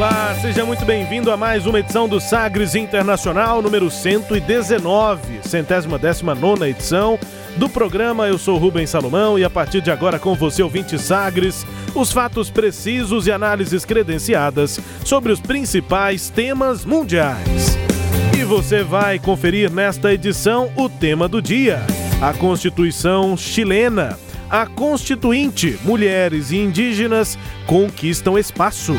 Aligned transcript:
Olá, 0.00 0.34
seja 0.40 0.64
muito 0.64 0.82
bem-vindo 0.86 1.30
a 1.30 1.36
mais 1.36 1.66
uma 1.66 1.78
edição 1.78 2.08
do 2.08 2.18
Sagres 2.18 2.74
Internacional, 2.74 3.60
número 3.60 3.90
119, 3.90 5.40
centésima 5.42 5.98
décima 5.98 6.34
nona 6.34 6.66
edição 6.70 7.18
do 7.58 7.68
programa. 7.68 8.26
Eu 8.26 8.38
sou 8.38 8.56
Rubens 8.56 8.88
Salomão 8.88 9.38
e 9.38 9.44
a 9.44 9.50
partir 9.50 9.82
de 9.82 9.90
agora 9.90 10.18
com 10.18 10.34
você, 10.34 10.62
ouvinte 10.62 10.98
Sagres, 10.98 11.66
os 11.94 12.10
fatos 12.12 12.48
precisos 12.48 13.26
e 13.26 13.30
análises 13.30 13.84
credenciadas 13.84 14.80
sobre 15.04 15.32
os 15.32 15.38
principais 15.38 16.30
temas 16.30 16.82
mundiais. 16.82 17.76
E 18.34 18.42
você 18.42 18.82
vai 18.82 19.18
conferir 19.18 19.70
nesta 19.70 20.14
edição 20.14 20.72
o 20.76 20.88
tema 20.88 21.28
do 21.28 21.42
dia, 21.42 21.84
a 22.22 22.32
Constituição 22.32 23.36
chilena. 23.36 24.18
A 24.48 24.64
Constituinte, 24.66 25.78
mulheres 25.84 26.52
e 26.52 26.56
indígenas 26.56 27.38
conquistam 27.66 28.38
espaço. 28.38 28.94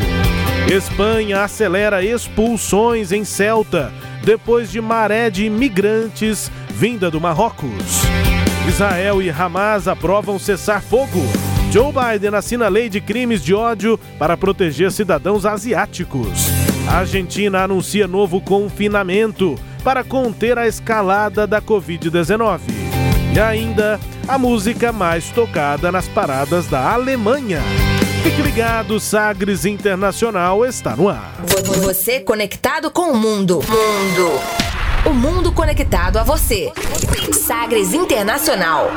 Espanha 0.69 1.43
acelera 1.43 2.03
expulsões 2.03 3.11
em 3.11 3.23
Celta 3.25 3.91
depois 4.23 4.71
de 4.71 4.79
maré 4.79 5.29
de 5.29 5.45
imigrantes 5.45 6.51
vinda 6.69 7.11
do 7.11 7.19
Marrocos. 7.19 8.03
Israel 8.67 9.21
e 9.21 9.29
Hamas 9.29 9.87
aprovam 9.87 10.37
cessar 10.37 10.81
fogo. 10.81 11.21
Joe 11.71 11.91
Biden 11.91 12.35
assina 12.35 12.67
lei 12.67 12.89
de 12.89 13.01
crimes 13.01 13.43
de 13.43 13.53
ódio 13.53 13.99
para 14.19 14.37
proteger 14.37 14.91
cidadãos 14.91 15.45
asiáticos. 15.45 16.47
A 16.87 16.97
Argentina 16.97 17.63
anuncia 17.63 18.07
novo 18.07 18.41
confinamento 18.41 19.57
para 19.83 20.03
conter 20.03 20.57
a 20.57 20.67
escalada 20.67 21.47
da 21.47 21.61
Covid-19. 21.61 22.59
E 23.33 23.39
ainda 23.39 23.99
a 24.27 24.37
música 24.37 24.91
mais 24.91 25.29
tocada 25.31 25.91
nas 25.91 26.07
paradas 26.07 26.67
da 26.67 26.91
Alemanha. 26.93 27.61
Fique 28.23 28.39
ligado, 28.43 28.99
Sagres 28.99 29.65
Internacional 29.65 30.63
está 30.63 30.95
no 30.95 31.09
ar. 31.09 31.33
Você 31.83 32.19
conectado 32.19 32.91
com 32.91 33.11
o 33.11 33.17
mundo. 33.17 33.61
Mundo. 33.67 34.31
O 35.09 35.13
mundo 35.13 35.51
conectado 35.51 36.17
a 36.17 36.23
você. 36.23 36.71
Sagres 37.33 37.95
Internacional. 37.95 38.91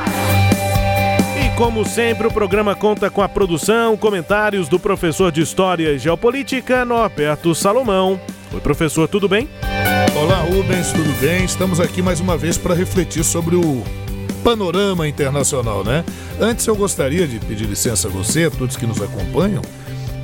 E 1.43 1.57
como 1.57 1.87
sempre, 1.87 2.27
o 2.27 2.31
programa 2.31 2.75
conta 2.75 3.09
com 3.09 3.23
a 3.23 3.29
produção, 3.29 3.97
comentários 3.97 4.69
do 4.69 4.79
professor 4.79 5.33
de 5.33 5.41
História 5.41 5.93
e 5.93 5.99
Geopolítica, 5.99 6.85
Norberto 6.85 7.55
Salomão. 7.55 8.21
Oi, 8.53 8.61
professor, 8.61 9.09
tudo 9.09 9.27
bem? 9.27 9.49
Olá, 10.15 10.41
Rubens, 10.41 10.93
tudo 10.93 11.19
bem? 11.19 11.47
Estamos 11.47 11.81
aqui 11.81 12.03
mais 12.03 12.21
uma 12.21 12.37
vez 12.37 12.59
para 12.59 12.75
refletir 12.75 13.25
sobre 13.25 13.57
o 13.57 13.83
panorama 14.45 15.09
internacional, 15.09 15.83
né? 15.83 16.05
Antes 16.39 16.67
eu 16.67 16.77
gostaria 16.77 17.27
de 17.27 17.41
pedir 17.41 17.65
licença 17.65 18.09
a 18.09 18.11
você, 18.11 18.45
a 18.45 18.51
todos 18.51 18.77
que 18.77 18.87
nos 18.87 19.01
acompanham, 19.01 19.63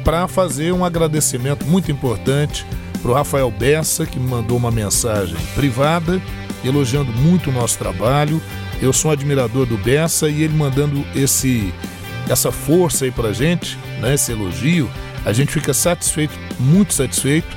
para 0.05 0.29
fazer 0.29 0.73
um 0.73 0.85
agradecimento 0.85 1.65
muito 1.65 1.91
importante 1.91 2.67
para 3.01 3.11
o 3.11 3.15
Rafael 3.15 3.51
Bessa, 3.51 4.05
que 4.05 4.21
me 4.21 4.29
mandou 4.29 4.59
uma 4.59 4.71
mensagem 4.71 5.37
privada, 5.55 6.21
elogiando 6.63 7.11
muito 7.13 7.49
o 7.49 7.53
nosso 7.53 7.79
trabalho. 7.79 8.41
Eu 8.83 8.93
sou 8.93 9.11
um 9.11 9.15
admirador 9.15 9.65
do 9.65 9.79
Bessa 9.79 10.29
e 10.29 10.43
ele 10.43 10.55
mandando 10.55 11.05
esse 11.15 11.73
essa 12.29 12.53
força 12.53 13.07
aí 13.07 13.11
para 13.11 13.33
gente, 13.33 13.77
né, 14.01 14.15
esse 14.15 14.31
elogio, 14.31 14.89
a 15.25 15.33
gente 15.33 15.51
fica 15.51 15.75
satisfeito, 15.75 16.33
muito 16.61 16.95
satisfeito, 16.95 17.49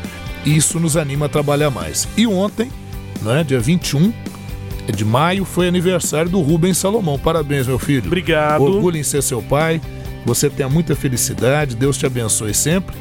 e 0.44 0.56
isso 0.56 0.80
nos 0.80 0.98
anima 0.98 1.28
a 1.28 1.30
trabalhar 1.30 1.70
mais. 1.70 2.08
E 2.18 2.26
ontem, 2.26 2.72
né, 3.22 3.44
dia 3.44 3.60
21, 3.60 4.12
de 4.92 5.06
maio 5.06 5.46
foi 5.46 5.68
aniversário 5.68 6.30
do 6.30 6.42
Rubens 6.42 6.78
Salomão. 6.78 7.18
Parabéns, 7.18 7.68
meu 7.68 7.80
filho. 7.80 8.08
Obrigado. 8.08 8.62
Orgulho 8.62 8.98
em 8.98 9.04
ser 9.04 9.22
seu 9.22 9.42
pai. 9.42 9.82
Você 10.26 10.50
tenha 10.50 10.70
muita 10.70 10.96
felicidade. 10.96 11.76
Deus 11.76 11.98
te 11.98 12.06
abençoe 12.06 12.54
sempre. 12.54 12.96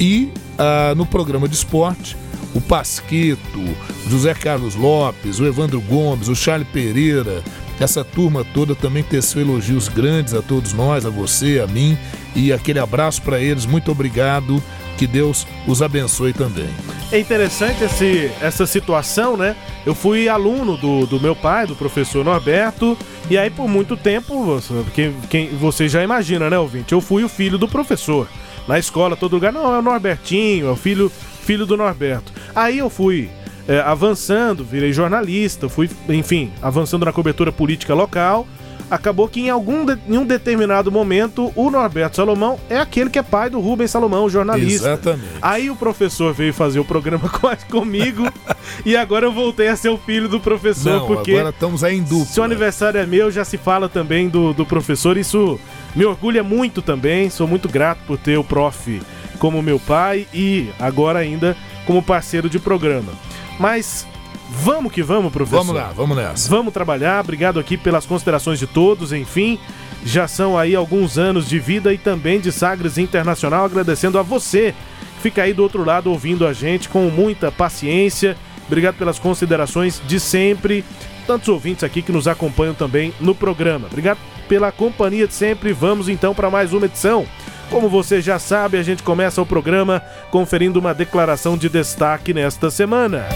E 0.00 0.30
ah, 0.58 0.94
no 0.96 1.04
programa 1.04 1.48
de 1.48 1.54
esporte, 1.54 2.16
o 2.54 2.60
Pasquito, 2.60 3.76
José 4.08 4.34
Carlos 4.34 4.74
Lopes, 4.74 5.38
o 5.38 5.46
Evandro 5.46 5.80
Gomes, 5.80 6.28
o 6.28 6.34
Charlie 6.34 6.66
Pereira, 6.72 7.42
essa 7.78 8.02
turma 8.02 8.44
toda 8.54 8.74
também 8.74 9.02
teceu 9.02 9.42
elogios 9.42 9.88
grandes 9.88 10.32
a 10.32 10.40
todos 10.40 10.72
nós, 10.72 11.04
a 11.04 11.10
você, 11.10 11.60
a 11.62 11.66
mim. 11.66 11.96
E 12.34 12.52
aquele 12.52 12.78
abraço 12.78 13.20
para 13.22 13.38
eles. 13.38 13.66
Muito 13.66 13.90
obrigado. 13.90 14.62
Que 14.96 15.06
Deus 15.06 15.46
os 15.66 15.82
abençoe 15.82 16.32
também. 16.32 16.68
É 17.12 17.18
interessante 17.18 17.84
esse, 17.84 18.30
essa 18.40 18.66
situação, 18.66 19.36
né? 19.36 19.54
Eu 19.84 19.94
fui 19.94 20.28
aluno 20.28 20.76
do, 20.76 21.06
do 21.06 21.20
meu 21.20 21.36
pai, 21.36 21.66
do 21.66 21.76
professor 21.76 22.24
Norberto, 22.24 22.96
e 23.30 23.36
aí 23.36 23.50
por 23.50 23.68
muito 23.68 23.96
tempo, 23.96 24.60
quem, 24.94 25.14
quem, 25.28 25.48
você 25.50 25.88
já 25.88 26.02
imagina, 26.02 26.48
né, 26.50 26.58
ouvinte? 26.58 26.92
Eu 26.92 27.00
fui 27.00 27.22
o 27.22 27.28
filho 27.28 27.58
do 27.58 27.68
professor. 27.68 28.26
Na 28.66 28.78
escola, 28.78 29.16
todo 29.16 29.34
lugar, 29.34 29.52
não, 29.52 29.72
é 29.74 29.78
o 29.78 29.82
Norbertinho, 29.82 30.66
é 30.66 30.70
o 30.70 30.76
filho, 30.76 31.10
filho 31.42 31.66
do 31.66 31.76
Norberto. 31.76 32.32
Aí 32.54 32.78
eu 32.78 32.90
fui 32.90 33.30
é, 33.68 33.80
avançando, 33.80 34.64
virei 34.64 34.92
jornalista, 34.92 35.68
fui, 35.68 35.88
enfim, 36.08 36.50
avançando 36.60 37.04
na 37.04 37.12
cobertura 37.12 37.52
política 37.52 37.94
local 37.94 38.46
acabou 38.90 39.28
que 39.28 39.40
em 39.40 39.50
algum 39.50 39.84
de, 39.84 39.98
em 40.08 40.18
um 40.18 40.24
determinado 40.24 40.90
momento 40.90 41.52
o 41.54 41.70
Norberto 41.70 42.16
Salomão 42.16 42.58
é 42.68 42.78
aquele 42.78 43.10
que 43.10 43.18
é 43.18 43.22
pai 43.22 43.50
do 43.50 43.60
Rubens 43.60 43.90
Salomão, 43.90 44.24
o 44.24 44.30
jornalista. 44.30 44.88
Exatamente. 44.88 45.34
Aí 45.42 45.70
o 45.70 45.76
professor 45.76 46.32
veio 46.32 46.54
fazer 46.54 46.78
o 46.78 46.84
programa 46.84 47.28
comigo 47.70 48.24
e 48.84 48.96
agora 48.96 49.26
eu 49.26 49.32
voltei 49.32 49.68
a 49.68 49.76
ser 49.76 49.88
o 49.88 49.98
filho 49.98 50.28
do 50.28 50.40
professor 50.40 51.00
Não, 51.00 51.06
porque 51.06 51.32
agora 51.32 51.50
estamos 51.50 51.82
aí 51.82 51.96
em 51.96 52.02
dupla. 52.02 52.26
Se 52.26 52.40
o 52.40 52.42
aniversário 52.42 52.98
é 52.98 53.06
meu, 53.06 53.30
já 53.30 53.44
se 53.44 53.58
fala 53.58 53.88
também 53.88 54.28
do, 54.28 54.52
do 54.52 54.64
professor. 54.64 55.16
Isso 55.16 55.58
me 55.94 56.04
orgulha 56.04 56.42
muito 56.42 56.80
também. 56.80 57.28
Sou 57.30 57.46
muito 57.46 57.68
grato 57.68 58.00
por 58.06 58.18
ter 58.18 58.38
o 58.38 58.44
prof 58.44 59.00
como 59.38 59.62
meu 59.62 59.78
pai 59.78 60.26
e 60.32 60.68
agora 60.78 61.18
ainda 61.18 61.56
como 61.86 62.02
parceiro 62.02 62.48
de 62.48 62.58
programa. 62.58 63.12
Mas 63.58 64.06
Vamos 64.50 64.92
que 64.92 65.02
vamos, 65.02 65.32
professor. 65.32 65.58
Vamos 65.58 65.74
lá, 65.74 65.92
vamos 65.94 66.16
nessa. 66.16 66.48
Vamos 66.48 66.72
trabalhar. 66.72 67.22
Obrigado 67.22 67.58
aqui 67.58 67.76
pelas 67.76 68.06
considerações 68.06 68.58
de 68.58 68.66
todos. 68.66 69.12
Enfim, 69.12 69.58
já 70.04 70.28
são 70.28 70.56
aí 70.56 70.74
alguns 70.74 71.18
anos 71.18 71.48
de 71.48 71.58
vida 71.58 71.92
e 71.92 71.98
também 71.98 72.40
de 72.40 72.52
Sagres 72.52 72.98
Internacional. 72.98 73.64
Agradecendo 73.64 74.18
a 74.18 74.22
você 74.22 74.74
que 75.16 75.22
fica 75.22 75.42
aí 75.42 75.52
do 75.52 75.62
outro 75.62 75.84
lado 75.84 76.10
ouvindo 76.10 76.46
a 76.46 76.52
gente 76.52 76.88
com 76.88 77.10
muita 77.10 77.50
paciência. 77.50 78.36
Obrigado 78.66 78.96
pelas 78.96 79.18
considerações 79.18 80.00
de 80.06 80.18
sempre. 80.18 80.84
Tantos 81.26 81.48
ouvintes 81.48 81.82
aqui 81.82 82.02
que 82.02 82.12
nos 82.12 82.28
acompanham 82.28 82.74
também 82.74 83.12
no 83.20 83.34
programa. 83.34 83.88
Obrigado 83.88 84.18
pela 84.48 84.70
companhia 84.70 85.26
de 85.26 85.34
sempre. 85.34 85.72
Vamos 85.72 86.08
então 86.08 86.34
para 86.34 86.50
mais 86.50 86.72
uma 86.72 86.86
edição. 86.86 87.26
Como 87.70 87.88
você 87.88 88.20
já 88.20 88.38
sabe, 88.38 88.78
a 88.78 88.82
gente 88.82 89.02
começa 89.02 89.42
o 89.42 89.46
programa 89.46 90.00
conferindo 90.30 90.78
uma 90.78 90.94
declaração 90.94 91.58
de 91.58 91.68
destaque 91.68 92.32
nesta 92.32 92.70
semana. 92.70 93.26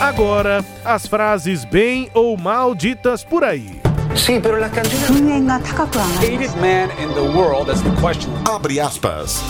Agora, 0.00 0.64
as 0.84 1.06
frases 1.06 1.64
bem 1.64 2.10
ou 2.12 2.36
mal 2.36 2.74
ditas 2.74 3.24
por 3.24 3.44
aí. 3.44 3.80
Sim, 4.16 4.40
pero 4.40 4.58
la 4.58 4.68
canción... 4.68 5.02
Hated 6.18 6.54
man 6.60 6.90
in 7.02 7.12
the 7.14 7.20
world, 7.20 7.66
that's 7.66 7.82
the 7.82 7.90
question. 8.00 8.32
Abre 8.48 8.80
aspas. 8.80 9.42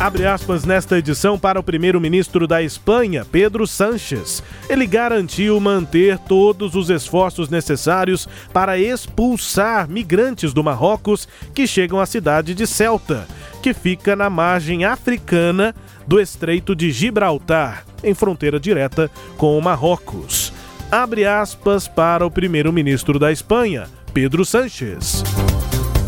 Abre 0.00 0.26
aspas 0.26 0.64
nesta 0.64 0.98
edição 0.98 1.38
para 1.38 1.58
o 1.58 1.62
primeiro-ministro 1.62 2.46
da 2.46 2.62
Espanha, 2.62 3.24
Pedro 3.24 3.66
Sánchez. 3.66 4.42
Ele 4.68 4.86
garantiu 4.86 5.58
manter 5.60 6.18
todos 6.18 6.74
os 6.74 6.90
esforços 6.90 7.48
necessários 7.48 8.28
para 8.52 8.76
expulsar 8.76 9.88
migrantes 9.88 10.52
do 10.52 10.64
Marrocos 10.64 11.28
que 11.54 11.66
chegam 11.66 12.00
à 12.00 12.06
cidade 12.06 12.54
de 12.54 12.66
Celta, 12.66 13.26
que 13.62 13.72
fica 13.72 14.16
na 14.16 14.28
margem 14.28 14.84
africana 14.84 15.74
do 16.06 16.20
Estreito 16.20 16.74
de 16.74 16.90
Gibraltar, 16.92 17.84
em 18.02 18.14
fronteira 18.14 18.60
direta 18.60 19.10
com 19.36 19.58
o 19.58 19.62
Marrocos. 19.62 20.52
Abre 20.90 21.26
aspas 21.26 21.88
para 21.88 22.26
o 22.26 22.30
primeiro-ministro 22.30 23.18
da 23.18 23.32
Espanha, 23.32 23.86
Pedro 24.12 24.44
Sánchez. 24.44 25.24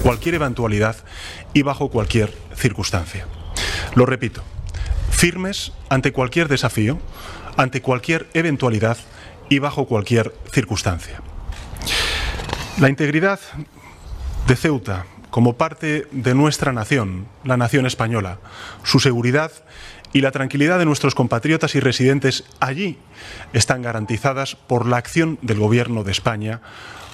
Cualquier 0.02 0.34
eventualidad 0.34 0.96
y 1.52 1.62
bajo 1.62 1.88
cualquier 1.88 2.32
circunstancia. 2.54 3.26
Lo 3.94 4.06
repito, 4.06 4.42
firmes 5.10 5.72
ante 5.88 6.12
cualquier 6.12 6.48
desafío, 6.48 6.98
ante 7.56 7.80
cualquier 7.80 8.28
eventualidad 8.34 8.98
y 9.48 9.58
bajo 9.58 9.86
cualquier 9.86 10.32
circunstancia. 10.52 11.20
La 12.78 12.90
integridad 12.90 13.40
de 14.46 14.54
Ceuta 14.54 15.06
como 15.36 15.58
parte 15.58 16.08
de 16.12 16.34
nuestra 16.34 16.72
nación, 16.72 17.26
la 17.44 17.58
nación 17.58 17.84
española. 17.84 18.38
Su 18.84 19.00
seguridad 19.00 19.52
y 20.14 20.22
la 20.22 20.30
tranquilidad 20.30 20.78
de 20.78 20.86
nuestros 20.86 21.14
compatriotas 21.14 21.74
y 21.74 21.80
residentes 21.80 22.44
allí 22.58 22.96
están 23.52 23.82
garantizadas 23.82 24.56
por 24.56 24.86
la 24.86 24.96
acción 24.96 25.38
del 25.42 25.58
Gobierno 25.58 26.04
de 26.04 26.12
España, 26.12 26.62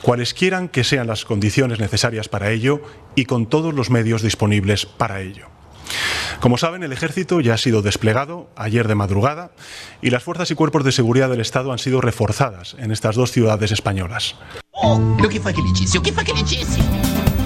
cualesquieran 0.03 0.69
que 0.69 0.85
sean 0.85 1.09
las 1.09 1.25
condiciones 1.25 1.81
necesarias 1.81 2.29
para 2.29 2.53
ello 2.53 2.81
y 3.17 3.25
con 3.25 3.47
todos 3.47 3.75
los 3.75 3.91
medios 3.91 4.23
disponibles 4.23 4.87
para 4.87 5.21
ello. 5.21 5.49
Como 6.39 6.59
saben, 6.59 6.85
el 6.85 6.93
ejército 6.93 7.41
ya 7.41 7.55
ha 7.55 7.59
sido 7.59 7.83
desplegado 7.83 8.49
ayer 8.55 8.87
de 8.87 8.95
madrugada 8.95 9.51
y 10.01 10.11
las 10.11 10.23
fuerzas 10.23 10.49
y 10.53 10.55
cuerpos 10.55 10.85
de 10.85 10.93
seguridad 10.93 11.29
del 11.29 11.41
Estado 11.41 11.73
han 11.73 11.79
sido 11.79 12.01
reforzadas 12.01 12.77
en 12.79 12.93
estas 12.93 13.17
dos 13.17 13.33
ciudades 13.33 13.73
españolas. 13.73 14.37
Oh, 14.71 14.95
o 14.95 15.29
que 15.29 15.41
foi 15.41 15.53
que 15.53 15.61
ele 15.61 15.73
disse? 15.73 15.99
O 15.99 16.03
que 16.03 16.13
foi 16.13 16.23
que 16.25 16.31
ele 16.31 16.45
disse? 16.45 17.02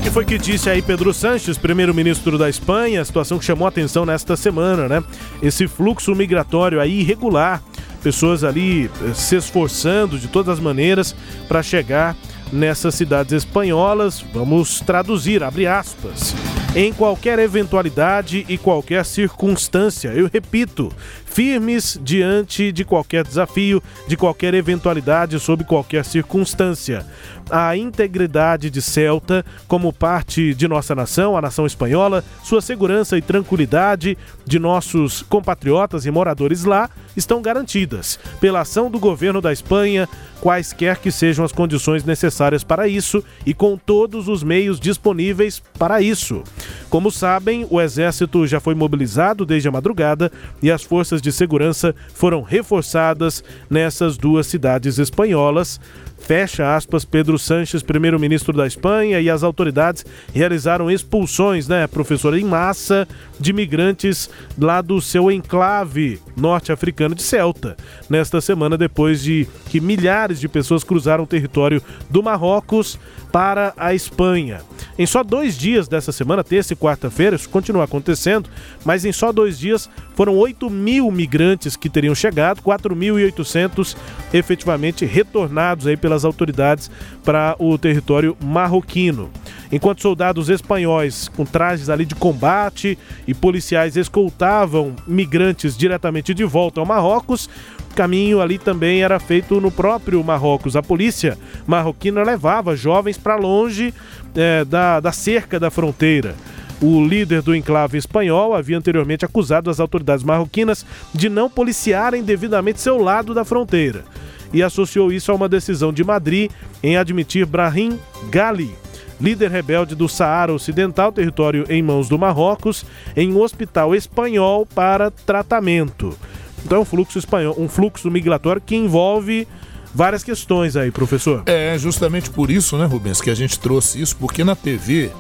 Que 0.07 0.11
foi 0.13 0.25
que 0.25 0.39
disse 0.39 0.71
aí 0.71 0.81
Pedro 0.81 1.13
Sanches, 1.13 1.59
primeiro-ministro 1.59 2.39
da 2.39 2.49
Espanha, 2.49 3.03
a 3.03 3.05
situação 3.05 3.41
que 3.41 3.45
chamou 3.45 3.67
atenção 3.67 4.07
nesta 4.07 4.37
semana, 4.37 4.89
né? 4.89 5.03
Esse 5.43 5.67
fluxo 5.67 6.15
migratório 6.15 6.81
aí 6.81 7.01
irregular, 7.01 7.61
pessoas 8.05 8.45
ali 8.45 8.89
eh, 9.03 9.15
se 9.15 9.35
esforçando 9.35 10.17
de 10.17 10.29
todas 10.29 10.59
as 10.59 10.61
maneiras 10.61 11.13
para 11.49 11.61
chegar 11.61 12.17
nessas 12.53 12.95
cidades 12.95 13.33
espanholas. 13.33 14.25
Vamos 14.33 14.79
traduzir, 14.79 15.43
abre 15.43 15.67
aspas. 15.67 16.37
Em 16.79 16.93
qualquer 16.93 17.39
eventualidade 17.39 18.45
e 18.51 18.59
qualquer 18.59 19.03
circunstância, 19.07 20.11
eu 20.11 20.29
repito, 20.31 20.93
firmes 21.25 21.99
diante 22.03 22.71
de 22.71 22.85
qualquer 22.85 23.25
desafio, 23.25 23.83
de 24.07 24.15
qualquer 24.15 24.53
eventualidade, 24.53 25.41
sob 25.41 25.65
qualquer 25.65 26.05
circunstância. 26.05 27.07
A 27.49 27.75
integridade 27.77 28.69
de 28.69 28.83
Celta, 28.83 29.43
como 29.67 29.91
parte 29.91 30.53
de 30.53 30.69
nossa 30.69 30.95
nação, 30.95 31.35
a 31.35 31.41
nação 31.41 31.65
espanhola, 31.65 32.23
sua 32.43 32.61
segurança 32.61 33.17
e 33.17 33.23
tranquilidade 33.23 34.19
de 34.45 34.59
nossos 34.59 35.23
compatriotas 35.23 36.05
e 36.05 36.11
moradores 36.11 36.65
lá 36.65 36.91
estão 37.17 37.41
garantidas 37.41 38.19
pela 38.39 38.61
ação 38.61 38.91
do 38.91 38.99
governo 38.99 39.41
da 39.41 39.53
Espanha, 39.53 40.07
quaisquer 40.41 40.99
que 40.99 41.11
sejam 41.11 41.45
as 41.45 41.53
condições 41.53 42.05
necessárias 42.05 42.63
para 42.63 42.87
isso 42.87 43.25
e 43.47 43.55
com 43.55 43.79
todos 43.79 44.29
os 44.29 44.43
meios 44.43 44.79
disponíveis 44.79 45.63
para 45.79 46.03
isso. 46.03 46.43
Como 46.89 47.11
sabem, 47.11 47.67
o 47.71 47.81
exército 47.81 48.47
já 48.47 48.61
foi 48.61 48.75
mobilizado 48.75 49.45
desde 49.45 49.69
a 49.69 49.73
madrugada 49.73 50.31
e 50.63 50.71
as 50.71 50.83
forças 50.83 51.21
de 51.21 51.33
segurança 51.33 51.95
foram 52.15 52.43
reforçadas 52.43 53.43
nessas 53.69 54.17
duas 54.17 54.47
cidades 54.47 54.99
espanholas. 54.99 55.81
Fecha 56.27 56.75
aspas, 56.75 57.05
Pedro 57.05 57.39
Sanches, 57.39 57.85
primeiro-ministro 57.85 58.53
da 58.53 58.67
Espanha, 58.67 59.21
e 59.21 59.31
as 59.31 59.45
autoridades 59.45 60.05
realizaram 60.35 60.91
expulsões, 60.91 61.69
né, 61.69 61.87
professora, 61.87 62.37
em 62.37 62.45
massa 62.45 63.07
de 63.39 63.53
migrantes 63.53 64.29
lá 64.59 64.83
do 64.83 65.01
seu 65.01 65.31
enclave 65.31 66.21
norte-africano 66.37 67.15
de 67.15 67.23
Celta, 67.23 67.77
nesta 68.11 68.41
semana, 68.41 68.77
depois 68.77 69.23
de 69.23 69.47
que 69.71 69.81
milhares 69.81 70.41
de 70.41 70.49
pessoas 70.49 70.83
cruzaram 70.83 71.23
o 71.23 71.29
território 71.29 71.81
do 72.11 72.25
Marrocos 72.25 72.99
para 73.31 73.73
a 73.77 73.95
Espanha. 73.95 74.63
Em 74.99 75.05
só 75.05 75.23
dois 75.23 75.59
dias 75.59 75.87
dessa 75.87 76.11
semana, 76.11 76.43
terça 76.43 76.73
e 76.73 76.77
quarta-feira, 76.77 77.37
isso 77.37 77.49
continua 77.51 77.85
acontecendo, 77.85 78.49
mas 78.85 79.05
em 79.05 79.13
só 79.13 79.31
dois 79.31 79.59
dias 79.59 79.91
foram 80.15 80.35
8 80.35 80.71
mil 80.71 81.11
migrantes 81.11 81.77
que 81.77 81.91
teriam 81.91 82.15
chegado, 82.15 82.63
4.800 82.63 83.95
efetivamente 84.33 85.05
retornados 85.05 85.87
aí 85.87 85.97
pelas 86.17 86.25
autoridades 86.25 86.91
para 87.23 87.55
o 87.59 87.77
território 87.77 88.37
marroquino. 88.43 89.31
Enquanto 89.71 90.01
soldados 90.01 90.49
espanhóis 90.49 91.29
com 91.29 91.45
trajes 91.45 91.91
ali 91.91 92.07
de 92.07 92.15
combate 92.15 92.99
e 93.27 93.35
policiais 93.35 93.97
escoltavam 93.97 94.95
migrantes 95.07 95.77
diretamente 95.77 96.33
de 96.33 96.45
volta 96.45 96.81
ao 96.81 96.87
Marrocos, 96.87 97.51
caminho 97.95 98.41
ali 98.41 98.59
também 98.59 99.03
era 99.03 99.19
feito 99.19 99.61
no 99.61 99.71
próprio 99.71 100.23
Marrocos. 100.23 100.77
A 100.77 100.83
polícia 100.83 101.37
marroquina 101.67 102.23
levava 102.23 102.77
jovens 102.77 103.19
para 103.19 103.37
longe 103.37 103.93
é, 104.35 104.65
da, 104.65 105.01
da 105.01 105.13
cerca 105.13 105.59
da 105.59 105.71
fronteira. 105.71 106.35
O 106.81 107.03
líder 107.03 107.41
do 107.41 107.55
enclave 107.55 107.97
espanhol 107.97 108.55
havia 108.55 108.77
anteriormente 108.77 109.25
acusado 109.25 109.71
as 109.71 109.81
autoridades 109.81 110.23
marroquinas 110.23 110.85
de 111.13 111.31
não 111.31 111.49
policiarem 111.49 112.23
devidamente 112.23 112.83
seu 112.83 112.99
lado 112.99 113.33
da 113.33 113.47
fronteira 113.47 114.05
e 114.53 114.63
associou 114.63 115.13
isso 115.13 115.33
a 115.33 115.35
uma 115.35 115.49
decisão 115.49 115.93
de 115.93 116.05
Madrid 116.05 116.51
em 116.83 116.97
admitir 116.97 117.47
Brahim 117.47 117.99
Ghali, 118.31 118.75
líder 119.21 119.51
rebelde 119.51 119.95
do 119.95 120.09
Saara 120.09 120.53
Ocidental, 120.53 121.13
território 121.13 121.65
em 121.69 121.83
mãos 121.83 122.09
do 122.09 122.19
Marrocos, 122.19 122.85
em 123.17 123.33
um 123.33 123.41
hospital 123.41 123.95
espanhol 123.95 124.67
para 124.67 125.11
tratamento. 125.11 126.17
Então 126.65 126.79
é 126.79 126.81
um 126.81 126.85
fluxo 126.85 127.19
espanhol, 127.19 127.55
um 127.59 127.69
fluxo 127.69 128.11
migratório 128.11 128.61
que 128.61 128.77
envolve 128.77 129.47
várias 129.95 130.23
questões 130.23 130.77
aí, 130.77 130.91
professor. 130.91 131.43
É 131.47 131.79
justamente 131.79 132.29
por 132.29 132.51
isso, 132.51 132.77
né, 132.77 132.85
Rubens, 132.85 133.21
que 133.21 133.31
a 133.31 133.35
gente 133.35 133.59
trouxe 133.59 134.01
isso, 134.01 134.17
porque 134.17 134.45
na 134.45 134.55
TV, 134.55 135.11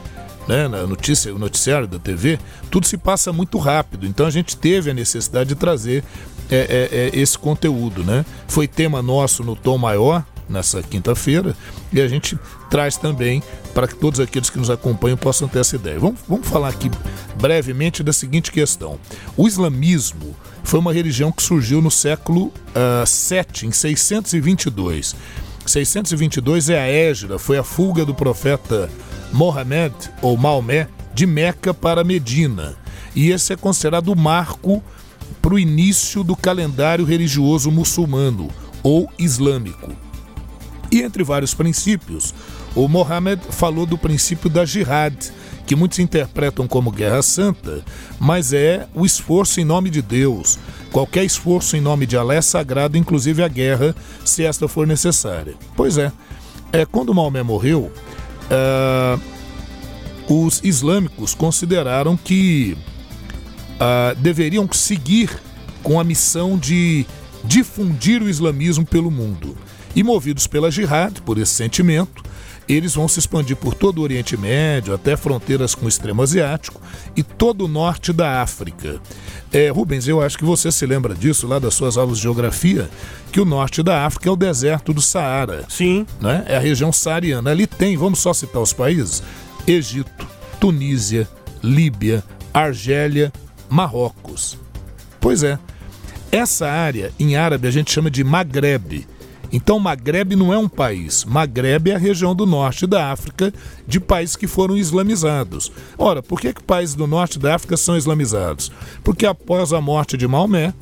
né, 0.46 0.68
na 0.68 0.86
notícia, 0.86 1.34
o 1.34 1.38
noticiário 1.38 1.86
da 1.86 1.98
TV, 1.98 2.38
tudo 2.70 2.86
se 2.86 2.96
passa 2.96 3.32
muito 3.32 3.58
rápido. 3.58 4.06
Então 4.06 4.26
a 4.26 4.30
gente 4.30 4.56
teve 4.56 4.90
a 4.90 4.94
necessidade 4.94 5.48
de 5.48 5.54
trazer 5.54 6.04
é, 6.50 6.56
é, 6.56 6.98
é, 7.16 7.20
esse 7.20 7.38
conteúdo, 7.38 8.04
né? 8.04 8.24
Foi 8.46 8.68
tema 8.68 9.02
nosso 9.02 9.42
no 9.42 9.56
Tom 9.56 9.78
Maior 9.78 10.24
nessa 10.48 10.82
quinta-feira 10.82 11.56
e 11.92 12.00
a 12.00 12.06
gente 12.06 12.38
traz 12.70 12.96
também 12.96 13.42
para 13.74 13.88
que 13.88 13.96
todos 13.96 14.20
aqueles 14.20 14.48
que 14.48 14.58
nos 14.58 14.70
acompanham 14.70 15.16
possam 15.16 15.48
ter 15.48 15.58
essa 15.58 15.76
ideia. 15.76 15.98
Vamos, 15.98 16.20
vamos 16.28 16.46
falar 16.46 16.68
aqui 16.68 16.90
brevemente 17.36 18.02
da 18.02 18.12
seguinte 18.12 18.52
questão: 18.52 18.98
o 19.36 19.48
islamismo 19.48 20.36
foi 20.62 20.80
uma 20.80 20.92
religião 20.92 21.30
que 21.30 21.42
surgiu 21.42 21.80
no 21.80 21.90
século 21.90 22.46
uh, 22.46 23.02
ah, 23.02 23.06
7, 23.06 23.66
em 23.66 23.72
622. 23.72 25.14
622 25.66 26.70
é 26.70 26.78
a 26.78 26.86
égida, 26.86 27.38
foi 27.38 27.58
a 27.58 27.64
fuga 27.64 28.04
do 28.04 28.14
profeta 28.14 28.90
Mohammed 29.32 29.94
ou 30.22 30.36
Maomé 30.36 30.88
de 31.14 31.26
Meca 31.26 31.74
para 31.74 32.04
Medina. 32.04 32.76
E 33.14 33.30
esse 33.30 33.52
é 33.52 33.56
considerado 33.56 34.08
o 34.08 34.16
marco 34.16 34.82
para 35.40 35.54
o 35.54 35.58
início 35.58 36.22
do 36.22 36.36
calendário 36.36 37.04
religioso 37.04 37.70
muçulmano 37.70 38.48
ou 38.82 39.10
islâmico. 39.18 39.92
E 40.90 41.02
entre 41.02 41.24
vários 41.24 41.54
princípios, 41.54 42.34
o 42.76 42.86
Mohammed 42.86 43.40
falou 43.48 43.86
do 43.86 43.96
princípio 43.96 44.50
da 44.50 44.66
jihad, 44.66 45.16
que 45.66 45.74
muitos 45.74 45.98
interpretam 45.98 46.68
como 46.68 46.92
guerra 46.92 47.22
santa, 47.22 47.82
mas 48.20 48.52
é 48.52 48.86
o 48.94 49.06
esforço 49.06 49.58
em 49.60 49.64
nome 49.64 49.88
de 49.88 50.02
Deus. 50.02 50.58
Qualquer 50.92 51.24
esforço 51.24 51.74
em 51.74 51.80
nome 51.80 52.06
de 52.06 52.18
Allah 52.18 52.34
é 52.34 52.42
sagrado, 52.42 52.98
inclusive 52.98 53.42
a 53.42 53.48
guerra, 53.48 53.96
se 54.24 54.44
esta 54.44 54.68
for 54.68 54.86
necessária. 54.86 55.54
Pois 55.74 55.96
é, 55.96 56.12
é 56.70 56.84
quando 56.84 57.14
Maomé 57.14 57.42
morreu, 57.42 57.90
uh, 58.50 59.20
os 60.28 60.60
islâmicos 60.62 61.34
consideraram 61.34 62.14
que 62.14 62.76
uh, 63.80 64.14
deveriam 64.16 64.68
seguir 64.70 65.30
com 65.82 65.98
a 65.98 66.04
missão 66.04 66.58
de 66.58 67.06
difundir 67.42 68.22
o 68.22 68.28
islamismo 68.28 68.84
pelo 68.84 69.10
mundo. 69.10 69.56
E 69.94 70.02
movidos 70.02 70.46
pela 70.46 70.70
jihad, 70.70 71.22
por 71.22 71.38
esse 71.38 71.54
sentimento, 71.54 72.22
eles 72.68 72.94
vão 72.94 73.06
se 73.06 73.18
expandir 73.18 73.56
por 73.56 73.74
todo 73.74 73.98
o 73.98 74.02
Oriente 74.02 74.36
Médio, 74.36 74.94
até 74.94 75.16
fronteiras 75.16 75.74
com 75.74 75.86
o 75.86 75.88
extremo 75.88 76.22
asiático 76.22 76.80
e 77.14 77.22
todo 77.22 77.64
o 77.64 77.68
norte 77.68 78.12
da 78.12 78.42
África. 78.42 79.00
É, 79.52 79.68
Rubens, 79.68 80.08
eu 80.08 80.20
acho 80.20 80.36
que 80.36 80.44
você 80.44 80.72
se 80.72 80.84
lembra 80.84 81.14
disso 81.14 81.46
lá 81.46 81.58
das 81.58 81.74
suas 81.74 81.96
aulas 81.96 82.16
de 82.16 82.24
geografia, 82.24 82.90
que 83.30 83.40
o 83.40 83.44
norte 83.44 83.82
da 83.82 84.04
África 84.04 84.28
é 84.28 84.32
o 84.32 84.36
deserto 84.36 84.92
do 84.92 85.00
Saara. 85.00 85.64
Sim. 85.68 86.06
Né? 86.20 86.44
É 86.46 86.56
a 86.56 86.60
região 86.60 86.92
saariana. 86.92 87.50
Ali 87.50 87.66
tem, 87.66 87.96
vamos 87.96 88.18
só 88.18 88.34
citar 88.34 88.60
os 88.60 88.72
países: 88.72 89.22
Egito, 89.66 90.26
Tunísia, 90.58 91.28
Líbia, 91.62 92.24
Argélia, 92.52 93.32
Marrocos. 93.68 94.58
Pois 95.20 95.42
é. 95.42 95.58
Essa 96.32 96.68
área, 96.68 97.12
em 97.18 97.36
árabe, 97.36 97.68
a 97.68 97.70
gente 97.70 97.92
chama 97.92 98.10
de 98.10 98.24
Maghreb 98.24 99.06
então, 99.56 99.78
Maghreb 99.78 100.36
não 100.36 100.52
é 100.52 100.58
um 100.58 100.68
país. 100.68 101.24
Maghreb 101.24 101.90
é 101.90 101.94
a 101.94 101.98
região 101.98 102.34
do 102.34 102.44
norte 102.44 102.86
da 102.86 103.10
África 103.10 103.54
de 103.88 103.98
países 103.98 104.36
que 104.36 104.46
foram 104.46 104.76
islamizados. 104.76 105.72
Ora, 105.96 106.22
por 106.22 106.38
que, 106.38 106.52
que 106.52 106.62
países 106.62 106.94
do 106.94 107.06
norte 107.06 107.38
da 107.38 107.54
África 107.54 107.74
são 107.74 107.96
islamizados? 107.96 108.70
Porque 109.02 109.24
após 109.24 109.72
a 109.72 109.80
morte 109.80 110.14
de 110.14 110.28
Maomé, 110.28 110.74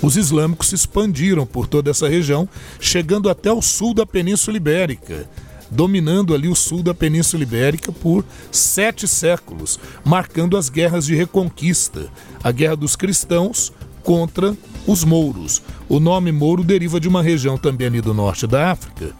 os 0.00 0.16
islâmicos 0.16 0.68
se 0.68 0.76
expandiram 0.76 1.44
por 1.44 1.66
toda 1.66 1.90
essa 1.90 2.08
região, 2.08 2.48
chegando 2.80 3.28
até 3.28 3.52
o 3.52 3.60
sul 3.60 3.92
da 3.92 4.06
Península 4.06 4.56
Ibérica, 4.56 5.28
dominando 5.70 6.34
ali 6.34 6.48
o 6.48 6.54
sul 6.54 6.82
da 6.82 6.94
Península 6.94 7.42
Ibérica 7.42 7.92
por 7.92 8.24
sete 8.50 9.06
séculos, 9.06 9.78
marcando 10.02 10.56
as 10.56 10.70
guerras 10.70 11.04
de 11.04 11.14
reconquista, 11.14 12.08
a 12.42 12.50
guerra 12.50 12.76
dos 12.76 12.96
cristãos 12.96 13.74
contra 14.08 14.56
os 14.86 15.04
mouros. 15.04 15.60
O 15.86 16.00
nome 16.00 16.32
mouro 16.32 16.64
deriva 16.64 16.98
de 16.98 17.06
uma 17.06 17.22
região 17.22 17.58
também 17.58 17.88
ali 17.88 18.00
do 18.00 18.14
norte 18.14 18.46
da 18.46 18.70
África, 18.70 19.10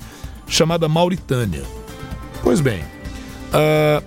chamada 0.47 0.89
Mauritânia. 0.89 1.63
Pois 2.43 2.59
bem, 2.59 2.81
uh, 3.53 4.03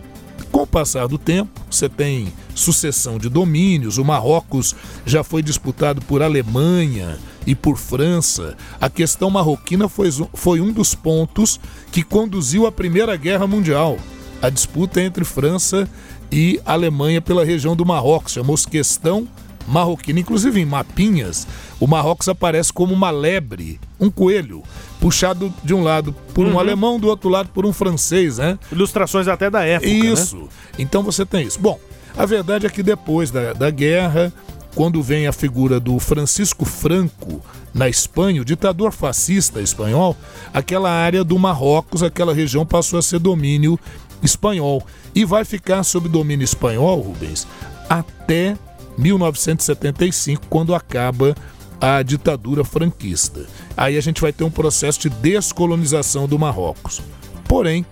Com 0.51 0.63
o 0.63 0.67
passar 0.67 1.07
do 1.07 1.19
tempo, 1.19 1.61
você 1.69 1.87
tem 1.87 2.33
sucessão 2.55 3.19
de 3.19 3.29
domínios. 3.29 3.99
O 3.99 4.03
Marrocos 4.03 4.75
já 5.05 5.23
foi 5.23 5.43
disputado 5.43 6.01
por 6.01 6.23
Alemanha 6.23 7.19
e 7.45 7.53
por 7.53 7.77
França. 7.77 8.57
A 8.79 8.89
questão 8.89 9.29
marroquina 9.29 9.87
foi, 9.87 10.09
foi 10.33 10.59
um 10.59 10.73
dos 10.73 10.95
pontos 10.95 11.59
que 11.91 12.01
conduziu 12.01 12.65
à 12.65 12.71
Primeira 12.71 13.15
Guerra 13.15 13.45
Mundial. 13.45 13.99
A 14.41 14.49
disputa 14.49 14.99
entre 14.99 15.23
França 15.23 15.87
e 16.31 16.59
Alemanha 16.65 17.21
pela 17.21 17.45
região 17.45 17.75
do 17.75 17.85
Marrocos. 17.85 18.33
Chamou-se 18.33 18.67
questão 18.67 19.27
marroquina. 19.71 20.19
Inclusive 20.19 20.59
em 20.59 20.65
mapinhas, 20.65 21.47
o 21.79 21.87
Marrocos 21.87 22.29
aparece 22.29 22.71
como 22.71 22.93
uma 22.93 23.09
lebre, 23.09 23.79
um 23.99 24.09
coelho, 24.09 24.61
puxado 24.99 25.53
de 25.63 25.73
um 25.73 25.81
lado 25.81 26.13
por 26.33 26.45
um 26.45 26.51
uhum. 26.51 26.59
alemão, 26.59 26.99
do 26.99 27.07
outro 27.07 27.29
lado 27.29 27.49
por 27.53 27.65
um 27.65 27.73
francês, 27.73 28.37
né? 28.37 28.59
Ilustrações 28.71 29.27
até 29.27 29.49
da 29.49 29.63
época. 29.63 29.91
Né? 29.91 29.99
Isso. 29.99 30.37
Né? 30.37 30.47
Então 30.79 31.01
você 31.01 31.25
tem 31.25 31.45
isso. 31.45 31.59
Bom, 31.59 31.79
a 32.15 32.25
verdade 32.25 32.65
é 32.65 32.69
que 32.69 32.83
depois 32.83 33.31
da, 33.31 33.53
da 33.53 33.69
guerra, 33.69 34.31
quando 34.75 35.01
vem 35.01 35.27
a 35.27 35.31
figura 35.31 35.79
do 35.79 35.97
Francisco 35.99 36.65
Franco 36.65 37.41
na 37.73 37.87
Espanha, 37.89 38.41
o 38.41 38.45
ditador 38.45 38.91
fascista 38.91 39.61
espanhol, 39.61 40.15
aquela 40.53 40.91
área 40.91 41.23
do 41.23 41.39
Marrocos, 41.39 42.03
aquela 42.03 42.33
região 42.33 42.65
passou 42.65 42.99
a 42.99 43.01
ser 43.01 43.19
domínio 43.19 43.79
espanhol. 44.21 44.85
E 45.15 45.25
vai 45.25 45.43
ficar 45.43 45.83
sob 45.83 46.07
domínio 46.07 46.43
espanhol, 46.43 46.99
Rubens, 47.01 47.47
até 47.89 48.55
1975, 49.01 50.43
quando 50.49 50.75
acaba 50.75 51.35
a 51.79 52.03
ditadura 52.03 52.63
franquista. 52.63 53.45
Aí 53.75 53.97
a 53.97 54.01
gente 54.01 54.21
vai 54.21 54.31
ter 54.31 54.43
um 54.43 54.51
processo 54.51 54.99
de 55.01 55.09
descolonização 55.09 56.27
do 56.27 56.37
Marrocos. 56.37 57.01
Porém, 57.47 57.85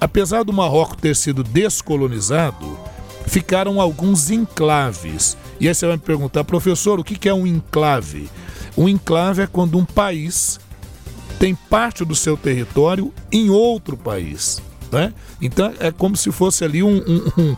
apesar 0.00 0.42
do 0.42 0.52
Marrocos 0.52 0.96
ter 1.00 1.14
sido 1.14 1.44
descolonizado, 1.44 2.78
ficaram 3.26 3.80
alguns 3.80 4.30
enclaves. 4.30 5.36
E 5.60 5.68
aí 5.68 5.74
você 5.74 5.86
vai 5.86 5.96
me 5.96 6.02
perguntar, 6.02 6.42
professor, 6.42 6.98
o 6.98 7.04
que 7.04 7.28
é 7.28 7.32
um 7.32 7.46
enclave? 7.46 8.28
Um 8.76 8.88
enclave 8.88 9.42
é 9.42 9.46
quando 9.46 9.78
um 9.78 9.84
país 9.84 10.58
tem 11.38 11.54
parte 11.54 12.04
do 12.04 12.14
seu 12.14 12.36
território 12.36 13.12
em 13.30 13.48
outro 13.48 13.96
país. 13.96 14.60
Né? 14.90 15.12
Então 15.40 15.72
é 15.78 15.90
como 15.90 16.16
se 16.16 16.30
fosse 16.32 16.64
ali 16.64 16.82
um, 16.82 16.96
um, 16.96 17.22
um, 17.38 17.56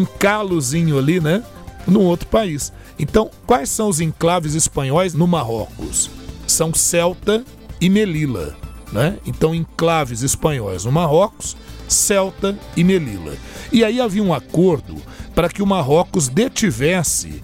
um 0.00 0.04
calozinho 0.04 0.98
ali, 0.98 1.20
né? 1.20 1.42
Num 1.86 2.04
outro 2.04 2.28
país. 2.28 2.72
Então, 2.98 3.30
quais 3.46 3.68
são 3.68 3.88
os 3.88 4.00
enclaves 4.00 4.54
espanhóis 4.54 5.14
no 5.14 5.26
Marrocos? 5.26 6.10
São 6.46 6.74
Celta 6.74 7.44
e 7.80 7.88
Melilla. 7.88 8.56
Né? 8.92 9.18
Então, 9.24 9.54
enclaves 9.54 10.22
espanhóis 10.22 10.84
no 10.84 10.92
Marrocos, 10.92 11.56
Celta 11.88 12.58
e 12.76 12.84
Melilla. 12.84 13.34
E 13.72 13.84
aí 13.84 14.00
havia 14.00 14.22
um 14.22 14.34
acordo 14.34 14.96
para 15.34 15.48
que 15.48 15.62
o 15.62 15.66
Marrocos 15.66 16.28
detivesse 16.28 17.42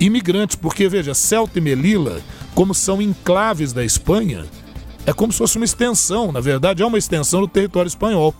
imigrantes, 0.00 0.56
porque 0.56 0.88
veja, 0.88 1.14
Celta 1.14 1.58
e 1.58 1.62
Melilla, 1.62 2.20
como 2.54 2.74
são 2.74 3.00
enclaves 3.00 3.72
da 3.72 3.84
Espanha, 3.84 4.44
é 5.06 5.12
como 5.12 5.32
se 5.32 5.38
fosse 5.38 5.56
uma 5.56 5.64
extensão, 5.64 6.32
na 6.32 6.40
verdade 6.40 6.82
é 6.82 6.86
uma 6.86 6.98
extensão 6.98 7.40
do 7.40 7.48
território 7.48 7.88
espanhol. 7.88 8.34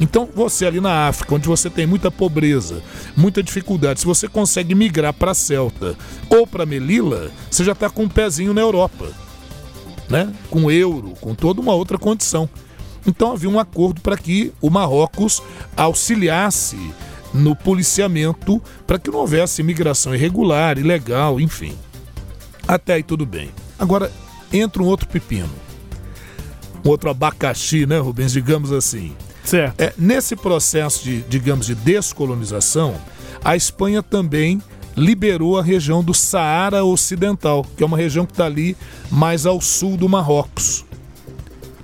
Então, 0.00 0.28
você 0.34 0.66
ali 0.66 0.80
na 0.80 1.08
África, 1.08 1.34
onde 1.34 1.46
você 1.46 1.70
tem 1.70 1.86
muita 1.86 2.10
pobreza, 2.10 2.82
muita 3.16 3.42
dificuldade, 3.42 4.00
se 4.00 4.06
você 4.06 4.26
consegue 4.26 4.74
migrar 4.74 5.12
para 5.12 5.34
Celta 5.34 5.96
ou 6.28 6.46
para 6.46 6.66
Melilla, 6.66 7.30
você 7.50 7.62
já 7.62 7.72
está 7.72 7.88
com 7.88 8.04
um 8.04 8.08
pezinho 8.08 8.52
na 8.52 8.60
Europa, 8.60 9.08
né? 10.08 10.32
Com 10.50 10.70
euro, 10.70 11.14
com 11.20 11.34
toda 11.34 11.60
uma 11.60 11.74
outra 11.74 11.98
condição. 11.98 12.48
Então 13.06 13.32
havia 13.32 13.50
um 13.50 13.58
acordo 13.58 14.00
para 14.00 14.16
que 14.16 14.52
o 14.60 14.70
Marrocos 14.70 15.42
auxiliasse 15.76 16.78
no 17.32 17.56
policiamento 17.56 18.62
para 18.86 18.98
que 18.98 19.10
não 19.10 19.20
houvesse 19.20 19.62
imigração 19.62 20.14
irregular, 20.14 20.78
ilegal, 20.78 21.40
enfim. 21.40 21.76
Até 22.66 22.94
aí 22.94 23.02
tudo 23.02 23.26
bem. 23.26 23.50
Agora 23.78 24.12
entra 24.52 24.82
um 24.82 24.86
outro 24.86 25.08
pepino. 25.08 25.50
Um 26.84 26.88
outro 26.88 27.10
abacaxi, 27.10 27.86
né, 27.86 27.98
Rubens? 27.98 28.32
Digamos 28.32 28.72
assim. 28.72 29.14
Certo. 29.44 29.80
É, 29.80 29.92
nesse 29.98 30.36
processo 30.36 31.04
de, 31.04 31.22
digamos, 31.22 31.66
de 31.66 31.74
descolonização, 31.74 32.94
a 33.44 33.56
Espanha 33.56 34.02
também 34.02 34.62
liberou 34.96 35.58
a 35.58 35.62
região 35.62 36.02
do 36.02 36.14
Saara 36.14 36.84
Ocidental, 36.84 37.66
que 37.76 37.82
é 37.82 37.86
uma 37.86 37.96
região 37.96 38.26
que 38.26 38.32
está 38.32 38.46
ali 38.46 38.76
mais 39.10 39.46
ao 39.46 39.60
sul 39.60 39.96
do 39.96 40.08
Marrocos. 40.08 40.84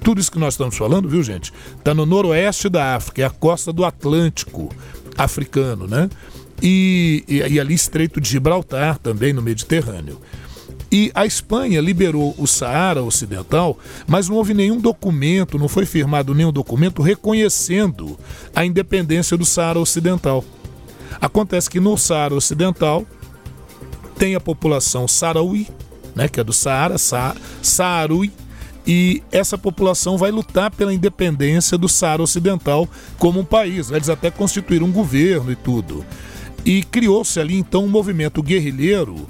Tudo 0.02 0.20
isso 0.20 0.30
que 0.30 0.38
nós 0.38 0.54
estamos 0.54 0.76
falando, 0.76 1.08
viu, 1.08 1.22
gente? 1.22 1.52
Está 1.76 1.92
no 1.94 2.06
noroeste 2.06 2.68
da 2.68 2.94
África, 2.94 3.22
é 3.22 3.24
a 3.24 3.30
costa 3.30 3.72
do 3.72 3.84
Atlântico 3.84 4.68
africano, 5.16 5.86
né? 5.86 6.08
E, 6.62 7.24
e, 7.28 7.36
e 7.38 7.60
ali 7.60 7.74
Estreito 7.74 8.20
de 8.20 8.28
Gibraltar, 8.28 8.98
também 8.98 9.32
no 9.32 9.42
Mediterrâneo. 9.42 10.20
E 10.90 11.11
a 11.14 11.26
Espanha 11.26 11.80
liberou 11.80 12.35
o 12.38 12.47
Saara 12.47 13.02
Ocidental, 13.02 13.78
mas 14.07 14.28
não 14.28 14.37
houve 14.37 14.54
nenhum 14.54 14.80
documento, 14.80 15.59
não 15.59 15.68
foi 15.68 15.85
firmado 15.85 16.35
nenhum 16.35 16.52
documento 16.52 17.02
reconhecendo 17.02 18.18
a 18.54 18.64
independência 18.64 19.37
do 19.37 19.45
Saara 19.45 19.78
Ocidental. 19.78 20.42
Acontece 21.21 21.68
que 21.68 21.78
no 21.78 21.97
Saara 21.99 22.35
Ocidental 22.35 23.04
tem 24.16 24.35
a 24.35 24.40
população 24.40 25.07
Saraui, 25.07 25.66
né, 26.14 26.26
que 26.26 26.40
é 26.40 26.45
do 26.45 26.52
Saara, 26.52 26.97
Sa 26.97 27.37
Saarui, 27.62 28.33
e 28.87 29.23
essa 29.30 29.59
população 29.59 30.16
vai 30.16 30.30
lutar 30.30 30.71
pela 30.71 30.95
independência 30.95 31.76
do 31.76 31.88
Saara 31.88 32.23
Ocidental 32.23 32.88
como 33.18 33.40
um 33.40 33.45
país. 33.45 33.90
Eles 33.90 34.09
até 34.09 34.30
constituíram 34.30 34.87
um 34.87 34.92
governo 34.92 35.52
e 35.52 35.57
tudo. 35.57 36.04
E 36.64 36.83
criou-se 36.83 37.38
ali 37.38 37.59
então 37.59 37.85
um 37.85 37.88
movimento 37.88 38.42
guerrilheiro 38.42 39.28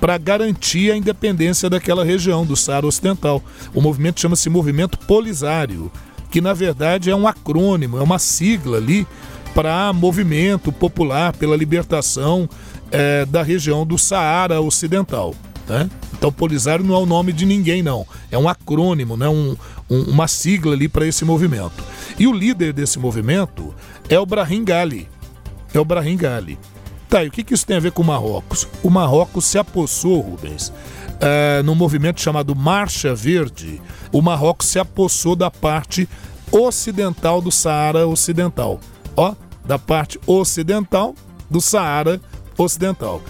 para 0.00 0.16
garantir 0.16 0.90
a 0.90 0.96
independência 0.96 1.68
daquela 1.68 2.04
região 2.04 2.46
do 2.46 2.56
Saara 2.56 2.86
Ocidental. 2.86 3.42
O 3.74 3.80
movimento 3.80 4.20
chama-se 4.20 4.48
Movimento 4.48 4.98
Polisário, 4.98 5.92
que 6.30 6.40
na 6.40 6.54
verdade 6.54 7.10
é 7.10 7.14
um 7.14 7.28
acrônimo, 7.28 7.98
é 7.98 8.02
uma 8.02 8.18
sigla 8.18 8.78
ali 8.78 9.06
para 9.54 9.92
Movimento 9.92 10.72
Popular 10.72 11.32
pela 11.34 11.56
Libertação 11.56 12.48
é, 12.90 13.26
da 13.26 13.42
região 13.42 13.84
do 13.84 13.98
Saara 13.98 14.60
Ocidental. 14.60 15.34
Né? 15.68 15.88
Então, 16.12 16.32
Polisário 16.32 16.84
não 16.84 16.94
é 16.94 16.98
o 16.98 17.06
nome 17.06 17.32
de 17.32 17.46
ninguém, 17.46 17.82
não. 17.82 18.06
É 18.30 18.36
um 18.36 18.48
acrônimo, 18.48 19.16
né? 19.16 19.28
um, 19.28 19.56
um, 19.88 20.02
uma 20.02 20.26
sigla 20.26 20.74
ali 20.74 20.88
para 20.88 21.06
esse 21.06 21.24
movimento. 21.24 21.84
E 22.18 22.26
o 22.26 22.32
líder 22.32 22.72
desse 22.72 22.98
movimento 22.98 23.74
é 24.08 24.18
o 24.18 24.26
Brahim 24.26 24.64
Gali. 24.64 25.08
É 25.72 25.78
o 25.78 25.84
Brahim 25.84 26.16
Gali. 26.16 26.58
Tá, 27.10 27.24
e 27.24 27.26
o 27.26 27.30
que, 27.32 27.42
que 27.42 27.52
isso 27.52 27.66
tem 27.66 27.76
a 27.76 27.80
ver 27.80 27.90
com 27.90 28.02
o 28.02 28.06
Marrocos? 28.06 28.68
O 28.84 28.88
Marrocos 28.88 29.44
se 29.44 29.58
apossou, 29.58 30.20
Rubens, 30.20 30.68
uh, 30.68 31.60
no 31.64 31.74
movimento 31.74 32.20
chamado 32.20 32.54
Marcha 32.54 33.12
Verde. 33.16 33.82
O 34.12 34.22
Marrocos 34.22 34.68
se 34.68 34.78
apossou 34.78 35.34
da 35.34 35.50
parte 35.50 36.08
ocidental 36.52 37.42
do 37.42 37.50
Saara 37.50 38.06
Ocidental. 38.06 38.78
Ó, 39.16 39.34
da 39.64 39.76
parte 39.76 40.20
ocidental 40.24 41.16
do 41.50 41.60
Saara 41.60 42.20
Ocidental. 42.56 43.20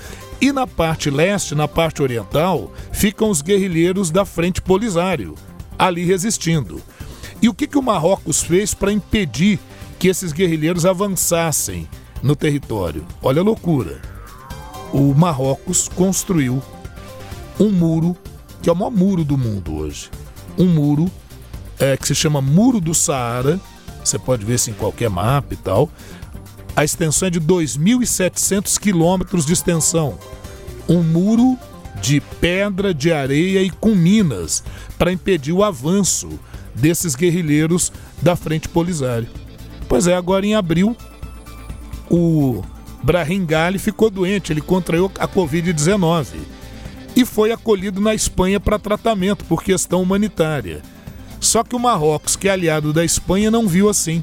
E 0.43 0.53
na 0.53 0.67
parte 0.67 1.09
leste, 1.09 1.55
na 1.55 1.67
parte 1.67 2.03
oriental, 2.03 2.71
ficam 2.93 3.31
os 3.31 3.41
guerrilheiros 3.41 4.11
da 4.11 4.27
Frente 4.27 4.61
Polisário, 4.61 5.35
ali 5.79 6.05
resistindo. 6.05 6.83
E 7.41 7.49
o 7.49 7.55
que, 7.55 7.67
que 7.67 7.79
o 7.79 7.83
Marrocos 7.83 8.43
fez 8.43 8.75
para 8.75 8.93
impedir 8.93 9.59
que 9.99 10.09
esses 10.09 10.33
guerrilheiros 10.33 10.85
avançassem? 10.85 11.89
No 12.23 12.37
território. 12.37 13.05
Olha 13.23 13.41
a 13.41 13.45
loucura. 13.45 14.01
O 14.93 15.15
Marrocos 15.15 15.89
construiu 15.89 16.63
um 17.59 17.71
muro, 17.71 18.17
que 18.63 18.69
é 18.69 18.73
o 18.73 18.77
maior 18.77 18.91
muro 18.91 19.25
do 19.25 19.39
mundo 19.39 19.77
hoje. 19.77 20.11
Um 20.59 20.67
muro 20.67 21.11
é, 21.79 21.97
que 21.97 22.07
se 22.07 22.15
chama 22.15 22.41
Muro 22.41 22.81
do 22.81 22.95
Saara. 22.95 23.61
Você 24.05 24.19
pode 24.19 24.45
ver 24.45 24.55
isso 24.55 24.71
em 24.71 24.75
qualquer 24.75 25.09
mapa 25.09 25.55
e 25.55 25.57
tal. 25.57 25.91
A 26.75 26.85
extensão 26.85 27.29
é 27.29 27.31
de 27.31 27.41
2.700 27.41 28.79
quilômetros 28.79 29.45
de 29.45 29.53
extensão. 29.53 30.19
Um 30.89 31.03
muro 31.03 31.59
de 32.01 32.21
pedra, 32.21 32.95
de 32.95 33.13
areia 33.13 33.63
e 33.63 33.71
com 33.71 33.95
minas 33.95 34.65
para 34.99 35.13
impedir 35.13 35.53
o 35.53 35.63
avanço 35.63 36.39
desses 36.75 37.15
guerrilheiros 37.15 37.93
da 38.23 38.35
Frente 38.37 38.69
Polisário. 38.69 39.29
Pois 39.89 40.07
é, 40.07 40.15
agora 40.15 40.47
em 40.47 40.55
abril 40.55 40.97
o 42.11 42.63
Brahim 43.03 43.47
Gali 43.47 43.79
ficou 43.79 44.11
doente, 44.11 44.53
ele 44.53 44.61
contraiu 44.61 45.11
a 45.19 45.29
Covid-19 45.29 46.27
e 47.15 47.25
foi 47.25 47.53
acolhido 47.53 48.01
na 48.01 48.15
Espanha 48.15 48.59
para 48.59 48.79
tratamento 48.79 49.45
por 49.45 49.63
questão 49.63 50.03
humanitária. 50.03 50.83
Só 51.39 51.65
que 51.65 51.75
o 51.75 51.79
Marrocos, 51.79 52.37
que 52.37 52.49
é 52.49 52.53
aliado 52.53 52.93
da 52.93 53.05
Espanha, 53.05 53.51
não 53.51 53.67
viu 53.67 53.89
assim. 53.89 54.23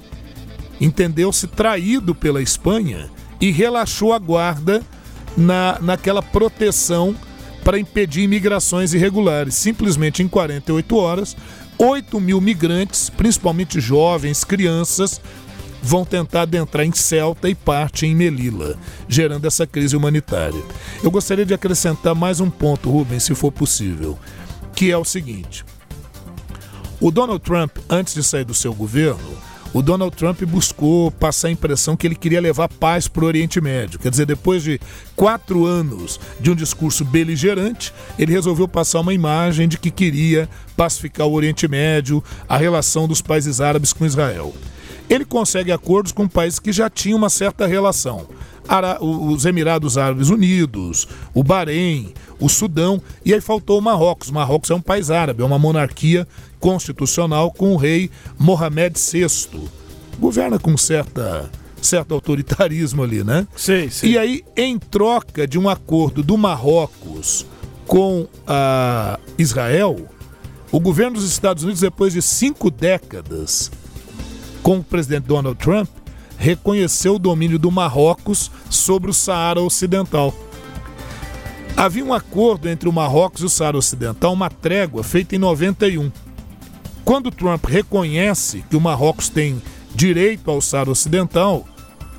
Entendeu-se 0.80 1.48
traído 1.48 2.14
pela 2.14 2.42
Espanha 2.42 3.10
e 3.42 3.52
relaxou 3.52 4.14
a 4.14 4.20
guarda 4.20 4.84
na, 5.36 5.80
naquela 5.82 6.22
proteção 6.22 7.16
para 7.64 7.80
impedir 7.80 8.24
imigrações 8.24 8.94
irregulares. 8.94 9.56
Simplesmente 9.56 10.22
em 10.22 10.28
48 10.28 10.96
horas, 10.96 11.36
8 11.78 12.20
mil 12.20 12.40
migrantes, 12.40 13.10
principalmente 13.10 13.80
jovens, 13.80 14.44
crianças, 14.44 15.20
vão 15.82 16.04
tentar 16.06 16.44
adentrar 16.44 16.86
em 16.86 16.92
Celta 16.92 17.50
e 17.50 17.56
parte 17.56 18.06
em 18.06 18.16
Melilla, 18.16 18.78
gerando 19.08 19.46
essa 19.46 19.66
crise 19.66 19.96
humanitária. 19.96 20.62
Eu 21.04 21.12
gostaria 21.12 21.46
de 21.46 21.54
acrescentar 21.54 22.16
mais 22.16 22.40
um 22.40 22.50
ponto, 22.50 22.90
Rubens, 22.90 23.24
se 23.24 23.36
for 23.36 23.52
possível, 23.52 24.18
que 24.76 24.92
é 24.92 24.98
o 24.98 25.06
seguinte: 25.06 25.64
o 27.00 27.12
Donald 27.12 27.44
Trump, 27.44 27.78
antes 27.90 28.14
de 28.14 28.24
sair 28.24 28.44
do 28.44 28.54
seu 28.54 28.74
governo, 28.74 29.38
o 29.74 29.82
Donald 29.82 30.16
Trump 30.16 30.42
buscou 30.44 31.12
passar 31.12 31.50
a 31.50 31.52
impressão 31.52 31.96
que 31.96 32.08
ele 32.08 32.16
queria 32.16 32.42
levar 32.42 32.68
paz 32.68 33.08
para 33.08 33.24
o 33.24 33.28
Oriente 33.28 33.62
Médio. 33.62 34.00
Quer 34.00 34.10
dizer, 34.10 34.26
depois 34.26 34.64
de 34.64 34.80
quatro 35.16 35.66
anos 35.66 36.20
de 36.40 36.50
um 36.50 36.56
discurso 36.56 37.06
beligerante, 37.06 37.94
ele 38.18 38.32
resolveu 38.32 38.68
passar 38.68 39.02
uma 39.02 39.14
imagem 39.14 39.68
de 39.68 39.78
que 39.78 39.92
queria 39.92 40.50
pacificar 40.76 41.28
o 41.28 41.34
Oriente 41.34 41.68
Médio, 41.68 42.24
a 42.48 42.58
relação 42.58 43.08
dos 43.08 43.22
países 43.22 43.62
árabes 43.62 43.94
com 43.94 44.06
Israel. 44.06 44.54
Ele 45.10 45.24
consegue 45.24 45.72
acordos 45.72 46.12
com 46.12 46.28
países 46.28 46.60
que 46.60 46.72
já 46.72 46.90
tinham 46.90 47.18
uma 47.18 47.30
certa 47.30 47.66
relação. 47.66 48.28
os 49.00 49.46
Emirados 49.46 49.98
Árabes 49.98 50.30
Unidos, 50.30 51.08
o 51.34 51.44
Bahrein, 51.44 52.14
o 52.40 52.50
Sudão, 52.50 53.02
e 53.24 53.34
aí 53.34 53.40
faltou 53.40 53.80
o 53.80 53.82
Marrocos. 53.82 54.30
Marrocos 54.30 54.70
é 54.70 54.76
um 54.76 54.82
país 54.82 55.10
árabe, 55.10 55.42
é 55.42 55.46
uma 55.46 55.58
monarquia 55.58 56.28
constitucional 56.60 57.52
com 57.52 57.74
o 57.74 57.78
rei 57.78 58.10
Mohamed 58.38 59.00
VI. 59.00 59.70
Governa 60.20 60.60
com 60.60 60.76
certa 60.76 61.50
certo 61.82 62.14
autoritarismo 62.14 63.04
ali, 63.04 63.24
né? 63.24 63.48
Sim, 63.56 63.90
sim. 63.90 64.08
E 64.08 64.18
aí, 64.18 64.44
em 64.56 64.78
troca 64.78 65.48
de 65.48 65.58
um 65.58 65.70
acordo 65.70 66.24
do 66.24 66.38
Marrocos 66.38 67.46
com 67.86 68.28
a 68.46 69.20
Israel, 69.38 70.08
o 70.72 70.80
governo 70.80 71.14
dos 71.14 71.30
Estados 71.30 71.64
Unidos, 71.64 71.82
depois 71.82 72.14
de 72.14 72.22
cinco 72.22 72.70
décadas 72.70 73.72
com 74.68 74.80
o 74.80 74.84
presidente 74.84 75.28
Donald 75.28 75.58
Trump, 75.58 75.88
reconheceu 76.38 77.16
o 77.16 77.20
domínio 77.20 77.58
do 77.58 77.72
Marrocos 77.72 78.52
sobre 78.70 79.10
o 79.10 79.14
Saara 79.14 79.62
Ocidental. 79.62 80.36
Havia 81.78 82.04
um 82.04 82.14
acordo 82.14 82.68
entre 82.68 82.90
o 82.90 82.92
Marrocos 82.92 83.40
e 83.40 83.46
o 83.46 83.50
Saara 83.50 83.78
Ocidental, 83.78 84.34
uma 84.34 84.50
trégua 84.50 85.06
feita 85.06 85.38
em 85.38 85.40
91. 85.40 86.12
Quando 87.06 87.32
Trump 87.32 87.64
reconhece 87.66 88.62
que 88.70 88.76
o 88.76 88.82
Marrocos 88.82 89.30
tem 89.30 89.62
direito 89.96 90.52
ao 90.52 90.60
Saara 90.60 90.92
Ocidental, 90.92 91.66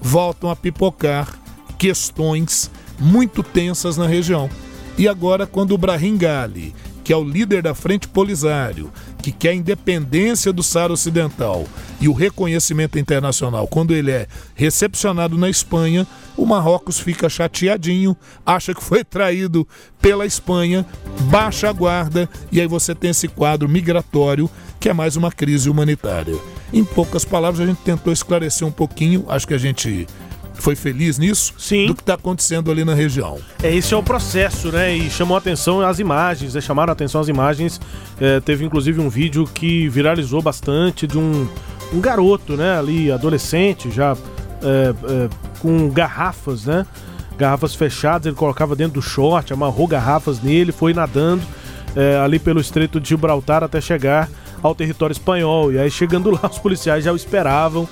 voltam 0.00 0.48
a 0.48 0.56
pipocar 0.56 1.38
questões 1.76 2.70
muito 2.98 3.42
tensas 3.42 3.98
na 3.98 4.06
região. 4.06 4.48
E 4.96 5.06
agora, 5.06 5.46
quando 5.46 5.72
o 5.72 5.78
Brahim 5.78 6.16
Ghali, 6.16 6.74
que 7.08 7.12
é 7.14 7.16
o 7.16 7.24
líder 7.24 7.62
da 7.62 7.74
Frente 7.74 8.06
Polisário, 8.06 8.92
que 9.22 9.32
quer 9.32 9.48
a 9.48 9.54
independência 9.54 10.52
do 10.52 10.62
Saara 10.62 10.92
Ocidental 10.92 11.66
e 11.98 12.06
o 12.06 12.12
reconhecimento 12.12 12.98
internacional, 12.98 13.66
quando 13.66 13.94
ele 13.94 14.10
é 14.10 14.26
recepcionado 14.54 15.38
na 15.38 15.48
Espanha, 15.48 16.06
o 16.36 16.44
Marrocos 16.44 17.00
fica 17.00 17.30
chateadinho, 17.30 18.14
acha 18.44 18.74
que 18.74 18.84
foi 18.84 19.02
traído 19.02 19.66
pela 20.02 20.26
Espanha, 20.26 20.84
baixa 21.30 21.70
a 21.70 21.72
guarda 21.72 22.28
e 22.52 22.60
aí 22.60 22.66
você 22.66 22.94
tem 22.94 23.08
esse 23.08 23.26
quadro 23.26 23.66
migratório 23.70 24.50
que 24.78 24.90
é 24.90 24.92
mais 24.92 25.16
uma 25.16 25.32
crise 25.32 25.70
humanitária. 25.70 26.36
Em 26.74 26.84
poucas 26.84 27.24
palavras, 27.24 27.62
a 27.62 27.66
gente 27.66 27.80
tentou 27.80 28.12
esclarecer 28.12 28.68
um 28.68 28.70
pouquinho, 28.70 29.24
acho 29.28 29.48
que 29.48 29.54
a 29.54 29.58
gente 29.58 30.06
foi 30.58 30.74
feliz 30.74 31.18
nisso, 31.18 31.54
Sim. 31.56 31.86
do 31.86 31.94
que 31.94 32.02
está 32.02 32.14
acontecendo 32.14 32.70
ali 32.70 32.84
na 32.84 32.94
região. 32.94 33.38
É, 33.62 33.74
esse 33.74 33.94
é 33.94 33.96
o 33.96 34.02
processo, 34.02 34.70
né? 34.72 34.94
E 34.94 35.10
chamou 35.10 35.36
atenção 35.36 35.80
as 35.80 35.98
imagens, 35.98 36.54
né? 36.54 36.60
chamaram 36.60 36.92
atenção 36.92 37.20
as 37.20 37.28
imagens. 37.28 37.80
É, 38.20 38.40
teve 38.40 38.64
inclusive 38.64 39.00
um 39.00 39.08
vídeo 39.08 39.44
que 39.46 39.88
viralizou 39.88 40.42
bastante 40.42 41.06
de 41.06 41.18
um, 41.18 41.48
um 41.92 42.00
garoto, 42.00 42.56
né? 42.56 42.78
Ali, 42.78 43.10
adolescente, 43.10 43.90
já 43.90 44.16
é, 44.62 44.94
é, 45.08 45.28
com 45.60 45.88
garrafas, 45.88 46.64
né? 46.64 46.86
Garrafas 47.36 47.74
fechadas, 47.74 48.26
ele 48.26 48.34
colocava 48.34 48.74
dentro 48.74 48.94
do 48.94 49.02
short, 49.02 49.52
amarrou 49.52 49.86
garrafas 49.86 50.42
nele, 50.42 50.72
foi 50.72 50.92
nadando 50.92 51.42
é, 51.94 52.18
ali 52.18 52.38
pelo 52.38 52.60
Estreito 52.60 53.00
de 53.00 53.08
Gibraltar 53.10 53.62
até 53.62 53.80
chegar 53.80 54.28
ao 54.60 54.74
território 54.74 55.12
espanhol. 55.12 55.72
E 55.72 55.78
aí, 55.78 55.90
chegando 55.90 56.30
lá, 56.34 56.48
os 56.50 56.58
policiais 56.58 57.04
já 57.04 57.12
o 57.12 57.16
esperavam 57.16 57.88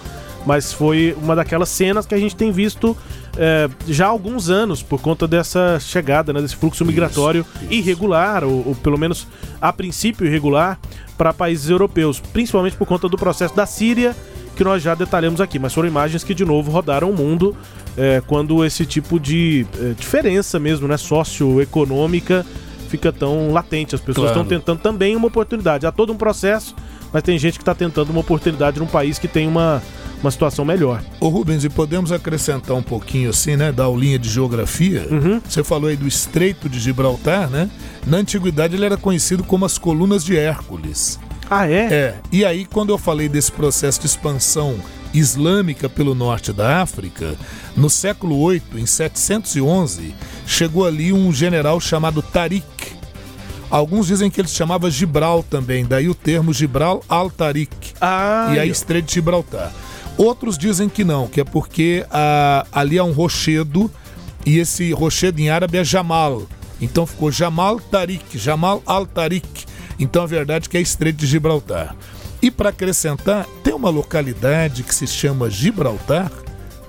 mas 0.47 0.73
foi 0.73 1.15
uma 1.21 1.35
daquelas 1.35 1.69
cenas 1.69 2.07
que 2.07 2.15
a 2.15 2.19
gente 2.19 2.37
tem 2.37 2.53
visto 2.53 2.97
é, 3.37 3.69
já 3.87 4.07
há 4.07 4.09
alguns 4.09 4.49
anos 4.49 4.83
por 4.83 5.01
conta 5.01 5.27
dessa 5.27 5.79
chegada, 5.81 6.33
né, 6.33 6.41
desse 6.41 6.57
fluxo 6.57 6.85
migratório 6.85 7.45
isso, 7.55 7.65
isso. 7.65 7.75
irregular, 7.75 8.45
ou, 8.45 8.69
ou, 8.69 8.75
pelo 8.77 8.97
menos 8.97 9.27
a 9.61 9.73
princípio 9.73 10.27
irregular, 10.27 10.79
para 11.19 11.33
países 11.33 11.69
europeus, 11.69 12.21
principalmente 12.21 12.77
por 12.77 12.87
conta 12.87 13.09
do 13.09 13.19
processo 13.19 13.55
da 13.55 13.67
Síria, 13.67 14.15
que 14.55 14.65
nós 14.65 14.83
já 14.83 14.95
detalhamos 14.95 15.41
aqui, 15.41 15.59
mas 15.59 15.75
foram 15.75 15.89
imagens 15.89 16.25
que 16.25 16.33
de 16.33 16.45
novo 16.45 16.71
rodaram 16.71 17.11
o 17.11 17.15
mundo 17.15 17.55
é, 17.97 18.23
quando 18.27 18.65
esse 18.65 18.87
tipo 18.87 19.19
de 19.19 19.67
é, 19.79 19.93
diferença 19.99 20.59
mesmo, 20.59 20.87
né, 20.87 20.97
socioeconômica 20.97 22.47
fica 22.89 23.13
tão 23.13 23.53
latente. 23.53 23.95
As 23.95 24.01
pessoas 24.01 24.31
estão 24.31 24.45
claro. 24.45 24.61
tentando 24.61 24.81
também 24.81 25.17
uma 25.17 25.27
oportunidade. 25.27 25.87
Há 25.87 25.93
todo 25.93 26.13
um 26.13 26.17
processo, 26.17 26.75
mas 27.13 27.23
tem 27.23 27.39
gente 27.39 27.59
que 27.59 27.63
está 27.63 27.75
tentando 27.75 28.11
uma 28.11 28.21
oportunidade 28.21 28.79
num 28.79 28.87
país 28.87 29.19
que 29.19 29.29
tem 29.29 29.47
uma 29.47 29.83
uma 30.27 30.31
situação 30.31 30.65
melhor. 30.65 31.03
Ô 31.21 31.29
Rubens, 31.29 31.65
e 31.65 31.69
podemos 31.69 32.13
acrescentar 32.13 32.77
um 32.77 32.83
pouquinho 32.83 33.31
assim, 33.31 33.57
né, 33.57 33.73
da 33.73 33.85
aulinha 33.85 34.19
de 34.19 34.29
geografia? 34.29 35.07
Uhum. 35.11 35.41
Você 35.49 35.63
falou 35.63 35.89
aí 35.89 35.97
do 35.97 36.07
Estreito 36.07 36.69
de 36.69 36.79
Gibraltar, 36.79 37.49
né? 37.49 37.71
Na 38.07 38.19
antiguidade 38.19 38.75
ele 38.75 38.85
era 38.85 38.97
conhecido 38.97 39.45
como 39.45 39.65
as 39.65 39.79
Colunas 39.79 40.25
de 40.25 40.37
Hércules. 40.37 41.19
Ah, 41.49 41.69
é? 41.69 41.93
É. 41.93 42.15
E 42.33 42.45
aí, 42.45 42.65
quando 42.65 42.91
eu 42.91 42.99
falei 42.99 43.29
desse 43.29 43.53
processo 43.53 44.01
de 44.01 44.07
expansão 44.07 44.77
islâmica 45.15 45.89
pelo 45.89 46.15
norte 46.15 46.53
da 46.53 46.83
África, 46.83 47.37
no 47.77 47.89
século 47.89 48.39
8, 48.41 48.79
em 48.79 48.85
711, 48.85 50.15
chegou 50.47 50.85
ali 50.85 51.13
um 51.13 51.33
general 51.33 51.81
chamado 51.81 52.21
Tariq. 52.21 52.67
Alguns 53.71 54.07
dizem 54.07 54.31
que 54.31 54.41
ele 54.41 54.49
se 54.49 54.55
chamava 54.55 54.91
Gibral 54.91 55.43
também, 55.43 55.85
daí 55.85 56.09
o 56.09 56.15
termo 56.15 56.53
Gibral 56.53 57.03
al-Tariq. 57.09 57.95
Ah, 58.01 58.53
e 58.55 58.59
aí 58.59 58.69
Estreito 58.69 59.09
de 59.09 59.15
Gibraltar. 59.15 59.73
Outros 60.17 60.57
dizem 60.57 60.89
que 60.89 61.05
não, 61.05 61.29
que 61.29 61.41
é 61.41 61.45
porque 61.45 62.07
ah, 62.11 62.67
ali 62.73 62.99
há 62.99 63.05
um 63.05 63.13
rochedo 63.13 63.91
e 64.47 64.59
esse 64.59 64.93
rochedo 64.93 65.41
em 65.41 65.51
árabe 65.51 65.77
é 65.77 65.85
Jamal. 65.85 66.47
Então 66.81 67.07
ficou 67.07 67.31
Jamal 67.31 67.79
Tariq, 67.79 68.39
Jamal 68.39 68.83
al-Tariq. 68.87 69.67
Então 69.99 70.23
a 70.23 70.27
verdade 70.27 70.67
é 70.67 70.71
que 70.71 70.77
é 70.79 70.81
Estreito 70.81 71.19
de 71.19 71.27
Gibraltar. 71.27 71.95
E 72.41 72.51
para 72.51 72.71
acrescentar, 72.71 73.47
tem 73.63 73.75
uma 73.75 73.91
localidade 73.91 74.83
que 74.83 74.95
se 74.95 75.07
chama 75.07 75.51
Gibraltar? 75.51 76.31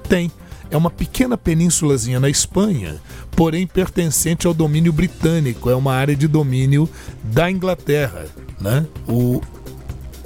Tem. 0.08 0.32
É 0.70 0.76
uma 0.76 0.90
pequena 0.90 1.38
penínsulazinha 1.38 2.20
na 2.20 2.30
Espanha, 2.30 3.02
porém 3.32 3.66
pertencente 3.66 4.46
ao 4.46 4.54
domínio 4.54 4.92
britânico. 4.92 5.70
É 5.70 5.76
uma 5.76 5.94
área 5.94 6.16
de 6.16 6.28
domínio 6.28 6.90
da 7.24 7.50
Inglaterra, 7.50 8.26
né? 8.60 8.86
O 9.08 9.42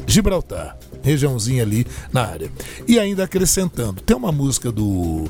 Gibraltar 0.08 0.81
regiãozinha 1.04 1.64
ali 1.64 1.86
na 2.12 2.26
área. 2.26 2.52
E 2.88 3.00
ainda 3.00 3.24
acrescentando, 3.24 4.02
tem 4.02 4.16
uma 4.16 4.32
música 4.32 4.72
do, 4.72 5.26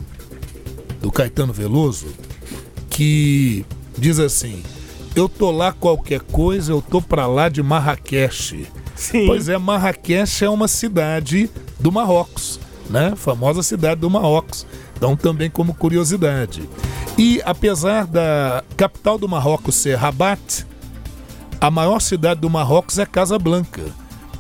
do 1.02 1.12
Caetano 1.12 1.54
Veloso 1.54 2.08
que 2.90 3.66
diz 3.98 4.20
assim: 4.20 4.62
Eu 5.16 5.28
tô 5.28 5.52
lá 5.52 5.72
qualquer 5.72 6.22
coisa, 6.22 6.72
eu 6.72 6.82
tô 6.82 7.02
pra 7.02 7.28
lá 7.28 7.50
de 7.50 7.62
Marrakech. 7.64 8.68
Sim. 8.96 9.26
Pois 9.26 9.50
é, 9.50 9.58
Marrakech 9.58 10.46
é 10.46 10.50
uma 10.50 10.68
cidade 10.68 11.50
do 11.80 11.92
Marrocos, 11.92 12.60
né? 12.90 13.14
Famosa 13.16 13.64
cidade 13.64 14.02
do 14.02 14.10
Marrocos. 14.10 14.66
Então, 14.96 15.16
também 15.16 15.50
como 15.50 15.74
curiosidade. 15.74 16.70
E 17.18 17.42
apesar 17.44 18.06
da 18.06 18.64
capital 18.78 19.18
do 19.18 19.28
Marrocos 19.28 19.74
ser 19.74 19.96
Rabat, 19.96 20.66
a 21.60 21.72
maior 21.72 22.00
cidade 22.00 22.42
do 22.42 22.50
Marrocos 22.50 23.00
é 23.00 23.06
Casablanca. 23.06 23.82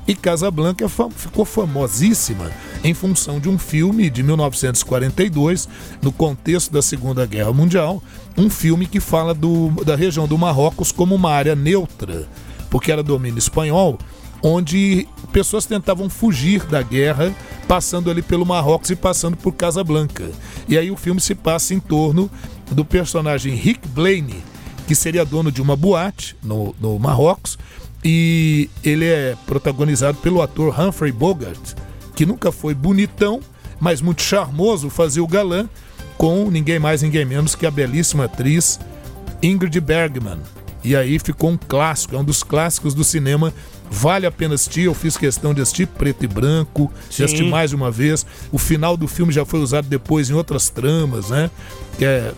E 0.08 0.16
Casablanca 0.16 0.88
ficou 1.16 1.46
famosíssima 1.46 2.52
em 2.84 2.94
função 2.94 3.40
de 3.40 3.48
um 3.48 3.58
filme 3.58 4.10
de 4.10 4.24
1942, 4.24 5.70
no 6.02 6.12
contexto 6.12 6.72
da 6.72 6.82
Segunda 6.82 7.26
Guerra 7.26 7.54
Mundial, 7.54 8.02
um 8.38 8.50
filme 8.50 8.88
que 8.88 9.00
fala 9.00 9.34
do, 9.34 9.70
da 9.86 9.96
região 9.96 10.28
do 10.28 10.38
Marrocos 10.38 10.92
como 10.92 11.14
uma 11.14 11.32
área 11.32 11.56
neutra, 11.56 12.28
porque 12.70 12.92
era 12.92 13.04
domínio 13.04 13.38
espanhol, 13.38 14.00
onde 14.42 15.08
pessoas 15.32 15.66
tentavam 15.66 16.10
fugir 16.10 16.66
da 16.66 16.82
guerra, 16.82 17.34
passando 17.68 18.10
ali 18.10 18.22
pelo 18.22 18.46
Marrocos 18.46 18.90
e 18.90 18.96
passando 18.96 19.38
por 19.38 19.54
Casablanca. 19.54 20.30
E 20.68 20.78
aí 20.78 20.90
o 20.90 20.98
filme 20.98 21.22
se 21.22 21.36
passa 21.36 21.74
em 21.74 21.80
torno 21.80 22.30
do 22.72 22.84
personagem 22.84 23.54
Rick 23.54 23.88
Blaney, 23.90 24.44
que 24.88 24.96
seria 24.96 25.24
dono 25.24 25.52
de 25.52 25.62
uma 25.62 25.76
boate 25.76 26.36
no, 26.42 26.76
no 26.80 26.98
Marrocos, 26.98 27.58
e 28.04 28.70
ele 28.84 29.06
é 29.06 29.36
protagonizado 29.46 30.18
pelo 30.20 30.42
ator 30.42 30.80
Humphrey 30.80 31.12
Bogart, 31.12 31.74
que 32.16 32.26
nunca 32.26 32.52
foi 32.52 32.74
bonitão, 32.74 33.40
mas 33.80 34.02
muito 34.02 34.22
charmoso, 34.22 34.90
fazia 34.90 35.24
o 35.24 35.28
galã 35.28 35.68
com 36.18 36.50
ninguém 36.52 36.80
mais, 36.80 37.02
ninguém 37.02 37.26
menos 37.26 37.56
que 37.56 37.66
a 37.66 37.72
belíssima 37.72 38.26
atriz 38.26 38.80
Ingrid 39.42 39.80
Bergman. 39.80 40.40
E 40.84 40.96
aí 40.96 41.20
ficou 41.20 41.52
um 41.52 41.58
clássico, 41.58 42.16
é 42.16 42.20
um 42.20 42.24
dos 42.24 42.44
clássicos 42.44 42.94
do 42.94 43.04
cinema. 43.04 43.54
Vale 43.90 44.26
a 44.26 44.32
pena 44.32 44.56
assistir, 44.56 44.84
eu 44.84 44.94
fiz 44.94 45.18
questão 45.18 45.54
de 45.54 45.62
assistir 45.62 45.86
preto 45.86 46.24
e 46.24 46.28
branco, 46.28 46.92
de 47.10 47.24
assistir 47.24 47.44
mais 47.44 47.72
de 47.72 47.76
uma 47.76 47.92
vez. 47.92 48.26
O 48.52 48.58
final 48.58 48.96
do 48.96 49.08
filme 49.08 49.34
já 49.34 49.46
foi 49.46 49.60
usado 49.60 49.88
depois 49.88 50.30
em 50.30 50.34
outras 50.34 50.70
tramas, 50.70 51.30
né? 51.30 51.52
Que 51.98 52.06
é. 52.06 52.34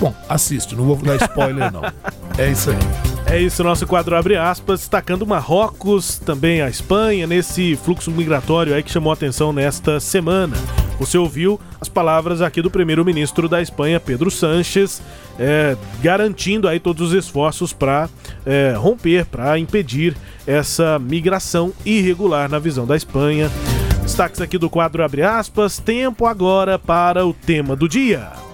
Bom, 0.00 0.14
assiste, 0.28 0.74
não 0.74 0.84
vou 0.84 0.96
dar 0.96 1.16
spoiler, 1.16 1.72
não. 1.72 1.82
É 2.36 2.50
isso 2.50 2.70
aí. 2.70 2.76
É 3.26 3.40
isso, 3.40 3.64
nosso 3.64 3.86
quadro 3.86 4.16
abre 4.16 4.36
aspas, 4.36 4.80
destacando 4.80 5.26
Marrocos, 5.26 6.18
também 6.18 6.60
a 6.60 6.68
Espanha, 6.68 7.26
nesse 7.26 7.74
fluxo 7.76 8.10
migratório 8.10 8.74
aí 8.74 8.82
que 8.82 8.90
chamou 8.90 9.12
atenção 9.12 9.52
nesta 9.52 9.98
semana. 9.98 10.56
Você 10.98 11.18
ouviu 11.18 11.58
as 11.80 11.88
palavras 11.88 12.40
aqui 12.42 12.62
do 12.62 12.70
primeiro-ministro 12.70 13.48
da 13.48 13.60
Espanha, 13.60 13.98
Pedro 13.98 14.30
Sánchez, 14.30 15.02
é, 15.38 15.76
garantindo 16.02 16.68
aí 16.68 16.78
todos 16.78 17.08
os 17.08 17.14
esforços 17.14 17.72
para 17.72 18.08
é, 18.46 18.74
romper, 18.76 19.24
para 19.26 19.58
impedir 19.58 20.14
essa 20.46 20.98
migração 20.98 21.72
irregular 21.84 22.48
na 22.48 22.58
visão 22.58 22.86
da 22.86 22.96
Espanha. 22.96 23.50
Destaques 24.02 24.40
aqui 24.40 24.58
do 24.58 24.70
quadro 24.70 25.02
abre 25.02 25.22
aspas, 25.22 25.78
tempo 25.78 26.26
agora 26.26 26.78
para 26.78 27.26
o 27.26 27.32
tema 27.32 27.74
do 27.74 27.88
dia. 27.88 28.53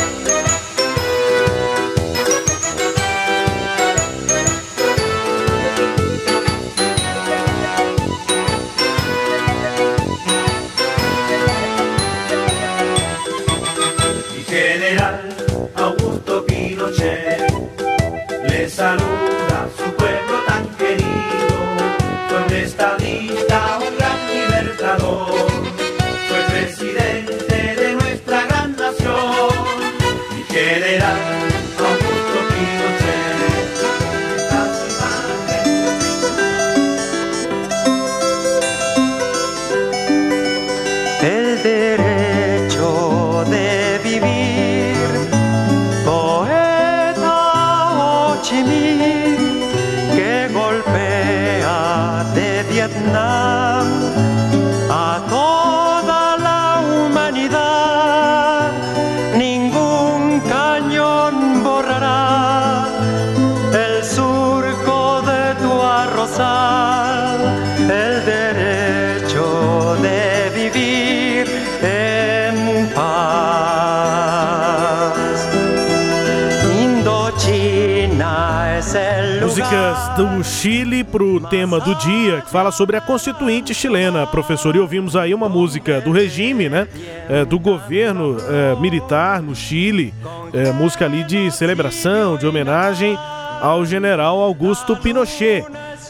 Fala 82.51 82.69
sobre 82.69 82.97
a 82.97 83.01
Constituinte 83.01 83.73
chilena, 83.73 84.27
professor. 84.27 84.75
E 84.75 84.79
ouvimos 84.79 85.15
aí 85.15 85.33
uma 85.33 85.47
música 85.47 86.01
do 86.01 86.11
regime, 86.11 86.67
né? 86.67 86.85
É, 87.29 87.45
do 87.45 87.57
governo 87.57 88.35
é, 88.41 88.75
militar 88.79 89.41
no 89.41 89.55
Chile, 89.55 90.13
é, 90.53 90.71
música 90.73 91.05
ali 91.05 91.23
de 91.23 91.49
celebração, 91.49 92.35
de 92.35 92.45
homenagem 92.45 93.17
ao 93.61 93.85
general 93.85 94.41
Augusto 94.41 94.97
Pinochet. 94.97 95.65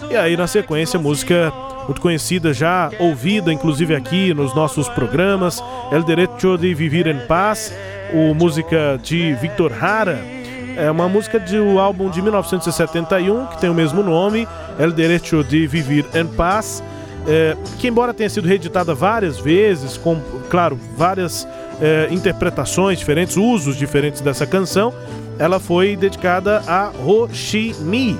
E 0.09 0.15
aí, 0.15 0.35
na 0.35 0.47
sequência, 0.47 0.99
música 0.99 1.53
muito 1.85 2.01
conhecida, 2.01 2.53
já 2.53 2.89
ouvida, 2.99 3.53
inclusive 3.53 3.93
aqui 3.93 4.33
nos 4.33 4.55
nossos 4.55 4.89
programas, 4.89 5.63
El 5.91 6.03
Derecho 6.03 6.57
de 6.57 6.73
Vivir 6.73 7.07
en 7.07 7.19
Paz, 7.27 7.71
o 8.13 8.33
música 8.33 8.99
de 9.03 9.33
Victor 9.35 9.71
Hara 9.79 10.41
é 10.77 10.89
uma 10.89 11.07
música 11.07 11.39
do 11.39 11.79
álbum 11.79 12.09
de 12.09 12.21
1971, 12.21 13.47
que 13.47 13.59
tem 13.59 13.69
o 13.69 13.73
mesmo 13.73 14.01
nome, 14.01 14.47
El 14.81 14.93
Derecho 14.93 15.43
de 15.43 15.67
Vivir 15.67 16.05
en 16.15 16.27
Paz, 16.27 16.83
é, 17.27 17.55
que 17.77 17.87
embora 17.87 18.13
tenha 18.15 18.29
sido 18.29 18.47
reeditada 18.47 18.95
várias 18.95 19.39
vezes, 19.39 19.95
com, 19.95 20.19
claro, 20.49 20.79
várias 20.97 21.47
é, 21.79 22.07
interpretações 22.09 22.97
diferentes, 22.97 23.37
usos 23.37 23.75
diferentes 23.75 24.21
dessa 24.21 24.47
canção, 24.47 24.91
ela 25.37 25.59
foi 25.59 25.95
dedicada 25.95 26.63
a 26.67 26.91
Ho 27.05 27.29
Chi 27.31 27.75
Minh 27.79 28.19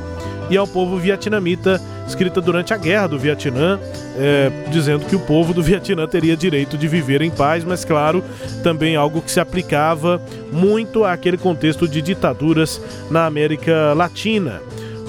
e 0.51 0.57
ao 0.57 0.67
povo 0.67 0.97
vietnamita 0.97 1.81
escrita 2.07 2.41
durante 2.41 2.73
a 2.73 2.77
guerra 2.77 3.07
do 3.07 3.17
Vietnã, 3.17 3.79
é, 4.17 4.51
dizendo 4.69 5.05
que 5.05 5.15
o 5.15 5.19
povo 5.19 5.53
do 5.53 5.63
Vietnã 5.63 6.05
teria 6.07 6.35
direito 6.35 6.77
de 6.77 6.87
viver 6.87 7.21
em 7.21 7.31
paz, 7.31 7.63
mas 7.63 7.85
claro, 7.85 8.23
também 8.61 8.95
algo 8.95 9.21
que 9.21 9.31
se 9.31 9.39
aplicava 9.39 10.21
muito 10.51 11.05
àquele 11.05 11.37
contexto 11.37 11.87
de 11.87 12.01
ditaduras 12.01 12.81
na 13.09 13.25
América 13.25 13.93
Latina. 13.93 14.61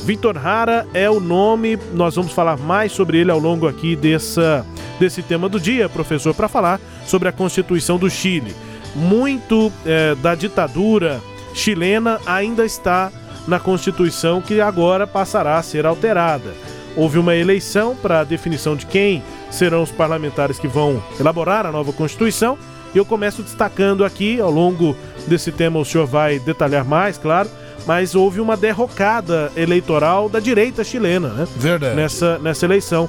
Vitor 0.04 0.36
Hara 0.36 0.86
é 0.92 1.08
o 1.08 1.20
nome, 1.20 1.78
nós 1.94 2.16
vamos 2.16 2.32
falar 2.32 2.58
mais 2.58 2.92
sobre 2.92 3.18
ele 3.18 3.30
ao 3.30 3.38
longo 3.38 3.68
aqui 3.68 3.94
dessa, 3.94 4.66
desse 4.98 5.22
tema 5.22 5.48
do 5.48 5.60
dia, 5.60 5.88
professor, 5.88 6.34
para 6.34 6.48
falar 6.48 6.80
sobre 7.06 7.28
a 7.28 7.32
Constituição 7.32 7.98
do 7.98 8.10
Chile. 8.10 8.54
Muito 8.94 9.72
é, 9.86 10.14
da 10.16 10.34
ditadura 10.34 11.20
chilena 11.54 12.20
ainda 12.26 12.64
está 12.64 13.12
na 13.46 13.58
Constituição 13.58 14.40
que 14.40 14.60
agora 14.60 15.06
passará 15.06 15.56
a 15.56 15.62
ser 15.62 15.86
alterada 15.86 16.52
houve 16.96 17.18
uma 17.18 17.34
eleição 17.34 17.96
para 17.96 18.20
a 18.20 18.24
definição 18.24 18.76
de 18.76 18.86
quem 18.86 19.22
serão 19.50 19.82
os 19.82 19.90
parlamentares 19.90 20.58
que 20.58 20.68
vão 20.68 21.02
elaborar 21.18 21.66
a 21.66 21.72
nova 21.72 21.92
Constituição. 21.92 22.58
E 22.94 22.98
eu 22.98 23.04
começo 23.04 23.42
destacando 23.42 24.04
aqui, 24.04 24.40
ao 24.40 24.50
longo 24.50 24.96
desse 25.26 25.50
tema 25.50 25.78
o 25.78 25.84
senhor 25.84 26.06
vai 26.06 26.38
detalhar 26.38 26.84
mais, 26.84 27.16
claro, 27.16 27.48
mas 27.86 28.14
houve 28.14 28.40
uma 28.40 28.56
derrocada 28.56 29.50
eleitoral 29.56 30.28
da 30.28 30.40
direita 30.40 30.84
chilena, 30.84 31.28
né? 31.28 31.48
Verdade. 31.56 31.96
Nessa, 31.96 32.38
nessa 32.38 32.64
eleição. 32.64 33.08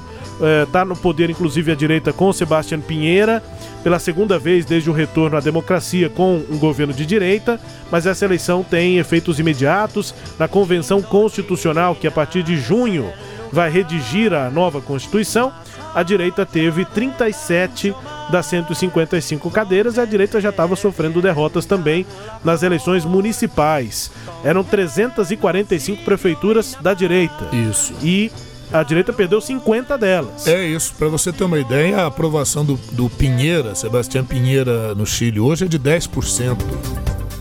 Está 0.66 0.80
é, 0.80 0.84
no 0.84 0.96
poder, 0.96 1.30
inclusive, 1.30 1.70
a 1.70 1.76
direita 1.76 2.12
com 2.12 2.32
Sebastião 2.32 2.80
Pinheira, 2.80 3.40
pela 3.84 4.00
segunda 4.00 4.36
vez 4.36 4.64
desde 4.64 4.90
o 4.90 4.92
retorno 4.92 5.36
à 5.36 5.40
democracia 5.40 6.08
com 6.08 6.42
um 6.50 6.58
governo 6.58 6.92
de 6.92 7.06
direita, 7.06 7.60
mas 7.90 8.04
essa 8.04 8.24
eleição 8.24 8.64
tem 8.64 8.98
efeitos 8.98 9.38
imediatos 9.38 10.12
na 10.36 10.48
Convenção 10.48 11.00
Constitucional, 11.00 11.94
que 11.94 12.06
a 12.06 12.10
partir 12.10 12.42
de 12.42 12.56
junho 12.56 13.12
vai 13.54 13.70
redigir 13.70 14.34
a 14.34 14.50
nova 14.50 14.80
Constituição, 14.80 15.52
a 15.94 16.02
direita 16.02 16.44
teve 16.44 16.84
37 16.84 17.94
das 18.30 18.46
155 18.46 19.50
cadeiras 19.50 19.96
e 19.96 20.00
a 20.00 20.04
direita 20.04 20.40
já 20.40 20.50
estava 20.50 20.74
sofrendo 20.74 21.22
derrotas 21.22 21.64
também 21.64 22.04
nas 22.42 22.62
eleições 22.62 23.04
municipais. 23.04 24.10
Eram 24.42 24.64
345 24.64 26.02
prefeituras 26.02 26.76
da 26.80 26.92
direita. 26.92 27.48
Isso. 27.52 27.94
E 28.02 28.32
a 28.72 28.82
direita 28.82 29.12
perdeu 29.12 29.40
50 29.40 29.96
delas. 29.96 30.48
É 30.48 30.66
isso, 30.66 30.94
para 30.98 31.06
você 31.06 31.32
ter 31.32 31.44
uma 31.44 31.58
ideia, 31.58 32.02
a 32.02 32.06
aprovação 32.06 32.64
do, 32.64 32.74
do 32.90 33.08
Pinheira, 33.08 33.74
Sebastião 33.74 34.24
Pinheira 34.24 34.94
no 34.96 35.06
Chile 35.06 35.38
hoje 35.38 35.64
é 35.64 35.68
de 35.68 35.78
10%. 35.78 36.56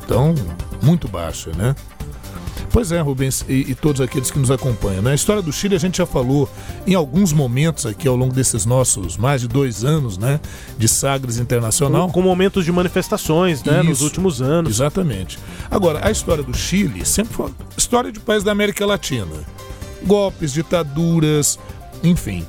Então, 0.05 0.35
muito 0.81 1.07
baixa, 1.07 1.49
né? 1.57 1.73
Pois 2.73 2.91
é, 2.91 2.99
Rubens, 2.99 3.45
e, 3.47 3.69
e, 3.69 3.75
todos 3.75 4.01
aqueles 4.01 4.31
que 4.31 4.39
nos 4.39 4.49
acompanham. 4.49 5.03
Na 5.03 5.11
né? 5.11 5.15
história 5.15 5.43
do 5.43 5.53
Chile 5.53 5.75
a 5.75 5.79
gente 5.79 5.99
já 5.99 6.07
falou 6.07 6.49
em 6.87 6.95
alguns 6.95 7.31
momentos 7.31 7.85
aqui 7.85 8.07
ao 8.07 8.15
longo 8.15 8.33
desses 8.33 8.65
nossos 8.65 9.15
mais 9.15 9.41
de 9.41 9.47
dois 9.47 9.85
anos, 9.85 10.17
né, 10.17 10.39
de 10.75 10.87
Sagres 10.87 11.37
Internacional. 11.37 12.07
Com, 12.07 12.13
com 12.13 12.21
momentos 12.23 12.65
de 12.65 12.71
manifestações, 12.71 13.63
né, 13.63 13.81
Isso, 13.81 13.89
nos 13.89 14.01
últimos 14.01 14.41
anos. 14.41 14.71
Exatamente. 14.71 15.37
Agora, 15.69 16.05
a 16.05 16.09
história 16.09 16.41
do 16.41 16.57
Chile 16.57 17.05
sempre 17.05 17.35
foi 17.35 17.51
história 17.77 18.11
de 18.11 18.19
país 18.19 18.43
da 18.43 18.51
América 18.51 18.83
Latina. 18.87 19.35
Golpes, 20.03 20.51
ditaduras, 20.51 21.59
enfim. 22.03 22.43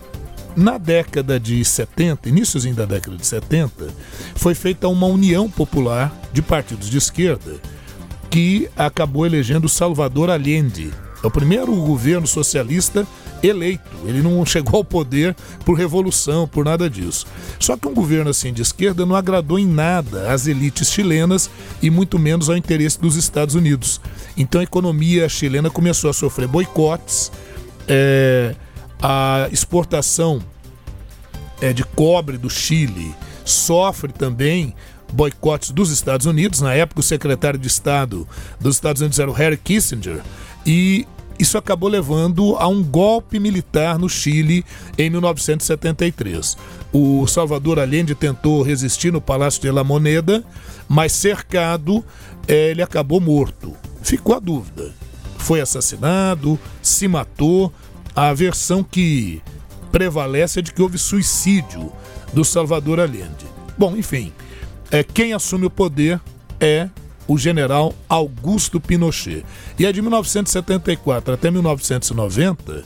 Na 0.56 0.78
década 0.78 1.38
de 1.38 1.62
70, 1.62 2.30
iníciozinho 2.30 2.74
da 2.74 2.87
década 2.87 3.14
de 3.18 3.26
70, 3.26 3.88
foi 4.34 4.54
feita 4.54 4.88
uma 4.88 5.06
união 5.06 5.50
popular 5.50 6.10
de 6.32 6.40
partidos 6.40 6.88
de 6.88 6.96
esquerda 6.96 7.60
que 8.35 8.68
acabou 8.77 9.25
elegendo 9.25 9.68
Salvador 9.68 10.29
Allende. 10.29 10.92
É 11.23 11.27
o 11.29 11.31
primeiro 11.31 11.73
governo 11.77 12.27
socialista 12.27 13.07
eleito. 13.40 13.88
Ele 14.05 14.23
não 14.23 14.42
chegou 14.44 14.79
ao 14.79 14.85
poder 14.85 15.37
por 15.64 15.79
revolução, 15.79 16.49
por 16.49 16.64
nada 16.64 16.90
disso. 16.90 17.29
Só 17.61 17.77
que 17.77 17.87
um 17.87 17.94
governo 17.94 18.31
assim 18.31 18.53
de 18.53 18.61
esquerda 18.61 19.07
não 19.07 19.14
agradou 19.14 19.57
em 19.57 19.64
nada 19.64 20.33
às 20.33 20.49
elites 20.49 20.90
chilenas 20.90 21.49
e 21.81 21.90
muito 21.90 22.18
menos 22.18 22.51
ao 22.51 22.57
interesse 22.57 23.01
dos 23.01 23.14
Estados 23.14 23.55
Unidos. 23.55 24.01
Então 24.37 24.61
a 24.61 24.64
economia 24.64 25.29
chilena 25.29 25.70
começou 25.70 26.11
a 26.11 26.12
sofrer 26.12 26.49
boicotes, 26.49 27.31
é, 27.87 28.57
a 29.01 29.49
exportação 29.53 30.42
é, 31.61 31.73
de 31.73 31.85
cobre 31.85 32.37
do 32.37 32.51
Chile 32.51 33.14
sofre 33.44 34.12
também 34.12 34.75
boicotes 35.14 35.70
dos 35.70 35.90
Estados 35.90 36.27
Unidos. 36.27 36.61
Na 36.61 36.74
época, 36.74 37.00
o 37.00 37.03
secretário 37.03 37.59
de 37.59 37.68
Estado 37.68 38.27
dos 38.61 38.77
Estados 38.77 39.00
Unidos 39.00 39.18
era 39.18 39.31
o 39.31 39.35
Harry 39.35 39.57
Kissinger. 39.57 40.20
E 40.66 41.07
isso 41.38 41.57
acabou 41.57 41.88
levando 41.88 42.57
a 42.57 42.68
um 42.68 42.83
golpe 42.83 43.38
militar 43.38 43.98
no 43.98 44.09
Chile 44.09 44.64
em 44.98 45.09
1973. 45.11 46.57
O 46.92 47.27
Salvador 47.27 47.79
Allende 47.79 48.14
tentou 48.14 48.62
resistir 48.62 49.12
no 49.12 49.20
Palácio 49.20 49.61
de 49.61 49.70
La 49.70 49.83
Moneda, 49.83 50.44
mas 50.88 51.12
cercado, 51.12 52.05
eh, 52.46 52.70
ele 52.70 52.83
acabou 52.83 53.20
morto. 53.20 53.74
Ficou 54.03 54.37
a 54.37 54.38
dúvida: 54.40 54.92
foi 55.38 55.61
assassinado, 55.61 56.59
se 56.83 57.09
matou? 57.09 57.72
A 58.16 58.33
versão 58.33 58.85
que 58.85 59.42
prevalece 59.90 60.61
é 60.61 60.62
de 60.62 60.72
que 60.72 60.81
houve 60.81 60.98
suicídio 60.98 61.92
do 62.33 62.44
Salvador 62.44 63.00
Allende. 63.00 63.44
Bom, 63.77 63.96
enfim, 63.96 64.33
é, 64.94 65.02
quem 65.02 65.33
assume 65.33 65.66
o 65.66 65.70
poder 65.70 66.20
é 66.61 66.88
o 67.26 67.37
general 67.37 67.92
Augusto 68.09 68.80
Pinochet. 68.80 69.44
E 69.76 69.85
é 69.85 69.90
de 69.90 70.00
1974 70.00 71.35
até 71.35 71.50
1990, 71.50 72.85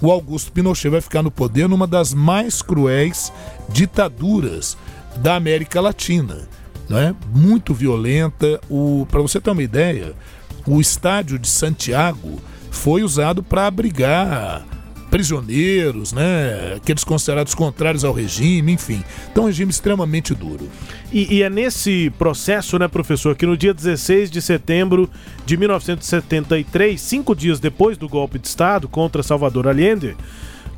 o 0.00 0.10
Augusto 0.10 0.52
Pinochet 0.52 0.88
vai 0.88 1.02
ficar 1.02 1.22
no 1.22 1.30
poder 1.30 1.68
numa 1.68 1.86
das 1.86 2.14
mais 2.14 2.62
cruéis 2.62 3.30
ditaduras 3.68 4.74
da 5.16 5.34
América 5.34 5.82
Latina. 5.82 6.48
Né? 6.88 7.14
Muito 7.30 7.74
violenta. 7.74 8.58
Para 9.10 9.20
você 9.20 9.38
ter 9.38 9.50
uma 9.50 9.62
ideia, 9.62 10.14
o 10.66 10.80
estádio 10.80 11.38
de 11.38 11.48
Santiago 11.48 12.40
foi 12.70 13.02
usado 13.02 13.42
para 13.42 13.66
abrigar 13.66 14.64
prisioneiros, 15.10 16.12
né? 16.12 16.74
Aqueles 16.76 17.02
considerados 17.02 17.54
contrários 17.54 18.04
ao 18.04 18.12
regime, 18.12 18.72
enfim. 18.72 19.02
Então, 19.30 19.44
um 19.44 19.46
regime 19.46 19.70
extremamente 19.70 20.34
duro. 20.34 20.68
E, 21.12 21.36
e, 21.36 21.42
é 21.42 21.50
nesse 21.50 22.10
processo, 22.18 22.78
né, 22.78 22.86
professor, 22.86 23.34
que 23.34 23.44
no 23.44 23.56
dia 23.56 23.74
16 23.74 24.30
de 24.30 24.40
setembro 24.40 25.10
de 25.44 25.56
1973, 25.56 27.00
cinco 27.00 27.34
dias 27.34 27.58
depois 27.58 27.98
do 27.98 28.08
golpe 28.08 28.38
de 28.38 28.46
Estado 28.46 28.88
contra 28.88 29.22
Salvador 29.22 29.66
Allende, 29.66 30.16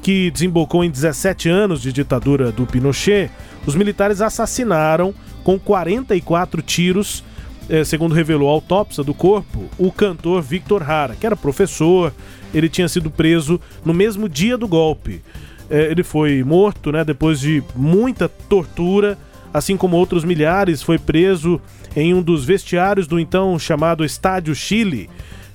que 0.03 0.31
desembocou 0.31 0.83
em 0.83 0.90
17 0.90 1.49
anos 1.49 1.83
de 1.83 1.92
ditadura 1.92 2.51
do 2.51 2.66
Pinochet, 2.66 3.31
os 3.66 3.75
militares 3.75 4.21
assassinaram 4.21 5.14
com 5.45 5.59
44 5.59 6.62
tiros 6.62 7.23
é, 7.68 7.85
segundo 7.85 8.14
revelou 8.14 8.48
a 8.48 8.53
autópsia 8.53 9.05
do 9.05 9.14
corpo, 9.14 9.68
o 9.79 9.90
cantor 9.90 10.42
Victor 10.42 10.83
Hara, 10.88 11.14
que 11.14 11.27
era 11.27 11.37
professor, 11.37 12.12
ele 12.53 12.68
tinha 12.68 12.88
sido 12.88 13.11
preso 13.11 13.61
no 13.85 13.94
mesmo 13.94 14.29
dia 14.29 14.59
do 14.59 14.68
golpe. 14.68 15.22
É, 15.70 15.90
ele 15.90 16.03
foi 16.03 16.42
morto 16.42 16.92
né, 16.92 17.05
depois 17.05 17.40
de 17.40 17.62
muita 17.75 18.29
tortura, 18.29 19.16
assim 19.53 19.77
como 19.77 19.96
outros 19.96 20.25
milhares, 20.25 20.83
foi 20.83 20.98
preso 20.98 21.61
em 21.94 22.12
um 22.14 22.22
dos 22.22 22.44
vestiários 22.44 23.07
do 23.07 23.18
então 23.18 23.59
chamado 23.59 24.05
Estádio 24.05 24.55
Chile, 24.55 25.09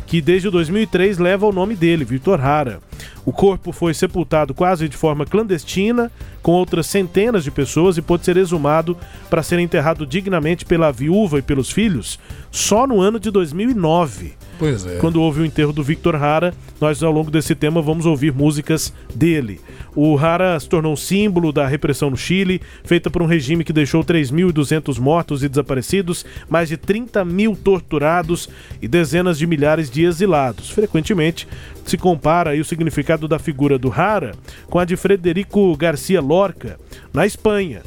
que 0.07 0.21
desde 0.21 0.49
2003 0.49 1.17
leva 1.17 1.45
o 1.45 1.51
nome 1.51 1.75
dele, 1.75 2.05
Victor 2.05 2.39
Hara. 2.39 2.79
O 3.25 3.33
corpo 3.33 3.73
foi 3.73 3.93
sepultado 3.93 4.53
quase 4.53 4.87
de 4.87 4.95
forma 4.95 5.25
clandestina, 5.25 6.09
com 6.41 6.53
outras 6.53 6.87
centenas 6.87 7.43
de 7.43 7.51
pessoas, 7.51 7.97
e 7.97 8.01
pôde 8.01 8.23
ser 8.23 8.37
exumado 8.37 8.97
para 9.29 9.43
ser 9.43 9.59
enterrado 9.59 10.07
dignamente 10.07 10.65
pela 10.65 10.93
viúva 10.93 11.39
e 11.39 11.41
pelos 11.41 11.69
filhos 11.69 12.17
só 12.49 12.87
no 12.87 13.01
ano 13.01 13.19
de 13.19 13.29
2009. 13.29 14.33
Pois 14.59 14.85
é. 14.85 14.97
Quando 14.97 15.21
houve 15.21 15.41
o 15.41 15.45
enterro 15.45 15.71
do 15.71 15.83
Victor 15.83 16.15
Hara, 16.15 16.53
nós 16.81 17.01
ao 17.03 17.11
longo 17.11 17.29
desse 17.29 17.53
tema 17.55 17.81
vamos 17.81 18.05
ouvir 18.05 18.33
músicas 18.33 18.93
dele. 19.13 19.59
O 19.95 20.17
Hara 20.17 20.59
se 20.59 20.69
tornou 20.69 20.93
um 20.93 20.97
símbolo 20.97 21.51
da 21.51 21.67
repressão 21.67 22.09
no 22.09 22.17
Chile, 22.17 22.61
feita 22.83 23.09
por 23.09 23.21
um 23.21 23.25
regime 23.25 23.63
que 23.63 23.73
deixou 23.73 24.03
3.200 24.03 24.99
mortos 24.99 25.43
e 25.43 25.49
desaparecidos, 25.49 26.25
mais 26.49 26.69
de 26.69 26.77
30 26.77 27.23
mil 27.25 27.55
torturados 27.55 28.49
e 28.81 28.87
dezenas 28.87 29.37
de 29.37 29.47
milhares 29.47 29.89
de 29.89 30.03
exilados. 30.03 30.69
Frequentemente 30.69 31.47
se 31.85 31.97
compara 31.97 32.55
o 32.55 32.65
significado 32.65 33.27
da 33.27 33.39
figura 33.39 33.77
do 33.77 33.91
Hara 33.91 34.33
com 34.69 34.77
a 34.79 34.85
de 34.85 34.95
Frederico 34.95 35.75
Garcia 35.75 36.21
Lorca, 36.21 36.79
na 37.13 37.25
Espanha. 37.25 37.81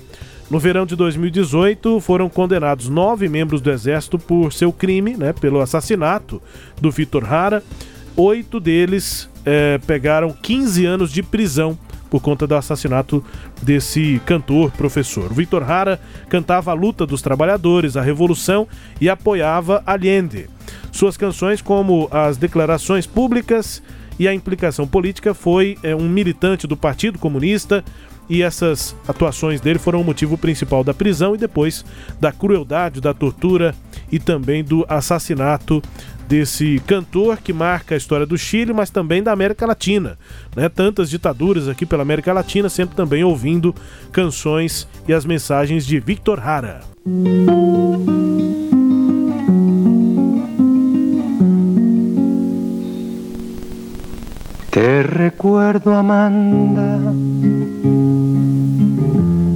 No 0.50 0.58
verão 0.58 0.84
de 0.84 0.96
2018, 0.96 2.00
foram 2.00 2.28
condenados 2.28 2.88
nove 2.88 3.28
membros 3.28 3.60
do 3.60 3.70
Exército 3.70 4.18
por 4.18 4.52
seu 4.52 4.72
crime, 4.72 5.16
né, 5.16 5.32
pelo 5.32 5.60
assassinato 5.60 6.42
do 6.80 6.90
Vitor 6.90 7.32
Hara. 7.32 7.62
Oito 8.16 8.58
deles 8.58 9.30
é, 9.46 9.78
pegaram 9.86 10.32
15 10.32 10.84
anos 10.84 11.12
de 11.12 11.22
prisão 11.22 11.78
por 12.10 12.20
conta 12.20 12.48
do 12.48 12.56
assassinato 12.56 13.24
desse 13.62 14.20
cantor 14.26 14.72
professor. 14.72 15.32
Vitor 15.32 15.62
Hara 15.62 16.00
cantava 16.28 16.72
a 16.72 16.74
luta 16.74 17.06
dos 17.06 17.22
trabalhadores, 17.22 17.96
a 17.96 18.02
revolução 18.02 18.66
e 19.00 19.08
apoiava 19.08 19.84
Allende. 19.86 20.50
Suas 20.90 21.16
canções, 21.16 21.62
como 21.62 22.08
as 22.10 22.36
declarações 22.36 23.06
públicas 23.06 23.80
e 24.18 24.26
a 24.26 24.34
implicação 24.34 24.84
política, 24.84 25.32
foi 25.32 25.78
é, 25.84 25.94
um 25.94 26.08
militante 26.08 26.66
do 26.66 26.76
Partido 26.76 27.20
Comunista, 27.20 27.84
e 28.30 28.42
essas 28.42 28.94
atuações 29.08 29.60
dele 29.60 29.80
foram 29.80 30.00
o 30.00 30.04
motivo 30.04 30.38
principal 30.38 30.84
da 30.84 30.94
prisão 30.94 31.34
e 31.34 31.38
depois 31.38 31.84
da 32.20 32.30
crueldade, 32.30 33.00
da 33.00 33.12
tortura 33.12 33.74
e 34.10 34.20
também 34.20 34.62
do 34.62 34.86
assassinato 34.88 35.82
desse 36.28 36.80
cantor 36.86 37.38
que 37.38 37.52
marca 37.52 37.96
a 37.96 37.98
história 37.98 38.24
do 38.24 38.38
Chile, 38.38 38.72
mas 38.72 38.88
também 38.88 39.20
da 39.20 39.32
América 39.32 39.66
Latina. 39.66 40.16
Né? 40.54 40.68
Tantas 40.68 41.10
ditaduras 41.10 41.66
aqui 41.66 41.84
pela 41.84 42.02
América 42.02 42.32
Latina, 42.32 42.68
sempre 42.68 42.94
também 42.94 43.24
ouvindo 43.24 43.74
canções 44.12 44.86
e 45.08 45.12
as 45.12 45.24
mensagens 45.24 45.84
de 45.84 45.98
Victor 45.98 46.38
Hara. 46.38 46.82
Te 54.70 55.02
recuerdo, 55.02 55.90
Amanda, 55.90 57.00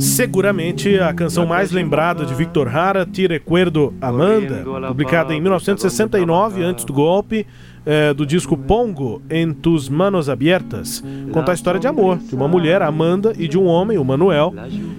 Seguramente 0.00 0.98
a 0.98 1.12
canção 1.12 1.46
mais 1.46 1.70
lembrada 1.70 2.24
de 2.24 2.34
Victor 2.34 2.68
Hara, 2.68 3.06
Te 3.06 3.26
Recuerdo 3.26 3.94
Amanda, 4.00 4.64
publicada 4.88 5.34
em 5.34 5.40
1969, 5.40 6.62
antes 6.62 6.84
do 6.84 6.92
golpe, 6.92 7.46
é, 7.86 8.14
do 8.14 8.24
disco 8.24 8.56
Pongo 8.56 9.22
em 9.28 9.52
Tus 9.52 9.88
Manos 9.88 10.28
Abiertas, 10.28 11.02
conta 11.32 11.52
a 11.52 11.54
história 11.54 11.80
de 11.80 11.86
amor 11.86 12.18
de 12.18 12.34
uma 12.34 12.48
mulher, 12.48 12.82
Amanda, 12.82 13.32
e 13.38 13.46
de 13.46 13.58
um 13.58 13.66
homem, 13.66 13.98
o 13.98 14.04
Manuel, 14.04 14.54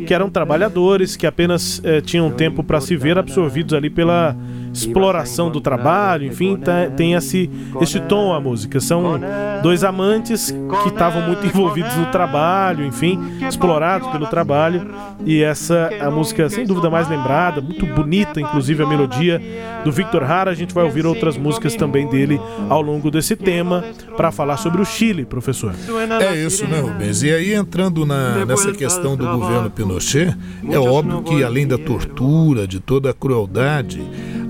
que 0.05 0.13
eram 0.13 0.29
trabalhadores 0.29 1.15
que 1.15 1.25
apenas 1.25 1.81
é, 1.83 2.01
tinham 2.01 2.31
tempo 2.31 2.63
para 2.63 2.79
se 2.79 2.95
ver 2.95 3.17
absorvidos 3.17 3.73
ali 3.73 3.89
pela 3.89 4.35
exploração 4.75 5.49
do 5.49 5.61
trabalho, 5.61 6.27
enfim, 6.27 6.57
tá, 6.57 6.89
tem 6.95 7.13
esse, 7.13 7.49
esse 7.79 7.99
tom 8.01 8.33
a 8.33 8.41
música. 8.41 8.79
São 8.81 9.19
dois 9.63 9.83
amantes 9.83 10.53
que 10.83 10.89
estavam 10.89 11.21
muito 11.21 11.45
envolvidos 11.45 11.95
no 11.95 12.07
trabalho, 12.07 12.85
enfim, 12.85 13.17
explorados 13.47 14.09
pelo 14.09 14.27
trabalho. 14.27 14.85
E 15.25 15.41
essa 15.41 15.89
a 15.99 16.11
música, 16.11 16.49
sem 16.49 16.65
dúvida, 16.65 16.89
mais 16.89 17.07
lembrada, 17.07 17.61
muito 17.61 17.85
bonita, 17.85 18.41
inclusive 18.41 18.83
a 18.83 18.87
melodia 18.87 19.41
do 19.83 19.91
Victor 19.91 20.23
Hara. 20.23 20.51
A 20.51 20.55
gente 20.55 20.73
vai 20.73 20.83
ouvir 20.83 21.05
outras 21.05 21.37
músicas 21.37 21.75
também 21.75 22.07
dele 22.09 22.39
ao 22.69 22.74
longo 22.81 23.11
desse 23.11 23.35
tema 23.35 23.83
para 24.15 24.31
falar 24.31 24.57
sobre 24.57 24.81
o 24.81 24.85
Chile, 24.85 25.25
professor. 25.25 25.73
É 26.21 26.35
isso, 26.35 26.67
né, 26.67 26.79
Rubens? 26.79 27.23
E 27.23 27.31
aí, 27.31 27.53
entrando 27.53 28.05
na, 28.05 28.45
nessa 28.45 28.71
questão 28.71 29.15
do 29.15 29.25
governo 29.25 29.69
Pinochet, 29.69 30.35
é 30.69 30.79
óbvio 30.79 31.21
que 31.23 31.43
além 31.43 31.67
da 31.67 31.77
tortura, 31.77 32.67
de 32.67 32.79
toda 32.79 33.09
a 33.09 33.13
crueldade, 33.13 34.01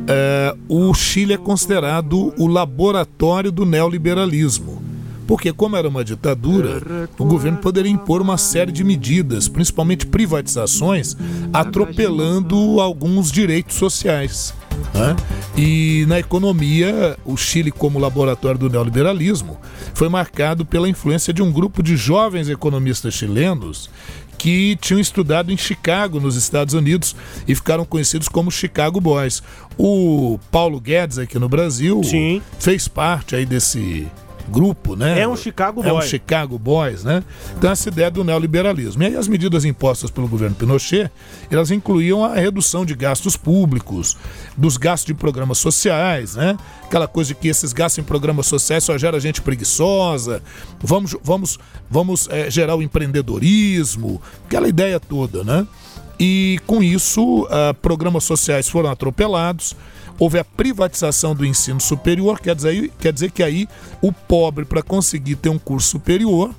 é, 0.07 0.55
o 0.67 0.93
Chile 0.93 1.33
é 1.33 1.37
considerado 1.37 2.33
o 2.37 2.47
laboratório 2.47 3.51
do 3.51 3.65
neoliberalismo. 3.65 4.83
Porque, 5.27 5.51
como 5.51 5.75
era 5.75 5.87
uma 5.87 6.03
ditadura, 6.03 7.09
o 7.17 7.25
governo 7.25 7.57
poderia 7.57 7.91
impor 7.91 8.21
uma 8.21 8.37
série 8.37 8.71
de 8.71 8.83
medidas, 8.83 9.47
principalmente 9.47 10.05
privatizações, 10.05 11.17
atropelando 11.51 12.79
alguns 12.79 13.31
direitos 13.31 13.75
sociais. 13.75 14.53
Né? 14.93 15.15
E 15.57 16.05
na 16.07 16.19
economia, 16.19 17.17
o 17.23 17.37
Chile, 17.37 17.71
como 17.71 17.97
laboratório 17.97 18.59
do 18.59 18.69
neoliberalismo, 18.69 19.57
foi 19.93 20.09
marcado 20.09 20.65
pela 20.65 20.89
influência 20.89 21.33
de 21.33 21.41
um 21.41 21.49
grupo 21.49 21.81
de 21.81 21.95
jovens 21.95 22.49
economistas 22.49 23.13
chilenos 23.13 23.89
que 24.37 24.75
tinham 24.81 24.99
estudado 24.99 25.53
em 25.53 25.57
Chicago, 25.57 26.19
nos 26.19 26.35
Estados 26.35 26.73
Unidos, 26.73 27.15
e 27.47 27.55
ficaram 27.55 27.85
conhecidos 27.85 28.27
como 28.27 28.51
Chicago 28.51 28.99
Boys. 28.99 29.41
O 29.77 30.37
Paulo 30.51 30.79
Guedes, 30.79 31.17
aqui 31.17 31.39
no 31.39 31.47
Brasil, 31.47 32.03
Sim. 32.03 32.41
fez 32.59 32.87
parte 32.89 33.33
aí 33.33 33.45
desse 33.45 34.07
grupo, 34.49 34.95
né? 34.95 35.19
É 35.19 35.27
um 35.27 35.35
Chicago 35.35 35.83
É 35.83 35.91
um 35.91 35.97
Boy. 35.97 36.07
Chicago 36.07 36.59
Boys, 36.59 37.03
né? 37.03 37.23
Então 37.57 37.71
essa 37.71 37.89
ideia 37.89 38.09
do 38.11 38.23
neoliberalismo. 38.23 39.03
E 39.03 39.07
aí 39.07 39.15
as 39.15 39.27
medidas 39.27 39.65
impostas 39.65 40.11
pelo 40.11 40.27
governo 40.27 40.55
Pinochet, 40.55 41.09
elas 41.49 41.71
incluíam 41.71 42.23
a 42.23 42.35
redução 42.35 42.85
de 42.85 42.95
gastos 42.95 43.35
públicos, 43.35 44.17
dos 44.55 44.77
gastos 44.77 45.07
de 45.07 45.13
programas 45.13 45.57
sociais, 45.57 46.35
né? 46.35 46.57
Aquela 46.83 47.07
coisa 47.07 47.29
de 47.29 47.35
que 47.35 47.47
esses 47.47 47.73
gastos 47.73 47.99
em 47.99 48.03
programas 48.03 48.45
sociais 48.45 48.83
só 48.83 48.97
gera 48.97 49.19
gente 49.19 49.41
preguiçosa. 49.41 50.41
Vamos, 50.79 51.15
vamos, 51.23 51.59
vamos 51.89 52.29
é, 52.29 52.49
gerar 52.49 52.75
o 52.75 52.81
empreendedorismo, 52.81 54.21
aquela 54.45 54.67
ideia 54.67 54.99
toda, 54.99 55.43
né? 55.43 55.67
E 56.19 56.59
com 56.65 56.81
isso, 56.81 57.45
ah, 57.49 57.73
programas 57.81 58.23
sociais 58.23 58.69
foram 58.69 58.89
atropelados 58.89 59.75
houve 60.19 60.39
a 60.39 60.43
privatização 60.43 61.35
do 61.35 61.45
ensino 61.45 61.79
superior, 61.79 62.39
quer 62.39 62.55
dizer, 62.55 62.91
quer 62.99 63.13
dizer 63.13 63.31
que 63.31 63.43
aí 63.43 63.67
o 64.01 64.11
pobre, 64.11 64.65
para 64.65 64.81
conseguir 64.81 65.35
ter 65.35 65.49
um 65.49 65.59
curso 65.59 65.89
superior, 65.89 66.53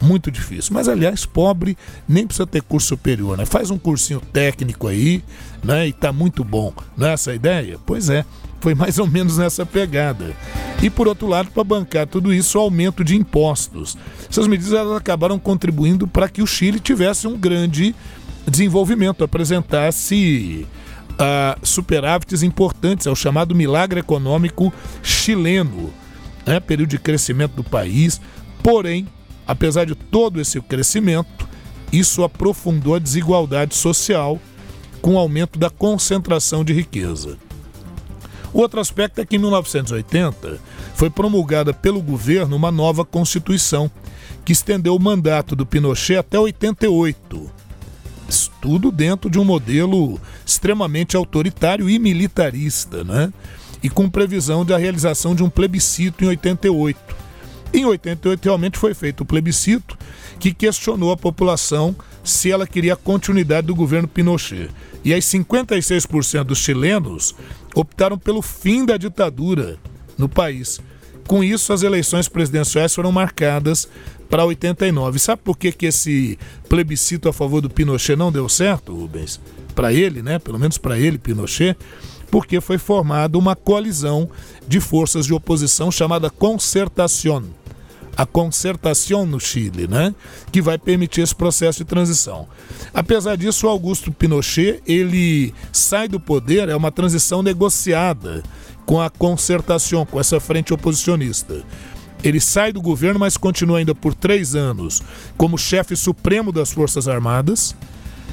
muito 0.00 0.30
difícil. 0.30 0.72
Mas, 0.74 0.88
aliás, 0.88 1.24
pobre 1.24 1.76
nem 2.06 2.26
precisa 2.26 2.46
ter 2.46 2.62
curso 2.62 2.88
superior, 2.88 3.36
né? 3.38 3.46
Faz 3.46 3.70
um 3.70 3.78
cursinho 3.78 4.20
técnico 4.20 4.86
aí, 4.86 5.22
né? 5.62 5.88
E 5.88 5.92
tá 5.92 6.12
muito 6.12 6.44
bom. 6.44 6.72
Não 6.96 7.06
é 7.06 7.12
essa 7.14 7.30
a 7.30 7.34
ideia? 7.34 7.78
Pois 7.84 8.10
é, 8.10 8.24
foi 8.60 8.74
mais 8.74 8.98
ou 8.98 9.06
menos 9.06 9.38
nessa 9.38 9.64
pegada. 9.64 10.34
E, 10.82 10.90
por 10.90 11.08
outro 11.08 11.26
lado, 11.26 11.50
para 11.50 11.64
bancar 11.64 12.06
tudo 12.06 12.32
isso, 12.32 12.58
o 12.58 12.60
aumento 12.60 13.02
de 13.02 13.16
impostos. 13.16 13.96
Essas 14.28 14.46
medidas 14.46 14.92
acabaram 14.92 15.38
contribuindo 15.38 16.06
para 16.06 16.28
que 16.28 16.42
o 16.42 16.46
Chile 16.46 16.78
tivesse 16.78 17.26
um 17.26 17.38
grande 17.38 17.94
desenvolvimento, 18.46 19.24
apresentasse 19.24 20.66
uh, 21.14 21.66
superávites 21.66 22.42
importantes, 22.42 23.06
é 23.06 23.10
o 23.10 23.16
chamado 23.16 23.54
milagre 23.54 24.00
econômico 24.00 24.72
chileno, 25.02 25.92
né? 26.46 26.60
período 26.60 26.90
de 26.90 26.98
crescimento 26.98 27.52
do 27.52 27.64
país. 27.64 28.20
Porém, 28.62 29.08
apesar 29.46 29.84
de 29.84 29.94
todo 29.94 30.40
esse 30.40 30.60
crescimento, 30.60 31.48
isso 31.92 32.22
aprofundou 32.22 32.94
a 32.94 32.98
desigualdade 32.98 33.74
social 33.74 34.40
com 35.00 35.14
o 35.14 35.18
aumento 35.18 35.58
da 35.58 35.70
concentração 35.70 36.64
de 36.64 36.72
riqueza. 36.72 37.36
O 38.52 38.60
outro 38.60 38.80
aspecto 38.80 39.20
é 39.20 39.26
que 39.26 39.36
em 39.36 39.38
1980 39.40 40.60
foi 40.94 41.10
promulgada 41.10 41.74
pelo 41.74 42.00
governo 42.00 42.56
uma 42.56 42.70
nova 42.70 43.04
Constituição 43.04 43.90
que 44.44 44.52
estendeu 44.52 44.94
o 44.94 45.02
mandato 45.02 45.56
do 45.56 45.66
Pinochet 45.66 46.16
até 46.16 46.38
88 46.38 47.63
tudo 48.60 48.90
dentro 48.90 49.28
de 49.28 49.38
um 49.38 49.44
modelo 49.44 50.20
extremamente 50.44 51.16
autoritário 51.16 51.88
e 51.88 51.98
militarista, 51.98 53.04
né? 53.04 53.32
E 53.82 53.90
com 53.90 54.08
previsão 54.08 54.64
da 54.64 54.78
realização 54.78 55.34
de 55.34 55.42
um 55.42 55.50
plebiscito 55.50 56.24
em 56.24 56.28
88. 56.28 56.98
Em 57.72 57.84
88 57.84 58.44
realmente 58.44 58.78
foi 58.78 58.94
feito 58.94 59.22
o 59.22 59.26
plebiscito 59.26 59.98
que 60.38 60.54
questionou 60.54 61.10
a 61.10 61.16
população 61.16 61.94
se 62.22 62.50
ela 62.50 62.66
queria 62.66 62.94
a 62.94 62.96
continuidade 62.96 63.66
do 63.66 63.74
governo 63.74 64.08
Pinochet. 64.08 64.70
E 65.04 65.12
aí 65.12 65.20
56% 65.20 66.44
dos 66.44 66.58
chilenos 66.58 67.34
optaram 67.74 68.16
pelo 68.16 68.40
fim 68.40 68.86
da 68.86 68.96
ditadura 68.96 69.76
no 70.16 70.28
país. 70.28 70.80
Com 71.26 71.42
isso, 71.42 71.72
as 71.72 71.82
eleições 71.82 72.28
presidenciais 72.28 72.94
foram 72.94 73.10
marcadas 73.10 73.88
para 74.34 74.44
89. 74.44 75.20
Sabe 75.20 75.42
por 75.44 75.56
que, 75.56 75.70
que 75.70 75.86
esse 75.86 76.36
plebiscito 76.68 77.28
a 77.28 77.32
favor 77.32 77.60
do 77.60 77.70
Pinochet 77.70 78.16
não 78.16 78.32
deu 78.32 78.48
certo, 78.48 78.92
Rubens? 78.92 79.40
Para 79.76 79.92
ele, 79.92 80.22
né? 80.22 80.40
Pelo 80.40 80.58
menos 80.58 80.76
para 80.76 80.98
ele, 80.98 81.18
Pinochet, 81.18 81.76
porque 82.32 82.60
foi 82.60 82.76
formada 82.76 83.38
uma 83.38 83.54
coalizão 83.54 84.28
de 84.66 84.80
forças 84.80 85.26
de 85.26 85.32
oposição 85.32 85.88
chamada 85.88 86.28
Concertación. 86.30 87.44
A 88.16 88.26
concertação 88.26 89.24
no 89.24 89.38
Chile, 89.38 89.86
né? 89.86 90.12
Que 90.50 90.60
vai 90.60 90.78
permitir 90.78 91.20
esse 91.20 91.34
processo 91.34 91.78
de 91.78 91.84
transição. 91.84 92.48
Apesar 92.92 93.36
disso, 93.36 93.68
Augusto 93.68 94.10
Pinochet, 94.10 94.82
ele 94.84 95.54
sai 95.72 96.08
do 96.08 96.18
poder, 96.18 96.68
é 96.68 96.74
uma 96.74 96.90
transição 96.90 97.40
negociada 97.40 98.42
com 98.84 99.00
a 99.00 99.08
concertação, 99.08 100.04
com 100.04 100.18
essa 100.18 100.40
frente 100.40 100.74
oposicionista. 100.74 101.62
Ele 102.24 102.40
sai 102.40 102.72
do 102.72 102.80
governo, 102.80 103.20
mas 103.20 103.36
continua 103.36 103.78
ainda 103.78 103.94
por 103.94 104.14
três 104.14 104.54
anos 104.54 105.02
como 105.36 105.58
chefe 105.58 105.94
supremo 105.94 106.50
das 106.50 106.72
Forças 106.72 107.06
Armadas. 107.06 107.76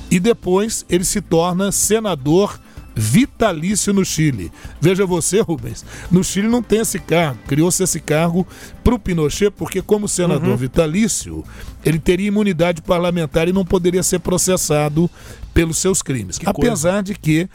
E 0.10 0.19
depois 0.19 0.86
ele 0.89 1.04
se 1.04 1.21
torna 1.21 1.71
senador 1.71 2.60
vitalício 2.95 3.93
no 3.93 4.04
Chile. 4.04 4.51
Veja 4.80 5.06
você, 5.06 5.39
Rubens, 5.41 5.86
no 6.10 6.23
Chile 6.23 6.47
não 6.47 6.62
tem 6.62 6.80
esse 6.80 6.99
cargo. 6.99 7.39
Criou-se 7.47 7.82
esse 7.84 7.99
cargo 7.99 8.45
para 8.84 8.95
o 8.95 8.99
Pinochet, 8.99 9.51
porque, 9.51 9.82
como 9.82 10.08
senador 10.08 10.49
uhum. 10.49 10.58
vitalício, 10.58 11.43
ele 11.86 11.99
teria 11.99 12.27
imunidade 12.27 12.82
parlamentar 12.82 13.47
e 13.47 13.54
não 13.54 13.65
poderia 13.65 14.04
ser 14.04 14.19
processado 14.19 15.10
pelos 15.54 15.77
seus 15.77 16.01
crimes. 16.01 16.38
Que 16.38 16.47
Apesar 16.47 16.91
coisa. 16.91 17.04
de 17.04 17.15
que 17.15 17.49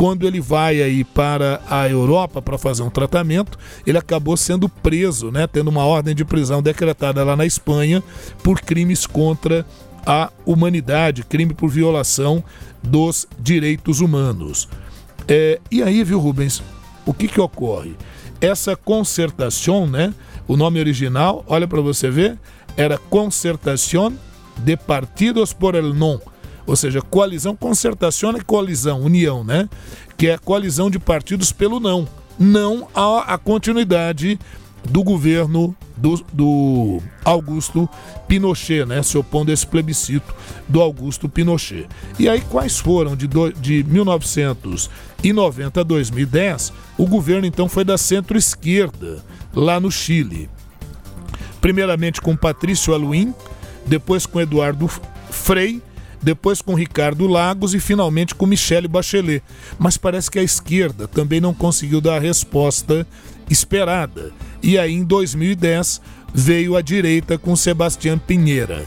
quando 0.00 0.26
ele 0.26 0.40
vai 0.40 0.80
aí 0.80 1.04
para 1.04 1.60
a 1.68 1.86
Europa 1.86 2.40
para 2.40 2.56
fazer 2.56 2.82
um 2.82 2.88
tratamento, 2.88 3.58
ele 3.86 3.98
acabou 3.98 4.34
sendo 4.34 4.66
preso, 4.66 5.30
né, 5.30 5.46
tendo 5.46 5.68
uma 5.68 5.84
ordem 5.84 6.14
de 6.14 6.24
prisão 6.24 6.62
decretada 6.62 7.22
lá 7.22 7.36
na 7.36 7.44
Espanha 7.44 8.02
por 8.42 8.62
crimes 8.62 9.06
contra 9.06 9.66
a 10.06 10.30
humanidade, 10.46 11.22
crime 11.22 11.52
por 11.52 11.68
violação 11.68 12.42
dos 12.82 13.28
direitos 13.38 14.00
humanos. 14.00 14.70
É, 15.28 15.60
e 15.70 15.82
aí, 15.82 16.02
viu, 16.02 16.18
Rubens, 16.18 16.62
o 17.04 17.12
que, 17.12 17.28
que 17.28 17.38
ocorre? 17.38 17.94
Essa 18.40 18.74
concertação, 18.74 19.86
né? 19.86 20.14
O 20.48 20.56
nome 20.56 20.80
original, 20.80 21.44
olha 21.46 21.68
para 21.68 21.82
você 21.82 22.10
ver, 22.10 22.38
era 22.74 22.96
Concertación 22.96 24.14
de 24.64 24.78
Partidos 24.78 25.52
por 25.52 25.74
el 25.74 25.92
Non 25.92 26.20
ou 26.66 26.76
seja, 26.76 27.00
coalizão, 27.00 27.56
concertação 27.56 28.30
é 28.30 28.40
coalizão, 28.40 29.02
união, 29.02 29.44
né? 29.44 29.68
Que 30.16 30.28
é 30.28 30.34
a 30.34 30.38
coalizão 30.38 30.90
de 30.90 30.98
partidos 30.98 31.52
pelo 31.52 31.80
não. 31.80 32.06
Não 32.38 32.88
a, 32.94 33.34
a 33.34 33.38
continuidade 33.38 34.38
do 34.88 35.02
governo 35.02 35.76
do, 35.96 36.24
do, 36.32 37.02
Augusto 37.24 37.88
Pinochet, 38.26 38.86
né? 38.86 39.02
Se 39.02 39.18
opondo 39.18 39.50
a 39.50 39.54
esse 39.54 39.66
plebiscito 39.66 40.34
do 40.68 40.80
Augusto 40.80 41.28
Pinochet. 41.28 41.86
E 42.18 42.28
aí, 42.28 42.40
quais 42.40 42.78
foram 42.78 43.14
de, 43.14 43.26
do, 43.26 43.52
de 43.52 43.84
1990 43.84 45.80
a 45.80 45.82
2010? 45.82 46.72
O 46.96 47.06
governo 47.06 47.46
então 47.46 47.68
foi 47.68 47.84
da 47.84 47.98
centro-esquerda, 47.98 49.22
lá 49.54 49.78
no 49.78 49.90
Chile. 49.90 50.48
Primeiramente 51.60 52.20
com 52.20 52.34
Patrício 52.34 52.94
Aluim, 52.94 53.34
depois 53.86 54.24
com 54.24 54.40
Eduardo 54.40 54.88
Frei 55.30 55.82
depois 56.22 56.60
com 56.60 56.74
Ricardo 56.74 57.26
Lagos 57.26 57.74
e 57.74 57.80
finalmente 57.80 58.34
com 58.34 58.46
Michele 58.46 58.88
Bachelet. 58.88 59.42
Mas 59.78 59.96
parece 59.96 60.30
que 60.30 60.38
a 60.38 60.42
esquerda 60.42 61.08
também 61.08 61.40
não 61.40 61.54
conseguiu 61.54 62.00
dar 62.00 62.16
a 62.16 62.20
resposta 62.20 63.06
esperada. 63.48 64.32
E 64.62 64.78
aí, 64.78 64.92
em 64.92 65.04
2010, 65.04 66.00
veio 66.32 66.76
a 66.76 66.82
direita 66.82 67.38
com 67.38 67.56
Sebastião 67.56 68.18
Pinheira. 68.18 68.84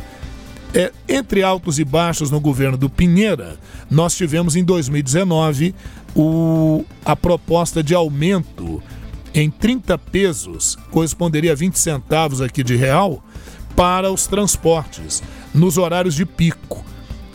É, 0.73 0.91
entre 1.07 1.43
altos 1.43 1.77
e 1.77 1.85
baixos 1.85 2.31
no 2.31 2.39
governo 2.39 2.77
do 2.77 2.89
Pinheira, 2.89 3.59
nós 3.91 4.15
tivemos 4.15 4.55
em 4.55 4.63
2019 4.63 5.75
o, 6.15 6.83
a 7.05 7.15
proposta 7.15 7.83
de 7.83 7.93
aumento 7.93 8.81
em 9.35 9.49
30 9.49 9.97
pesos, 9.97 10.77
corresponderia 10.91 11.53
a 11.53 11.55
20 11.55 11.77
centavos 11.79 12.39
aqui 12.39 12.63
de 12.63 12.75
real, 12.75 13.23
para 13.75 14.11
os 14.11 14.27
transportes 14.27 15.23
nos 15.53 15.77
horários 15.77 16.13
de 16.13 16.25
pico. 16.25 16.85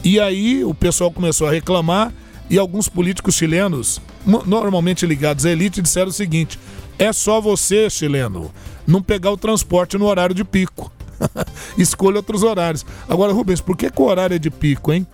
E 0.05 0.21
aí 0.21 0.65
o 0.65 0.75
pessoal 0.75 1.11
começou 1.11 1.47
a 1.47 1.51
reclamar 1.51 2.13
e 2.51 2.59
alguns 2.59 2.89
políticos 2.89 3.35
chilenos, 3.35 4.01
normalmente 4.25 5.05
ligados 5.05 5.45
à 5.45 5.51
elite, 5.51 5.83
disseram 5.83 6.09
o 6.09 6.13
seguinte: 6.13 6.59
é 6.99 7.13
só 7.13 7.41
você, 7.41 7.91
chileno, 7.91 8.51
não 8.87 9.03
pegar 9.03 9.31
o 9.31 9.37
transporte 9.37 9.99
no 9.99 10.07
horário 10.07 10.35
de 10.35 10.45
pico. 10.45 10.91
Escolha 11.77 12.19
outros 12.19 12.43
horários. 12.43 12.87
Agora, 13.09 13.33
Rubens, 13.33 13.61
por 13.61 13.77
que, 13.77 13.91
que 13.91 14.01
o 14.01 14.07
horário 14.07 14.37
é 14.37 14.39
de 14.39 14.51
pico, 14.51 14.93
hein? 14.93 15.07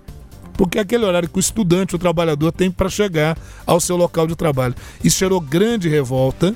Porque 0.52 0.78
é 0.78 0.82
aquele 0.82 1.04
horário 1.04 1.28
que 1.28 1.38
o 1.38 1.40
estudante, 1.40 1.96
o 1.96 1.98
trabalhador, 1.98 2.52
tem 2.52 2.70
para 2.70 2.88
chegar 2.88 3.36
ao 3.66 3.80
seu 3.80 3.96
local 3.96 4.26
de 4.26 4.36
trabalho. 4.36 4.74
Isso 5.02 5.18
gerou 5.18 5.40
grande 5.40 5.88
revolta. 5.88 6.54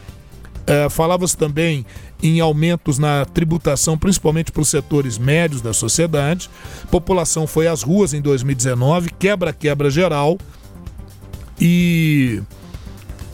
É, 0.69 0.89
Falava-se 0.91 1.37
também 1.37 1.87
em 2.23 2.41
aumentos 2.41 2.99
na 2.99 3.25
tributação, 3.25 3.97
principalmente 3.97 4.53
para 4.53 4.61
os 4.61 4.69
setores 4.69 5.17
médios 5.17 5.63
da 5.63 5.73
sociedade. 5.73 6.51
População 6.91 7.47
foi 7.47 7.67
às 7.67 7.83
ruas 7.83 8.13
em 8.13 8.21
2019, 8.21 9.11
quebra-quebra 9.19 9.89
geral. 9.89 10.37
E 11.59 12.43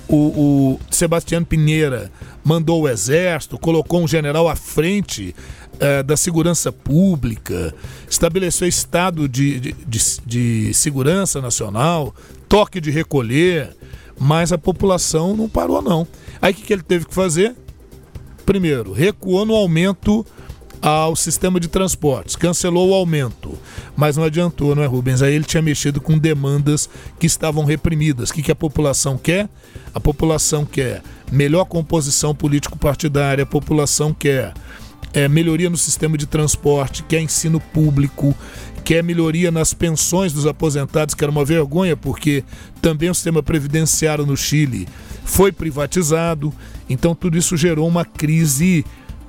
o, 0.08 0.16
o 0.16 0.80
Sebastião 0.90 1.42
Pinheira 1.42 2.10
mandou 2.44 2.82
o 2.82 2.88
exército, 2.88 3.58
colocou 3.58 4.02
um 4.02 4.08
general 4.08 4.48
à 4.48 4.54
frente 4.54 5.34
é, 5.80 6.02
da 6.02 6.16
segurança 6.16 6.70
pública, 6.70 7.74
estabeleceu 8.08 8.68
estado 8.68 9.28
de, 9.28 9.58
de, 9.58 9.72
de, 9.86 10.00
de 10.24 10.74
segurança 10.74 11.40
nacional, 11.40 12.14
toque 12.48 12.80
de 12.80 12.90
recolher, 12.90 13.74
mas 14.18 14.52
a 14.52 14.58
população 14.58 15.36
não 15.36 15.48
parou 15.48 15.82
não. 15.82 16.06
Aí 16.40 16.52
o 16.52 16.56
que, 16.56 16.62
que 16.62 16.72
ele 16.72 16.82
teve 16.82 17.06
que 17.06 17.14
fazer? 17.14 17.54
Primeiro, 18.44 18.92
recuou 18.92 19.46
no 19.46 19.54
aumento 19.54 20.24
ao 20.82 21.16
sistema 21.16 21.58
de 21.58 21.66
transportes, 21.66 22.36
cancelou 22.36 22.90
o 22.90 22.94
aumento, 22.94 23.58
mas 23.96 24.18
não 24.18 24.24
adiantou, 24.24 24.74
não 24.74 24.82
é, 24.82 24.86
Rubens? 24.86 25.22
Aí 25.22 25.34
ele 25.34 25.44
tinha 25.44 25.62
mexido 25.62 25.98
com 25.98 26.18
demandas 26.18 26.90
que 27.18 27.26
estavam 27.26 27.64
reprimidas. 27.64 28.28
O 28.28 28.34
que, 28.34 28.42
que 28.42 28.52
a 28.52 28.54
população 28.54 29.16
quer? 29.16 29.48
A 29.94 30.00
população 30.00 30.66
quer 30.66 31.02
melhor 31.32 31.64
composição 31.64 32.34
político-partidária, 32.34 33.44
a 33.44 33.46
população 33.46 34.12
quer 34.12 34.52
é, 35.14 35.28
melhoria 35.28 35.70
no 35.70 35.78
sistema 35.78 36.18
de 36.18 36.26
transporte, 36.26 37.04
quer 37.04 37.20
ensino 37.20 37.60
público, 37.60 38.34
quer 38.84 39.02
melhoria 39.02 39.50
nas 39.50 39.72
pensões 39.72 40.32
dos 40.32 40.46
aposentados, 40.46 41.14
que 41.14 41.24
era 41.24 41.30
uma 41.30 41.44
vergonha, 41.44 41.96
porque 41.96 42.44
também 42.82 43.08
o 43.08 43.14
sistema 43.14 43.42
previdenciário 43.42 44.26
no 44.26 44.36
Chile 44.36 44.88
foi 45.24 45.52
privatizado. 45.52 46.52
Então 46.90 47.14
tudo 47.14 47.38
isso 47.38 47.56
gerou 47.56 47.88
uma 47.88 48.04
crise 48.04 48.84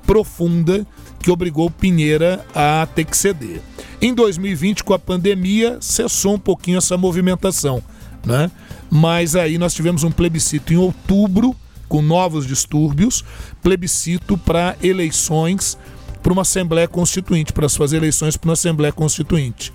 profunda 0.05 0.85
que 1.19 1.31
obrigou 1.31 1.69
Pinheira 1.69 2.45
a 2.53 2.87
ter 2.93 3.05
que 3.05 3.17
ceder. 3.17 3.61
Em 4.01 4.13
2020, 4.13 4.83
com 4.83 4.93
a 4.93 4.99
pandemia, 4.99 5.77
cessou 5.81 6.35
um 6.35 6.39
pouquinho 6.39 6.77
essa 6.77 6.97
movimentação, 6.97 7.81
né? 8.25 8.51
Mas 8.91 9.35
aí 9.35 9.57
nós 9.57 9.73
tivemos 9.73 10.03
um 10.03 10.11
plebiscito 10.11 10.73
em 10.73 10.77
outubro, 10.77 11.55
com 11.95 12.01
novos 12.01 12.45
distúrbios, 12.45 13.23
plebiscito 13.63 14.37
para 14.37 14.75
eleições 14.83 15.77
para 16.21 16.33
uma 16.33 16.41
Assembleia 16.41 16.89
Constituinte, 16.89 17.53
para 17.53 17.67
as 17.67 17.75
fazer 17.77 17.95
eleições 17.95 18.35
para 18.35 18.49
uma 18.49 18.53
Assembleia 18.53 18.91
Constituinte. 18.91 19.71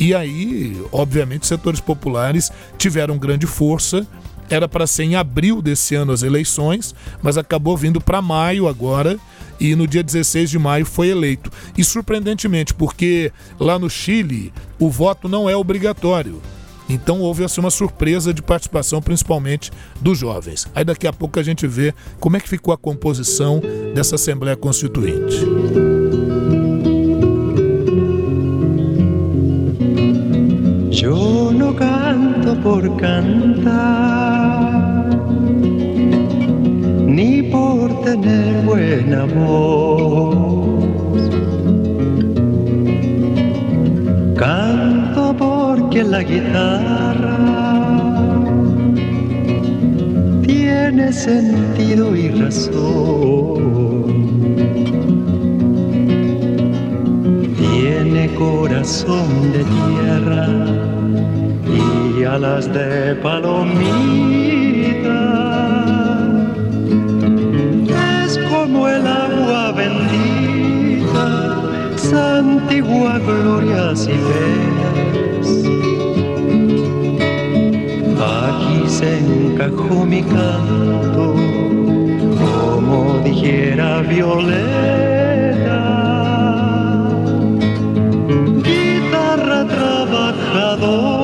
E 0.00 0.14
aí, 0.14 0.80
obviamente, 0.90 1.46
setores 1.46 1.78
populares 1.78 2.50
tiveram 2.78 3.18
grande 3.18 3.46
força. 3.46 4.06
Era 4.48 4.66
para 4.66 4.86
ser 4.86 5.02
em 5.02 5.16
abril 5.16 5.60
desse 5.60 5.94
ano 5.94 6.10
as 6.10 6.22
eleições, 6.22 6.94
mas 7.20 7.36
acabou 7.36 7.76
vindo 7.76 8.00
para 8.00 8.22
maio 8.22 8.66
agora 8.66 9.18
e 9.60 9.74
no 9.74 9.86
dia 9.86 10.02
16 10.02 10.48
de 10.48 10.58
maio 10.58 10.86
foi 10.86 11.08
eleito. 11.08 11.52
E 11.76 11.84
surpreendentemente, 11.84 12.72
porque 12.72 13.30
lá 13.60 13.78
no 13.78 13.90
Chile 13.90 14.54
o 14.78 14.88
voto 14.88 15.28
não 15.28 15.50
é 15.50 15.54
obrigatório. 15.54 16.40
Então 16.88 17.20
houve 17.20 17.44
assim, 17.44 17.60
uma 17.60 17.70
surpresa 17.70 18.32
de 18.32 18.40
participação, 18.40 19.02
principalmente 19.02 19.70
dos 20.00 20.18
jovens. 20.18 20.66
Aí 20.74 20.84
daqui 20.84 21.06
a 21.06 21.12
pouco 21.12 21.38
a 21.38 21.42
gente 21.42 21.66
vê 21.66 21.94
como 22.18 22.36
é 22.36 22.40
que 22.40 22.48
ficou 22.48 22.72
a 22.72 22.78
composição 22.78 23.60
dessa 23.94 24.14
Assembleia 24.14 24.56
Constituinte. 24.56 25.44
Eu 31.02 31.52
não 31.52 31.74
canto 31.74 32.56
por 32.62 32.96
cantar 32.96 34.08
ni 37.06 37.42
por 37.44 37.88
tener 38.02 38.62
buena 38.64 39.26
voz. 39.26 40.78
Canto 44.36 44.87
porque 45.36 46.02
la 46.04 46.22
guitarra 46.22 47.36
tiene 50.42 51.12
sentido 51.12 52.16
y 52.16 52.28
razón. 52.30 52.78
Tiene 57.56 58.34
corazón 58.34 59.52
de 59.52 59.64
tierra 59.64 60.48
y 62.18 62.24
alas 62.24 62.72
de 62.72 63.14
palomita 63.16 63.98
bendita, 71.98 72.10
santigua 72.10 73.18
glorias 73.18 74.08
y 74.08 74.16
penas. 74.28 75.48
Aquí 78.20 78.88
se 78.88 79.18
encajó 79.18 80.04
mi 80.06 80.22
canto, 80.22 81.34
como 82.38 83.20
dijera 83.24 84.00
Violeta. 84.02 84.58
Guitarra 88.62 89.64
trabajador. 89.66 91.18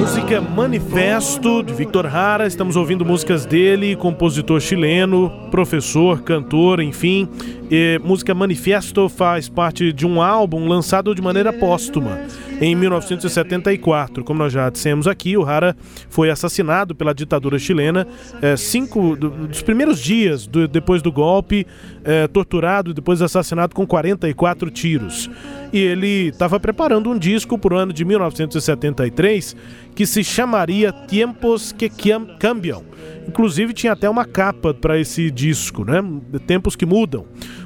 Música 0.00 0.40
Manifesto 0.40 1.61
de 1.61 1.61
Victor 1.82 2.06
Hara. 2.06 2.46
Estamos 2.46 2.76
ouvindo 2.76 3.04
músicas 3.04 3.44
dele, 3.44 3.96
compositor 3.96 4.60
chileno, 4.60 5.28
professor, 5.50 6.22
cantor, 6.22 6.78
enfim. 6.78 7.28
E, 7.68 8.00
música 8.04 8.32
Manifesto 8.32 9.08
faz 9.08 9.48
parte 9.48 9.92
de 9.92 10.06
um 10.06 10.22
álbum 10.22 10.68
lançado 10.68 11.12
de 11.12 11.20
maneira 11.20 11.52
póstuma 11.52 12.20
em 12.60 12.76
1974. 12.76 14.22
Como 14.22 14.38
nós 14.38 14.52
já 14.52 14.70
dissemos 14.70 15.08
aqui, 15.08 15.36
o 15.36 15.44
Hara 15.44 15.76
foi 16.08 16.30
assassinado 16.30 16.94
pela 16.94 17.12
ditadura 17.12 17.58
chilena 17.58 18.06
é, 18.40 18.56
cinco 18.56 19.16
do, 19.16 19.30
dos 19.30 19.60
primeiros 19.60 19.98
dias 19.98 20.46
do, 20.46 20.68
depois 20.68 21.02
do 21.02 21.10
golpe, 21.10 21.66
é, 22.04 22.28
torturado 22.28 22.92
e 22.92 22.94
depois 22.94 23.20
assassinado 23.20 23.74
com 23.74 23.84
44 23.84 24.70
tiros. 24.70 25.28
E 25.72 25.78
ele 25.78 26.28
estava 26.28 26.60
preparando 26.60 27.10
um 27.10 27.18
disco 27.18 27.58
para 27.58 27.74
o 27.74 27.78
ano 27.78 27.92
de 27.92 28.04
1973 28.04 29.56
que 29.94 30.04
se 30.04 30.22
chamaria 30.22 30.92
Tiempos 30.92 31.72
que 31.72 31.90
Cambiam. 32.38 32.84
Inclusive 33.26 33.72
tinha 33.72 33.92
até 33.92 34.08
uma 34.08 34.24
capa 34.24 34.74
para 34.74 34.98
esse 34.98 35.30
disco, 35.30 35.84
né? 35.84 36.02
Tempos 36.46 36.76
que 36.76 36.84
mudam. 36.84 37.24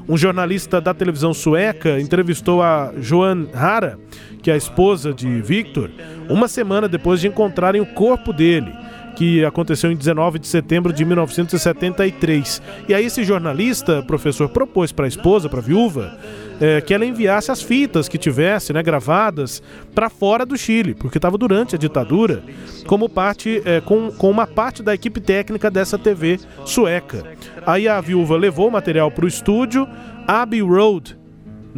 Um 0.09 0.17
jornalista 0.17 0.81
da 0.81 0.95
televisão 0.95 1.35
sueca 1.35 2.01
entrevistou 2.01 2.63
a 2.63 2.93
Joan 3.01 3.47
Hara, 3.53 3.99
que 4.41 4.51
é 4.51 4.55
a 4.55 4.57
esposa 4.57 5.13
de 5.13 5.41
Victor, 5.43 5.91
uma 6.29 6.47
semana 6.47 6.89
depois 6.89 7.21
de 7.21 7.27
encontrarem 7.27 7.81
o 7.81 7.87
corpo 7.87 8.33
dele 8.33 8.73
que 9.17 9.43
aconteceu 9.45 9.91
em 9.91 9.97
19 9.97 10.39
de 10.39 10.47
setembro 10.47 10.93
de 10.93 11.03
1973. 11.05 12.63
E 12.87 12.95
aí 12.95 13.07
esse 13.07 13.25
jornalista, 13.25 14.03
professor, 14.03 14.49
propôs 14.51 14.93
para 14.93 15.07
a 15.07 15.09
esposa, 15.09 15.49
para 15.49 15.59
a 15.59 15.63
viúva, 15.63 16.17
é, 16.61 16.81
que 16.81 16.95
ela 16.95 17.05
enviasse 17.05 17.51
as 17.51 17.63
fitas 17.63 18.09
que 18.09 18.19
tivesse, 18.19 18.73
né, 18.73 18.83
gravadas 18.83 19.63
para 19.95 20.09
fora 20.09 20.47
do 20.47 20.57
Chile, 20.57 20.95
porque 20.95 21.19
estava 21.19 21.37
durante 21.37 21.75
a 21.75 21.79
ditadura, 21.79 22.43
como 22.87 23.09
parte, 23.09 23.63
é, 23.65 23.81
com, 23.81 24.11
com 24.11 24.31
uma 24.31 24.47
parte 24.47 24.83
da 24.83 24.95
equipe 24.95 25.21
técnica 25.21 25.71
dessa 25.71 25.99
TV 25.99 26.41
sueca. 26.65 27.25
Aí 27.67 27.89
a 27.89 28.01
viúva 28.01 28.37
levou 28.37 28.69
o 28.69 28.73
material 28.73 29.11
para 29.11 29.25
o 29.25 29.29
estúdio 29.29 29.89
Abbey 30.27 30.63
Road, 30.63 31.17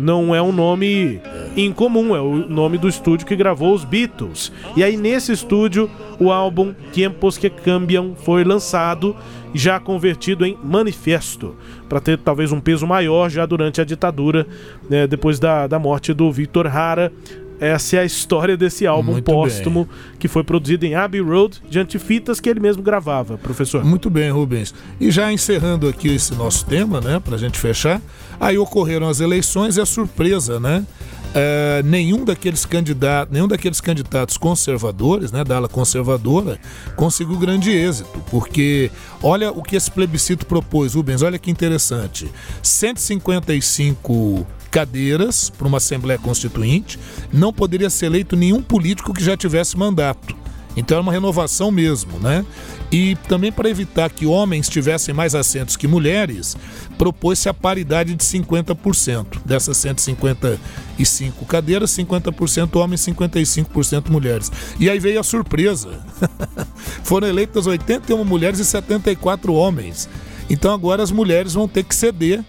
não 0.01 0.33
é 0.33 0.41
um 0.41 0.53
nome 0.53 1.20
incomum, 1.57 2.14
é 2.14 2.20
o 2.20 2.49
nome 2.49 2.79
do 2.79 2.89
estúdio 2.89 3.26
que 3.26 3.35
gravou 3.35 3.74
os 3.74 3.85
Beatles. 3.85 4.53
E 4.76 4.85
aí 4.85 4.97
nesse 4.97 5.33
estúdio 5.33 5.91
o 6.20 6.31
álbum 6.31 6.72
Tiempos 6.93 7.37
que 7.37 7.51
Cambiam 7.51 8.14
foi 8.14 8.45
lançado 8.45 9.16
já 9.55 9.79
convertido 9.81 10.45
em 10.45 10.59
manifesto, 10.63 11.57
para 11.89 12.01
ter 12.01 12.19
talvez 12.19 12.53
um 12.53 12.61
peso 12.61 12.87
maior 12.87 13.29
já 13.31 13.47
durante 13.47 13.81
a 13.81 13.85
ditadura, 13.85 14.47
né, 14.89 15.07
depois 15.07 15.39
da, 15.39 15.67
da 15.67 15.79
morte 15.79 16.13
do 16.13 16.31
Victor 16.31 16.67
Hara. 16.67 17.13
Essa 17.61 17.97
é 17.97 17.99
a 18.01 18.05
história 18.05 18.57
desse 18.57 18.87
álbum 18.87 19.13
Muito 19.13 19.25
póstumo 19.25 19.85
bem. 19.85 19.95
que 20.19 20.29
foi 20.29 20.45
produzido 20.45 20.87
em 20.87 20.95
Abbey 20.95 21.21
Road, 21.21 21.61
de 21.69 21.79
antifitas 21.79 22.41
que 22.41 22.49
ele 22.49 22.61
mesmo 22.61 22.83
gravava, 22.83 23.37
professor. 23.37 23.85
Muito 23.85 24.09
bem, 24.09 24.31
Rubens. 24.31 24.75
E 25.01 25.11
já 25.11 25.33
encerrando 25.33 25.89
aqui 25.89 26.09
esse 26.15 26.35
nosso 26.35 26.65
tema, 26.67 27.01
né, 27.01 27.21
para 27.21 27.35
a 27.35 27.39
gente 27.39 27.59
fechar, 27.59 28.01
aí 28.41 28.57
ocorreram 28.57 29.09
as 29.09 29.21
eleições 29.21 29.77
e 29.77 29.81
a 29.81 29.87
surpresa, 29.87 30.61
né? 30.61 30.87
É, 31.35 31.83
nenhum 31.85 32.25
daqueles 32.25 32.65
candidatos, 32.65 33.33
nenhum 33.33 33.47
daqueles 33.47 33.83
candidatos 33.83 34.39
conservadores, 34.39 35.31
né, 35.31 35.45
da 35.45 35.57
ala 35.57 35.69
conservadora, 35.69 36.59
conseguiu 36.97 37.37
grande 37.37 37.71
êxito, 37.71 38.19
porque 38.31 38.91
olha 39.23 39.53
o 39.53 39.63
que 39.63 39.77
esse 39.77 39.91
plebiscito 39.91 40.47
propôs, 40.47 40.95
Rubens, 40.95 41.21
olha 41.21 41.39
que 41.39 41.51
interessante. 41.51 42.31
155 42.63 44.47
cadeiras 44.71 45.51
para 45.51 45.66
uma 45.66 45.79
Assembleia 45.79 46.19
Constituinte, 46.19 46.99
não 47.33 47.53
poderia 47.53 47.91
ser 47.91 48.07
eleito 48.07 48.37
nenhum 48.37 48.62
político 48.62 49.12
que 49.12 49.23
já 49.23 49.37
tivesse 49.37 49.77
mandato. 49.77 50.37
Então 50.77 50.99
é 50.99 51.01
uma 51.01 51.12
renovação 51.12 51.73
mesmo, 51.73 52.21
né? 52.21 52.47
E 52.93 53.16
também 53.29 53.51
para 53.51 53.69
evitar 53.69 54.09
que 54.11 54.27
homens 54.27 54.69
tivessem 54.69 55.12
mais 55.12 55.35
assentos 55.35 55.77
que 55.77 55.89
mulheres, 55.89 56.57
propôs-se 56.97 57.49
a 57.49 57.55
paridade 57.55 58.14
de 58.14 58.25
50%. 58.25 59.41
Dessas 59.45 59.77
155 59.77 61.45
cadeiras, 61.47 61.91
50% 61.91 62.77
homens, 62.77 63.01
55% 63.01 64.09
mulheres. 64.09 64.53
E 64.79 64.89
aí 64.89 65.01
veio 65.01 65.19
a 65.19 65.25
surpresa. 65.25 66.01
Foram 67.03 67.27
eleitas 67.27 67.66
81 67.66 68.25
mulheres 68.25 68.61
e 68.61 68.64
74 68.64 69.53
homens. 69.53 70.09
Então 70.49 70.73
agora 70.73 71.03
as 71.03 71.11
mulheres 71.11 71.55
vão 71.55 71.66
ter 71.66 71.83
que 71.83 71.95
ceder 71.95 72.45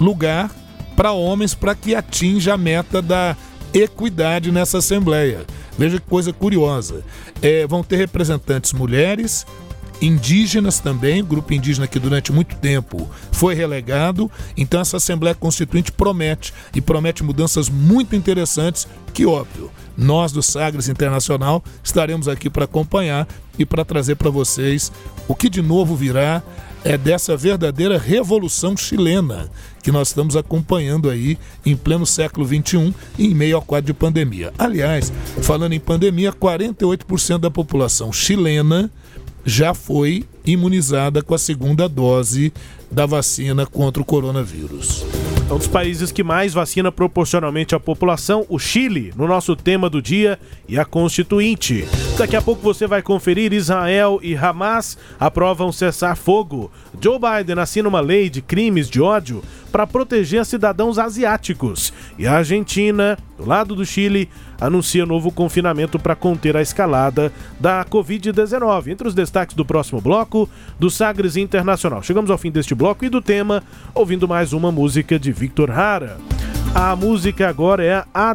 lugar 0.00 0.50
para 0.98 1.12
homens 1.12 1.54
para 1.54 1.76
que 1.76 1.94
atinja 1.94 2.54
a 2.54 2.58
meta 2.58 3.00
da 3.00 3.36
equidade 3.72 4.50
nessa 4.50 4.78
Assembleia. 4.78 5.46
Veja 5.78 6.00
que 6.00 6.06
coisa 6.08 6.32
curiosa. 6.32 7.04
É, 7.40 7.64
vão 7.68 7.84
ter 7.84 7.98
representantes 7.98 8.72
mulheres, 8.72 9.46
indígenas 10.02 10.80
também, 10.80 11.24
grupo 11.24 11.54
indígena 11.54 11.86
que 11.86 12.00
durante 12.00 12.32
muito 12.32 12.56
tempo 12.56 13.08
foi 13.30 13.54
relegado. 13.54 14.28
Então 14.56 14.80
essa 14.80 14.96
Assembleia 14.96 15.36
Constituinte 15.36 15.92
promete 15.92 16.52
e 16.74 16.80
promete 16.80 17.22
mudanças 17.22 17.68
muito 17.68 18.16
interessantes 18.16 18.88
que, 19.14 19.24
óbvio, 19.24 19.70
nós 19.96 20.32
do 20.32 20.42
Sagres 20.42 20.88
Internacional 20.88 21.62
estaremos 21.80 22.26
aqui 22.26 22.50
para 22.50 22.64
acompanhar 22.64 23.28
e 23.56 23.64
para 23.64 23.84
trazer 23.84 24.16
para 24.16 24.30
vocês 24.30 24.90
o 25.28 25.34
que 25.36 25.48
de 25.48 25.62
novo 25.62 25.94
virá 25.94 26.42
é 26.84 26.96
dessa 26.96 27.36
verdadeira 27.36 27.98
revolução 27.98 28.76
chilena 28.76 29.50
que 29.82 29.90
nós 29.90 30.08
estamos 30.08 30.36
acompanhando 30.36 31.10
aí 31.10 31.38
em 31.64 31.76
pleno 31.76 32.06
século 32.06 32.46
XXI 32.46 32.94
em 33.18 33.34
meio 33.34 33.56
ao 33.56 33.62
quadro 33.62 33.86
de 33.86 33.94
pandemia. 33.94 34.52
Aliás, 34.58 35.12
falando 35.42 35.72
em 35.72 35.80
pandemia, 35.80 36.32
48% 36.32 37.38
da 37.38 37.50
população 37.50 38.12
chilena 38.12 38.90
já 39.44 39.72
foi 39.72 40.24
imunizada 40.44 41.22
com 41.22 41.34
a 41.34 41.38
segunda 41.38 41.88
dose 41.88 42.52
da 42.90 43.06
vacina 43.06 43.66
contra 43.66 44.02
o 44.02 44.04
coronavírus. 44.04 45.04
É 45.48 45.52
um 45.54 45.56
dos 45.56 45.66
países 45.66 46.12
que 46.12 46.22
mais 46.22 46.52
vacina 46.52 46.92
proporcionalmente 46.92 47.74
à 47.74 47.80
população, 47.80 48.44
o 48.50 48.58
Chile, 48.58 49.14
no 49.16 49.26
nosso 49.26 49.56
tema 49.56 49.88
do 49.88 50.02
dia 50.02 50.38
e 50.68 50.78
a 50.78 50.84
Constituinte. 50.84 51.88
Daqui 52.18 52.36
a 52.36 52.42
pouco 52.42 52.60
você 52.60 52.86
vai 52.86 53.00
conferir 53.00 53.54
Israel 53.54 54.20
e 54.22 54.36
Hamas 54.36 54.98
aprovam 55.18 55.72
cessar 55.72 56.16
fogo. 56.16 56.70
Joe 57.00 57.18
Biden 57.18 57.58
assina 57.60 57.88
uma 57.88 58.00
lei 58.00 58.28
de 58.28 58.42
crimes 58.42 58.90
de 58.90 59.00
ódio 59.00 59.42
para 59.72 59.86
proteger 59.86 60.44
cidadãos 60.44 60.98
asiáticos. 60.98 61.94
E 62.18 62.26
a 62.26 62.34
Argentina, 62.34 63.16
do 63.38 63.46
lado 63.46 63.74
do 63.74 63.86
Chile, 63.86 64.28
anuncia 64.60 65.06
novo 65.06 65.30
confinamento 65.30 65.98
para 65.98 66.16
conter 66.16 66.58
a 66.58 66.62
escalada 66.62 67.32
da 67.58 67.84
Covid-19. 67.86 68.88
Entre 68.88 69.08
os 69.08 69.14
destaques 69.14 69.56
do 69.56 69.64
próximo 69.64 70.00
bloco, 70.00 70.27
do 70.78 70.90
Sagres 70.90 71.36
Internacional. 71.36 72.02
Chegamos 72.02 72.30
ao 72.30 72.38
fim 72.38 72.50
deste 72.50 72.74
bloco 72.74 73.04
e 73.04 73.08
do 73.08 73.22
tema, 73.22 73.62
ouvindo 73.94 74.28
mais 74.28 74.52
uma 74.52 74.70
música 74.70 75.18
de 75.18 75.32
Victor 75.32 75.70
Hara. 75.70 76.18
A 76.74 76.94
música 76.94 77.48
agora 77.48 77.84
é 77.84 78.04
a 78.12 78.34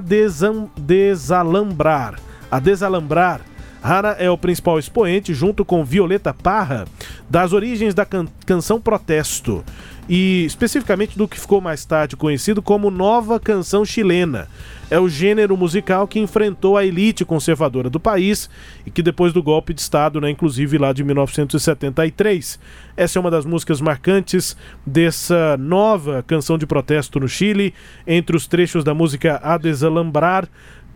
Desalambrar. 0.78 2.20
A 2.50 2.60
Desalambrar 2.60 3.42
Hara 3.84 4.16
é 4.18 4.30
o 4.30 4.38
principal 4.38 4.80
expoente, 4.80 5.34
junto 5.34 5.66
com 5.66 5.84
Violeta 5.84 6.34
Parra, 6.34 6.86
das 7.30 7.52
origens 7.52 7.94
da 7.94 8.06
can 8.06 8.28
canção 8.46 8.80
protesto 8.80 9.62
e 10.08 10.44
especificamente 10.46 11.18
do 11.18 11.28
que 11.28 11.40
ficou 11.40 11.62
mais 11.62 11.86
tarde 11.86 12.16
conhecido 12.16 12.62
como 12.62 12.92
nova 12.92 13.40
canção 13.40 13.86
chilena. 13.86 14.48
É 14.90 15.00
o 15.00 15.10
gênero 15.10 15.58
musical 15.58 16.08
que 16.08 16.20
enfrentou 16.20 16.78
a 16.78 16.86
elite 16.86 17.26
conservadora 17.26 17.90
do 17.90 18.00
país 18.00 18.50
e 18.86 18.92
que 18.92 19.02
depois 19.02 19.34
do 19.34 19.42
golpe 19.42 19.74
de 19.74 19.82
Estado, 19.82 20.22
né, 20.22 20.30
inclusive 20.30 20.78
lá 20.78 20.94
de 20.94 21.04
1973. 21.04 22.60
Essa 22.96 23.18
é 23.18 23.20
uma 23.20 23.32
das 23.32 23.46
músicas 23.46 23.82
marcantes 23.82 24.56
dessa 24.86 25.58
nova 25.58 26.24
canção 26.28 26.58
de 26.58 26.68
protesto 26.68 27.20
no 27.20 27.28
Chile. 27.28 27.74
Entre 28.06 28.36
os 28.36 28.46
trechos 28.46 28.84
da 28.84 28.94
música 28.94 29.40
A 29.42 29.58
Desalambrar, 29.58 30.48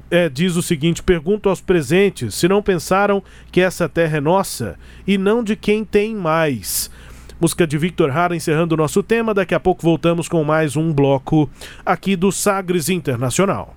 é, 0.09 0.29
diz 0.29 0.55
o 0.55 0.61
seguinte: 0.61 1.03
pergunto 1.03 1.49
aos 1.49 1.61
presentes 1.61 2.35
se 2.35 2.47
não 2.47 2.61
pensaram 2.61 3.23
que 3.51 3.61
essa 3.61 3.87
terra 3.87 4.17
é 4.17 4.21
nossa 4.21 4.77
e 5.05 5.17
não 5.17 5.43
de 5.43 5.55
quem 5.55 5.83
tem 5.83 6.15
mais. 6.15 6.89
Música 7.39 7.67
de 7.67 7.77
Victor 7.77 8.09
Hara 8.09 8.35
encerrando 8.35 8.73
o 8.73 8.77
nosso 8.77 9.03
tema. 9.03 9.33
Daqui 9.33 9.53
a 9.53 9.59
pouco 9.59 9.83
voltamos 9.83 10.27
com 10.27 10.43
mais 10.43 10.75
um 10.75 10.91
bloco 10.91 11.49
aqui 11.85 12.15
do 12.15 12.31
Sagres 12.31 12.89
Internacional. 12.89 13.75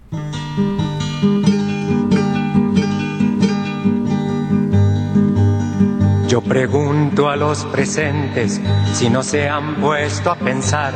Yo 6.31 6.41
pregunto 6.41 7.28
a 7.28 7.35
los 7.35 7.64
presentes 7.64 8.61
si 8.95 9.11
no 9.11 9.24
se 9.24 9.49
han 9.49 9.81
puesto 9.81 10.31
a 10.31 10.37
pensar 10.37 10.95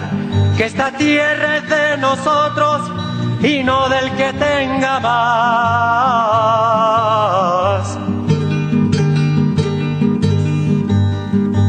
que 0.57 0.67
esta 0.67 0.93
tierra 0.93 1.57
es 1.57 1.69
de 1.69 1.97
nosotros 1.99 2.89
y 3.43 3.65
no 3.65 3.89
del 3.89 4.13
que 4.13 4.33
tenga 4.33 5.01
más. 5.01 5.19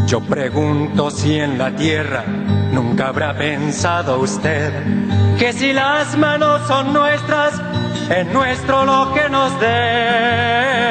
Yo 0.05 0.21
pregunto 0.21 1.09
si 1.09 1.39
en 1.39 1.57
la 1.57 1.75
tierra 1.75 2.23
nunca 2.71 3.07
habrá 3.07 3.35
pensado 3.35 4.19
usted 4.19 4.71
que 5.39 5.53
si 5.53 5.73
las 5.73 6.15
manos 6.15 6.61
son 6.67 6.93
nuestras, 6.93 7.59
es 8.11 8.27
nuestro 8.27 8.85
lo 8.85 9.11
que 9.11 9.27
nos 9.27 9.59
dé. 9.59 10.85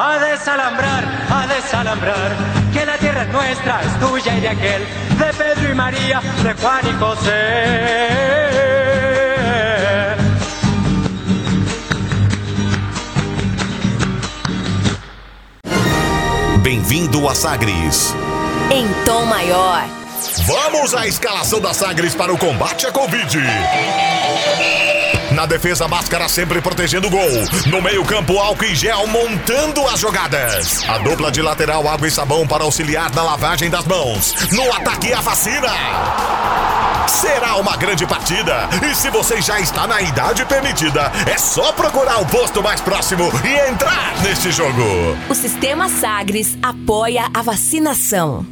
A 0.00 0.16
desalambrar, 0.20 1.02
a 1.28 1.46
desalambrar, 1.48 2.30
que 2.72 2.86
la 2.86 2.96
tierra 2.98 3.22
es 3.22 3.32
nuestra, 3.32 3.80
es 3.82 3.98
tuya 3.98 4.36
y 4.36 4.40
de 4.42 4.48
aquel, 4.48 4.82
de 5.18 5.34
Pedro 5.36 5.72
y 5.72 5.74
María, 5.74 6.22
de 6.44 6.54
Juan 6.54 6.86
y 6.86 6.92
José. 7.00 8.48
Bem-vindo 16.62 17.28
a 17.28 17.34
Sagres. 17.34 18.14
Em 18.70 18.86
tom 19.04 19.24
maior. 19.24 19.82
Vamos 20.46 20.94
à 20.94 21.08
escalação 21.08 21.60
da 21.60 21.74
Sagres 21.74 22.14
para 22.14 22.32
o 22.32 22.38
combate 22.38 22.86
à 22.86 22.92
Covid. 22.92 23.36
Na 25.38 25.46
defesa, 25.46 25.86
máscara 25.86 26.28
sempre 26.28 26.60
protegendo 26.60 27.06
o 27.06 27.10
gol. 27.10 27.30
No 27.66 27.80
meio-campo, 27.80 28.40
álcool 28.40 28.64
e 28.64 28.74
gel 28.74 29.06
montando 29.06 29.86
as 29.86 30.00
jogadas. 30.00 30.82
A 30.88 30.98
dupla 30.98 31.30
de 31.30 31.40
lateral, 31.40 31.86
água 31.86 32.08
e 32.08 32.10
sabão 32.10 32.44
para 32.44 32.64
auxiliar 32.64 33.14
na 33.14 33.22
lavagem 33.22 33.70
das 33.70 33.84
mãos. 33.84 34.34
No 34.50 34.72
ataque, 34.72 35.12
a 35.12 35.20
vacina. 35.20 35.68
Será 37.06 37.54
uma 37.54 37.76
grande 37.76 38.04
partida. 38.04 38.68
E 38.84 38.92
se 38.96 39.10
você 39.10 39.40
já 39.40 39.60
está 39.60 39.86
na 39.86 40.02
idade 40.02 40.44
permitida, 40.44 41.12
é 41.32 41.38
só 41.38 41.70
procurar 41.70 42.20
o 42.20 42.26
posto 42.26 42.60
mais 42.60 42.80
próximo 42.80 43.30
e 43.44 43.70
entrar 43.70 44.20
neste 44.24 44.50
jogo. 44.50 44.82
O 45.28 45.34
Sistema 45.36 45.88
Sagres 45.88 46.58
apoia 46.60 47.30
a 47.32 47.42
vacinação. 47.42 48.44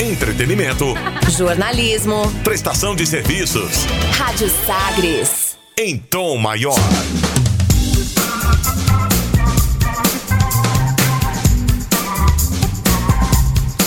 Entretenimento. 0.00 0.86
Jornalismo. 1.30 2.28
Prestação 2.42 2.96
de 2.96 3.06
serviços. 3.06 3.86
Rádio 4.18 4.50
Sagres 4.66 5.47
em 5.80 5.96
tom 5.96 6.36
maior. 6.36 6.74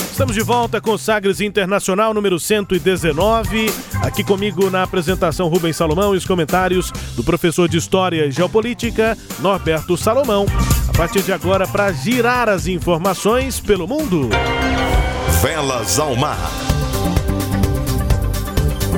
Estamos 0.09 0.33
de 0.33 0.41
volta 0.41 0.79
com 0.79 0.97
Sagres 0.97 1.41
Internacional 1.41 2.13
número 2.13 2.39
119. 2.39 3.69
Aqui 4.01 4.23
comigo 4.23 4.69
na 4.69 4.83
apresentação 4.83 5.49
Rubens 5.49 5.75
Salomão 5.75 6.15
e 6.15 6.17
os 6.17 6.25
comentários 6.25 6.91
do 7.17 7.25
professor 7.25 7.67
de 7.67 7.77
História 7.77 8.25
e 8.25 8.31
Geopolítica 8.31 9.17
Norberto 9.39 9.97
Salomão. 9.97 10.45
A 10.87 10.93
partir 10.93 11.23
de 11.23 11.33
agora, 11.33 11.67
para 11.67 11.91
girar 11.91 12.47
as 12.47 12.67
informações 12.67 13.59
pelo 13.59 13.85
mundo. 13.85 14.29
Velas 15.41 15.99
ao 15.99 16.15
mar. 16.15 16.70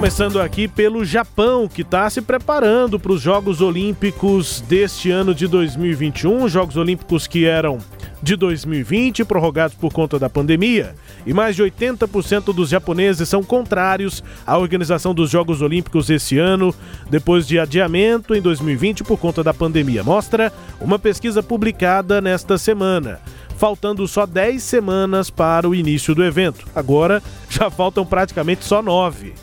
Começando 0.03 0.41
aqui 0.41 0.67
pelo 0.67 1.05
Japão, 1.05 1.65
que 1.65 1.81
está 1.81 2.09
se 2.09 2.21
preparando 2.21 2.99
para 2.99 3.13
os 3.13 3.21
Jogos 3.21 3.61
Olímpicos 3.61 4.59
deste 4.59 5.09
ano 5.09 5.33
de 5.33 5.47
2021, 5.47 6.49
Jogos 6.49 6.75
Olímpicos 6.75 7.25
que 7.25 7.45
eram 7.45 7.77
de 8.21 8.35
2020, 8.35 9.23
prorrogados 9.23 9.77
por 9.77 9.93
conta 9.93 10.19
da 10.19 10.29
pandemia, 10.29 10.93
e 11.25 11.33
mais 11.33 11.55
de 11.55 11.63
80% 11.63 12.53
dos 12.53 12.67
japoneses 12.67 13.29
são 13.29 13.41
contrários 13.43 14.21
à 14.45 14.57
organização 14.57 15.15
dos 15.15 15.29
Jogos 15.29 15.61
Olímpicos 15.61 16.09
esse 16.09 16.37
ano, 16.37 16.75
depois 17.09 17.47
de 17.47 17.57
adiamento 17.57 18.35
em 18.35 18.41
2020 18.41 19.05
por 19.05 19.17
conta 19.17 19.41
da 19.41 19.53
pandemia. 19.53 20.03
Mostra 20.03 20.51
uma 20.81 20.99
pesquisa 20.99 21.41
publicada 21.41 22.19
nesta 22.19 22.57
semana. 22.57 23.21
Faltando 23.55 24.05
só 24.05 24.25
10 24.25 24.61
semanas 24.61 25.29
para 25.29 25.69
o 25.69 25.73
início 25.73 26.13
do 26.13 26.25
evento. 26.25 26.67
Agora 26.75 27.23
já 27.49 27.69
faltam 27.69 28.05
praticamente 28.05 28.65
só 28.65 28.81
9. 28.81 29.33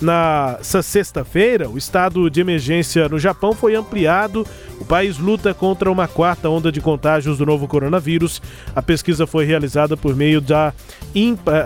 Nessa 0.00 0.80
sexta-feira, 0.80 1.68
o 1.68 1.76
estado 1.76 2.30
de 2.30 2.40
emergência 2.40 3.06
no 3.08 3.18
Japão 3.18 3.52
foi 3.52 3.74
ampliado. 3.74 4.46
O 4.80 4.84
país 4.84 5.18
luta 5.18 5.52
contra 5.52 5.90
uma 5.90 6.08
quarta 6.08 6.48
onda 6.48 6.72
de 6.72 6.80
contágios 6.80 7.36
do 7.36 7.44
novo 7.44 7.68
coronavírus. 7.68 8.40
A 8.74 8.80
pesquisa 8.80 9.26
foi 9.26 9.44
realizada 9.44 9.98
por 9.98 10.16
meio 10.16 10.40
da 10.40 10.72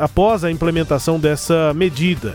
após 0.01 0.43
a 0.43 0.51
implementação 0.51 1.21
dessa 1.21 1.73
medida. 1.75 2.35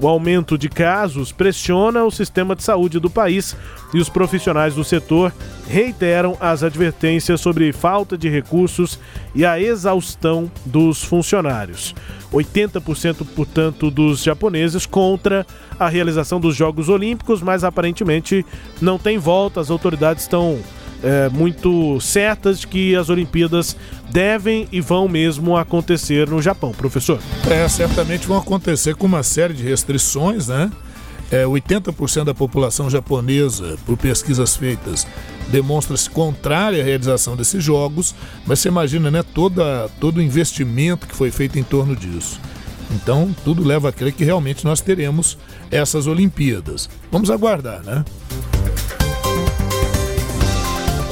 O 0.00 0.06
aumento 0.06 0.56
de 0.56 0.68
casos 0.68 1.32
pressiona 1.32 2.04
o 2.04 2.10
sistema 2.10 2.54
de 2.54 2.62
saúde 2.62 3.00
do 3.00 3.10
país 3.10 3.56
e 3.92 3.98
os 3.98 4.08
profissionais 4.08 4.74
do 4.74 4.84
setor 4.84 5.32
reiteram 5.66 6.36
as 6.40 6.62
advertências 6.62 7.40
sobre 7.40 7.72
falta 7.72 8.16
de 8.16 8.28
recursos 8.28 8.98
e 9.34 9.44
a 9.44 9.60
exaustão 9.60 10.50
dos 10.64 11.02
funcionários. 11.02 11.96
80%, 12.32 13.26
portanto, 13.34 13.90
dos 13.90 14.22
japoneses 14.22 14.86
contra 14.86 15.44
a 15.78 15.88
realização 15.88 16.38
dos 16.38 16.54
Jogos 16.54 16.88
Olímpicos, 16.88 17.42
mas 17.42 17.64
aparentemente 17.64 18.46
não 18.80 18.98
tem 18.98 19.18
volta. 19.18 19.60
As 19.60 19.70
autoridades 19.70 20.22
estão 20.22 20.60
é, 21.02 21.28
muito 21.28 22.00
certas 22.00 22.64
que 22.64 22.94
as 22.96 23.08
Olimpíadas 23.08 23.76
devem 24.10 24.66
e 24.72 24.80
vão 24.80 25.08
mesmo 25.08 25.56
acontecer 25.56 26.28
no 26.28 26.40
Japão, 26.40 26.72
professor. 26.72 27.18
É, 27.48 27.68
certamente 27.68 28.26
vão 28.26 28.38
acontecer 28.38 28.94
com 28.94 29.06
uma 29.06 29.22
série 29.22 29.54
de 29.54 29.62
restrições, 29.62 30.48
né? 30.48 30.70
É, 31.30 31.44
80% 31.44 32.24
da 32.24 32.34
população 32.34 32.88
japonesa, 32.88 33.76
por 33.84 33.98
pesquisas 33.98 34.56
feitas, 34.56 35.06
demonstra-se 35.48 36.08
contrária 36.08 36.80
à 36.82 36.84
realização 36.84 37.36
desses 37.36 37.62
jogos, 37.62 38.14
mas 38.46 38.60
você 38.60 38.68
imagina 38.68 39.10
né, 39.10 39.22
toda, 39.22 39.90
todo 40.00 40.18
o 40.18 40.22
investimento 40.22 41.06
que 41.06 41.14
foi 41.14 41.30
feito 41.30 41.58
em 41.58 41.62
torno 41.62 41.94
disso. 41.94 42.40
Então, 42.90 43.34
tudo 43.44 43.62
leva 43.62 43.90
a 43.90 43.92
crer 43.92 44.12
que 44.12 44.24
realmente 44.24 44.64
nós 44.64 44.80
teremos 44.80 45.36
essas 45.70 46.06
Olimpíadas. 46.06 46.88
Vamos 47.12 47.30
aguardar, 47.30 47.82
né? 47.82 48.02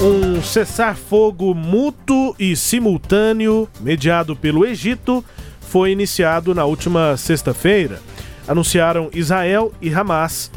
Um 0.00 0.42
cessar-fogo 0.42 1.54
mútuo 1.54 2.36
e 2.38 2.54
simultâneo, 2.54 3.66
mediado 3.80 4.36
pelo 4.36 4.66
Egito, 4.66 5.24
foi 5.58 5.90
iniciado 5.90 6.54
na 6.54 6.66
última 6.66 7.16
sexta-feira. 7.16 7.98
Anunciaram 8.46 9.08
Israel 9.14 9.72
e 9.80 9.92
Hamas. 9.92 10.50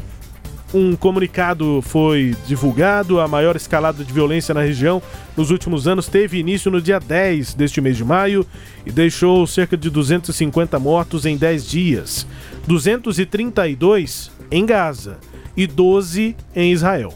Um 0.74 0.94
comunicado 0.94 1.80
foi 1.82 2.36
divulgado. 2.46 3.18
A 3.18 3.26
maior 3.26 3.56
escalada 3.56 4.04
de 4.04 4.12
violência 4.12 4.54
na 4.54 4.60
região 4.60 5.02
nos 5.34 5.50
últimos 5.50 5.88
anos 5.88 6.06
teve 6.06 6.38
início 6.38 6.70
no 6.70 6.80
dia 6.80 7.00
10 7.00 7.54
deste 7.54 7.80
mês 7.80 7.96
de 7.96 8.04
maio 8.04 8.46
e 8.84 8.92
deixou 8.92 9.46
cerca 9.46 9.74
de 9.74 9.88
250 9.88 10.78
mortos 10.78 11.24
em 11.24 11.36
10 11.36 11.66
dias, 11.66 12.26
232 12.66 14.30
em 14.50 14.66
Gaza 14.66 15.29
e 15.60 15.66
12 15.66 16.34
em 16.56 16.72
Israel. 16.72 17.12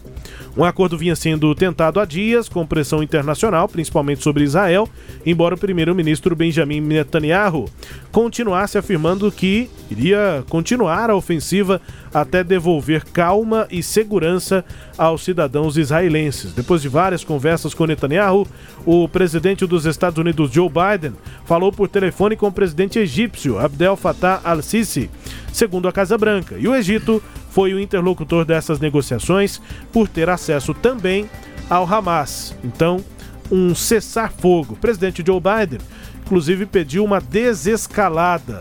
Um 0.57 0.63
acordo 0.63 0.97
vinha 0.97 1.17
sendo 1.17 1.53
tentado 1.55 1.99
há 1.99 2.05
dias, 2.05 2.49
com 2.49 2.65
pressão 2.65 3.03
internacional, 3.03 3.69
principalmente 3.69 4.23
sobre 4.23 4.45
Israel, 4.45 4.89
embora 5.27 5.57
o 5.57 5.59
primeiro-ministro 5.59 6.37
Benjamin 6.37 6.81
Netanyahu 6.81 7.69
continuasse 8.13 8.79
afirmando 8.79 9.33
que 9.33 9.69
iria 9.91 10.45
continuar 10.49 11.11
a 11.11 11.17
ofensiva 11.17 11.81
até 12.13 12.45
devolver 12.45 13.05
calma 13.05 13.67
e 13.69 13.83
segurança 13.83 14.65
aos 14.97 15.25
cidadãos 15.25 15.77
israelenses. 15.77 16.53
Depois 16.53 16.81
de 16.81 16.89
várias 16.89 17.25
conversas 17.25 17.75
com 17.75 17.87
Netanyahu, 17.87 18.47
o 18.87 19.09
presidente 19.09 19.67
dos 19.67 19.87
Estados 19.87 20.19
Unidos, 20.19 20.53
Joe 20.53 20.69
Biden, 20.69 21.15
falou 21.45 21.73
por 21.73 21.89
telefone 21.89 22.37
com 22.37 22.47
o 22.47 22.53
presidente 22.53 23.01
egípcio 23.01 23.59
Abdel 23.59 23.97
Fattah 23.97 24.41
al-Sisi, 24.45 25.11
segundo 25.53 25.89
a 25.89 25.93
Casa 25.93 26.17
Branca, 26.17 26.57
e 26.57 26.69
o 26.69 26.75
Egito 26.77 27.21
foi 27.55 27.73
o 27.73 27.79
interlocutor 27.79 28.45
dessas 28.45 28.81
negociações 28.81 29.61
por 29.93 30.09
ter 30.09 30.29
acesso 30.29 30.75
também 30.75 31.31
ao 31.71 31.87
Hamas. 31.87 32.53
Então, 32.65 33.03
um 33.51 33.77
cessar-fogo. 33.77 34.75
O 34.75 34.77
presidente 34.77 35.23
Joe 35.25 35.41
Biden, 35.41 35.79
inclusive, 36.27 36.67
pediu 36.67 37.05
uma 37.05 37.21
desescalada 37.21 38.59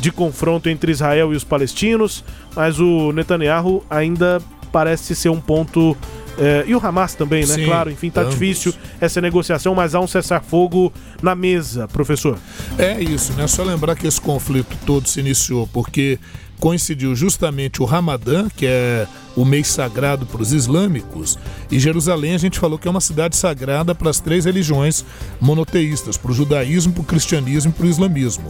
de 0.00 0.10
confronto 0.10 0.70
entre 0.70 0.90
Israel 0.90 1.34
e 1.34 1.36
os 1.36 1.44
palestinos, 1.44 2.24
mas 2.56 2.80
o 2.80 3.12
Netanyahu 3.12 3.84
ainda 3.90 4.40
parece 4.72 5.14
ser 5.14 5.28
um 5.28 5.40
ponto. 5.40 5.94
É, 6.40 6.64
e 6.66 6.74
o 6.74 6.84
Hamas 6.84 7.14
também, 7.14 7.46
né? 7.46 7.54
Sim, 7.54 7.66
claro, 7.66 7.90
enfim, 7.90 8.10
tá 8.10 8.22
ambos. 8.22 8.32
difícil 8.34 8.74
essa 9.00 9.20
negociação, 9.20 9.74
mas 9.74 9.94
há 9.94 10.00
um 10.00 10.06
cessar-fogo 10.06 10.90
na 11.22 11.34
mesa, 11.34 11.86
professor. 11.86 12.38
É 12.78 13.00
isso, 13.00 13.34
né? 13.34 13.46
Só 13.46 13.62
lembrar 13.62 13.94
que 13.94 14.06
esse 14.06 14.20
conflito 14.20 14.74
todo 14.86 15.06
se 15.06 15.20
iniciou 15.20 15.68
porque 15.70 16.18
coincidiu 16.58 17.16
justamente 17.16 17.82
o 17.82 17.86
Ramadã, 17.86 18.48
que 18.54 18.66
é 18.66 19.06
o 19.34 19.44
mês 19.44 19.68
sagrado 19.68 20.26
para 20.26 20.42
os 20.42 20.52
islâmicos, 20.52 21.38
e 21.70 21.78
Jerusalém 21.78 22.34
a 22.34 22.38
gente 22.38 22.58
falou 22.58 22.78
que 22.78 22.86
é 22.86 22.90
uma 22.90 23.00
cidade 23.00 23.34
sagrada 23.34 23.94
para 23.94 24.10
as 24.10 24.20
três 24.20 24.44
religiões 24.44 25.04
monoteístas, 25.40 26.16
para 26.18 26.30
o 26.30 26.34
judaísmo, 26.34 26.92
para 26.92 27.02
o 27.02 27.06
cristianismo 27.06 27.70
e 27.70 27.74
para 27.74 27.86
o 27.86 27.88
islamismo. 27.88 28.46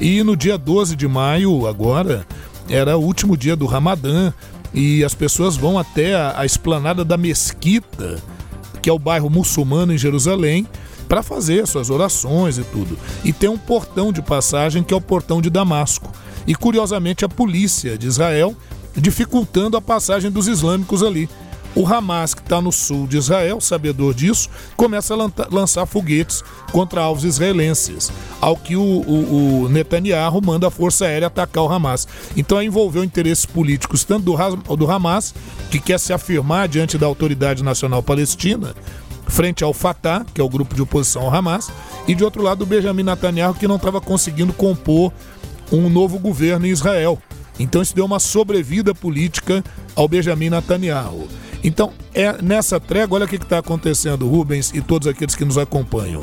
E 0.00 0.22
no 0.22 0.34
dia 0.34 0.56
12 0.56 0.96
de 0.96 1.06
maio, 1.06 1.66
agora, 1.66 2.26
era 2.68 2.96
o 2.96 3.02
último 3.02 3.36
dia 3.36 3.54
do 3.54 3.66
Ramadã, 3.66 4.32
e 4.72 5.04
as 5.04 5.14
pessoas 5.14 5.56
vão 5.56 5.78
até 5.78 6.14
a, 6.14 6.40
a 6.40 6.46
esplanada 6.46 7.04
da 7.04 7.16
Mesquita, 7.16 8.22
que 8.80 8.88
é 8.88 8.92
o 8.92 8.98
bairro 8.98 9.28
muçulmano 9.28 9.92
em 9.92 9.98
Jerusalém, 9.98 10.66
para 11.08 11.22
fazer 11.22 11.66
suas 11.66 11.90
orações 11.90 12.56
e 12.56 12.62
tudo. 12.64 12.96
E 13.24 13.32
tem 13.32 13.48
um 13.48 13.58
portão 13.58 14.12
de 14.12 14.22
passagem 14.22 14.82
que 14.82 14.94
é 14.94 14.96
o 14.96 15.00
portão 15.00 15.42
de 15.42 15.50
Damasco. 15.50 16.12
E 16.46 16.54
curiosamente 16.54 17.24
a 17.24 17.28
polícia 17.28 17.98
de 17.98 18.06
Israel 18.06 18.56
dificultando 18.96 19.76
a 19.76 19.82
passagem 19.82 20.30
dos 20.30 20.46
islâmicos 20.46 21.02
ali. 21.02 21.28
O 21.74 21.86
Hamas, 21.86 22.34
que 22.34 22.40
está 22.40 22.60
no 22.60 22.72
sul 22.72 23.06
de 23.06 23.16
Israel, 23.16 23.60
sabedor 23.60 24.12
disso, 24.12 24.48
começa 24.76 25.14
a 25.14 25.30
lançar 25.50 25.86
foguetes 25.86 26.42
contra 26.72 27.00
alvos 27.00 27.24
israelenses, 27.24 28.10
ao 28.40 28.56
que 28.56 28.74
o, 28.74 28.82
o, 28.82 29.62
o 29.62 29.68
Netanyahu 29.68 30.40
manda 30.44 30.66
a 30.66 30.70
Força 30.70 31.04
Aérea 31.04 31.28
atacar 31.28 31.62
o 31.62 31.72
Hamas. 31.72 32.08
Então 32.36 32.60
envolveu 32.60 33.04
interesses 33.04 33.46
políticos 33.46 34.02
tanto 34.02 34.24
do, 34.24 34.76
do 34.76 34.90
Hamas, 34.90 35.32
que 35.70 35.78
quer 35.78 36.00
se 36.00 36.12
afirmar 36.12 36.66
diante 36.66 36.98
da 36.98 37.06
Autoridade 37.06 37.62
Nacional 37.62 38.02
Palestina, 38.02 38.74
frente 39.28 39.62
ao 39.62 39.72
Fatah, 39.72 40.26
que 40.34 40.40
é 40.40 40.44
o 40.44 40.48
grupo 40.48 40.74
de 40.74 40.82
oposição 40.82 41.22
ao 41.22 41.32
Hamas, 41.32 41.70
e 42.08 42.16
de 42.16 42.24
outro 42.24 42.42
lado 42.42 42.62
o 42.62 42.66
Benjamin 42.66 43.04
Netanyahu, 43.04 43.54
que 43.54 43.68
não 43.68 43.76
estava 43.76 44.00
conseguindo 44.00 44.52
compor 44.52 45.12
um 45.70 45.88
novo 45.88 46.18
governo 46.18 46.66
em 46.66 46.70
Israel. 46.70 47.16
Então 47.60 47.80
isso 47.80 47.94
deu 47.94 48.06
uma 48.06 48.18
sobrevida 48.18 48.92
política 48.92 49.62
ao 49.94 50.08
Benjamin 50.08 50.50
Netanyahu. 50.50 51.28
Então, 51.62 51.92
é 52.14 52.40
nessa 52.42 52.80
trégua, 52.80 53.16
olha 53.16 53.26
o 53.26 53.28
que 53.28 53.36
está 53.36 53.58
acontecendo, 53.58 54.28
Rubens 54.28 54.72
e 54.74 54.80
todos 54.80 55.06
aqueles 55.06 55.34
que 55.34 55.44
nos 55.44 55.58
acompanham. 55.58 56.22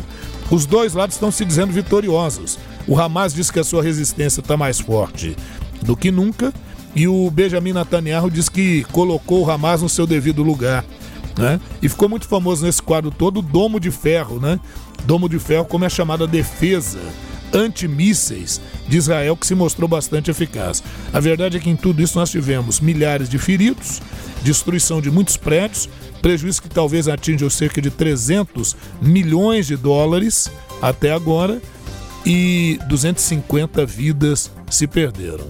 Os 0.49 0.65
dois 0.65 0.93
lados 0.93 1.15
estão 1.15 1.31
se 1.31 1.45
dizendo 1.45 1.71
vitoriosos. 1.71 2.57
O 2.87 2.99
Hamas 2.99 3.33
diz 3.33 3.51
que 3.51 3.59
a 3.59 3.63
sua 3.63 3.83
resistência 3.83 4.39
está 4.41 4.57
mais 4.57 4.79
forte 4.79 5.35
do 5.81 5.95
que 5.95 6.09
nunca, 6.09 6.53
e 6.95 7.07
o 7.07 7.29
Benjamin 7.29 7.73
Netanyahu 7.73 8.31
diz 8.31 8.49
que 8.49 8.83
colocou 8.91 9.45
o 9.45 9.51
Hamas 9.51 9.81
no 9.81 9.89
seu 9.89 10.07
devido 10.07 10.41
lugar. 10.41 10.83
Né? 11.37 11.59
E 11.83 11.87
ficou 11.87 12.09
muito 12.09 12.27
famoso 12.27 12.65
nesse 12.65 12.81
quadro 12.81 13.11
todo 13.11 13.37
o 13.37 13.41
Domo 13.43 13.79
de 13.79 13.91
Ferro, 13.91 14.39
né? 14.39 14.59
Domo 15.05 15.29
de 15.29 15.37
Ferro, 15.37 15.65
como 15.65 15.85
é 15.85 15.89
chamada 15.89 16.25
defesa 16.25 16.97
antimísseis 17.53 18.61
de 18.87 18.97
Israel 18.97 19.35
que 19.35 19.47
se 19.47 19.55
mostrou 19.55 19.87
bastante 19.87 20.31
eficaz. 20.31 20.83
A 21.13 21.19
verdade 21.19 21.57
é 21.57 21.59
que 21.59 21.69
em 21.69 21.75
tudo 21.75 22.01
isso 22.01 22.17
nós 22.17 22.29
tivemos 22.29 22.79
milhares 22.79 23.29
de 23.29 23.37
feridos, 23.37 24.01
destruição 24.43 25.01
de 25.01 25.11
muitos 25.11 25.37
prédios, 25.37 25.89
prejuízo 26.21 26.61
que 26.61 26.69
talvez 26.69 27.07
atinja 27.07 27.49
cerca 27.49 27.81
de 27.81 27.89
300 27.89 28.75
milhões 29.01 29.67
de 29.67 29.75
dólares 29.75 30.51
até 30.81 31.11
agora 31.11 31.61
e 32.25 32.79
250 32.87 33.85
vidas 33.85 34.51
se 34.69 34.87
perderam. 34.87 35.47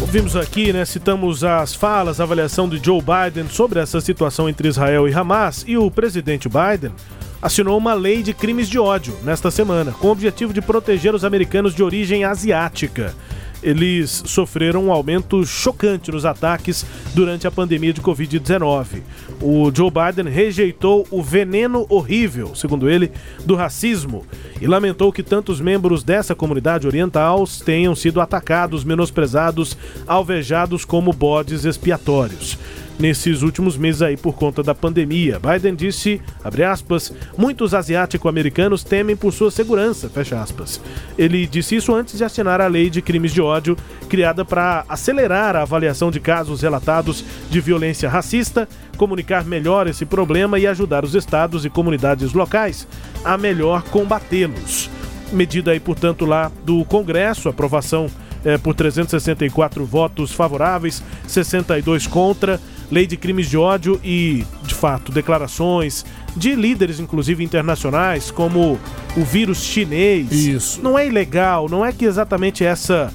Ouvimos 0.00 0.36
aqui, 0.36 0.72
né? 0.72 0.84
Citamos 0.84 1.42
as 1.42 1.74
falas, 1.74 2.20
a 2.20 2.22
avaliação 2.22 2.68
de 2.68 2.80
Joe 2.82 3.02
Biden 3.02 3.48
sobre 3.48 3.80
essa 3.80 4.00
situação 4.00 4.48
entre 4.48 4.68
Israel 4.68 5.08
e 5.08 5.12
Hamas 5.12 5.64
e 5.66 5.76
o 5.76 5.90
presidente 5.90 6.48
Biden 6.48 6.92
assinou 7.40 7.76
uma 7.78 7.94
lei 7.94 8.22
de 8.22 8.34
crimes 8.34 8.68
de 8.68 8.78
ódio 8.78 9.16
nesta 9.22 9.50
semana, 9.50 9.92
com 9.92 10.08
o 10.08 10.12
objetivo 10.12 10.52
de 10.52 10.60
proteger 10.60 11.14
os 11.14 11.24
americanos 11.24 11.74
de 11.74 11.82
origem 11.82 12.24
asiática 12.24 13.14
eles 13.62 14.22
sofreram 14.26 14.84
um 14.84 14.92
aumento 14.92 15.44
chocante 15.44 16.10
nos 16.10 16.24
ataques 16.24 16.86
durante 17.14 17.46
a 17.46 17.50
pandemia 17.50 17.92
de 17.92 18.00
Covid-19. 18.00 19.02
O 19.40 19.72
Joe 19.74 19.90
Biden 19.90 20.32
rejeitou 20.32 21.06
o 21.10 21.22
veneno 21.22 21.86
horrível, 21.88 22.54
segundo 22.54 22.88
ele, 22.88 23.10
do 23.44 23.54
racismo 23.54 24.24
e 24.60 24.66
lamentou 24.66 25.12
que 25.12 25.22
tantos 25.22 25.60
membros 25.60 26.02
dessa 26.02 26.34
comunidade 26.34 26.86
oriental 26.86 27.44
tenham 27.64 27.94
sido 27.94 28.20
atacados, 28.20 28.84
menosprezados, 28.84 29.76
alvejados 30.06 30.84
como 30.84 31.12
bodes 31.12 31.64
expiatórios 31.64 32.58
nesses 32.98 33.42
últimos 33.42 33.76
meses 33.76 34.02
aí 34.02 34.16
por 34.16 34.34
conta 34.34 34.62
da 34.62 34.74
pandemia. 34.74 35.38
Biden 35.38 35.74
disse, 35.74 36.20
abre 36.42 36.64
aspas, 36.64 37.12
muitos 37.36 37.74
asiático-americanos 37.74 38.82
temem 38.82 39.16
por 39.16 39.32
sua 39.32 39.50
segurança, 39.50 40.08
fecha 40.08 40.40
aspas. 40.40 40.80
Ele 41.18 41.46
disse 41.46 41.76
isso 41.76 41.94
antes 41.94 42.18
de 42.18 42.24
assinar 42.24 42.60
a 42.60 42.66
lei 42.66 42.88
de 42.88 43.02
crimes 43.02 43.32
de 43.32 43.40
ódio, 43.40 43.76
criada 44.08 44.44
para 44.44 44.84
acelerar 44.88 45.56
a 45.56 45.62
avaliação 45.62 46.10
de 46.10 46.20
casos 46.20 46.62
relatados 46.62 47.24
de 47.50 47.60
violência 47.60 48.08
racista, 48.08 48.68
comunicar 48.96 49.44
melhor 49.44 49.86
esse 49.86 50.06
problema 50.06 50.58
e 50.58 50.66
ajudar 50.66 51.04
os 51.04 51.14
estados 51.14 51.64
e 51.64 51.70
comunidades 51.70 52.32
locais 52.32 52.86
a 53.24 53.36
melhor 53.36 53.82
combatê-los. 53.84 54.90
Medida 55.32 55.72
aí, 55.72 55.80
portanto, 55.80 56.24
lá 56.24 56.50
do 56.64 56.84
Congresso, 56.84 57.48
aprovação 57.48 58.08
é, 58.44 58.56
por 58.56 58.74
364 58.74 59.84
votos 59.84 60.32
favoráveis, 60.32 61.02
62 61.26 62.06
contra 62.06 62.60
lei 62.90 63.06
de 63.06 63.16
crimes 63.16 63.48
de 63.48 63.56
ódio 63.56 64.00
e, 64.04 64.44
de 64.62 64.74
fato, 64.74 65.12
declarações 65.12 66.04
de 66.36 66.54
líderes, 66.54 67.00
inclusive 67.00 67.42
internacionais, 67.42 68.30
como 68.30 68.78
o 69.16 69.24
vírus 69.24 69.62
chinês. 69.62 70.30
Isso. 70.32 70.82
Não 70.82 70.98
é 70.98 71.06
ilegal, 71.06 71.68
não 71.68 71.84
é 71.84 71.92
que 71.92 72.04
exatamente 72.04 72.64
essa 72.64 73.12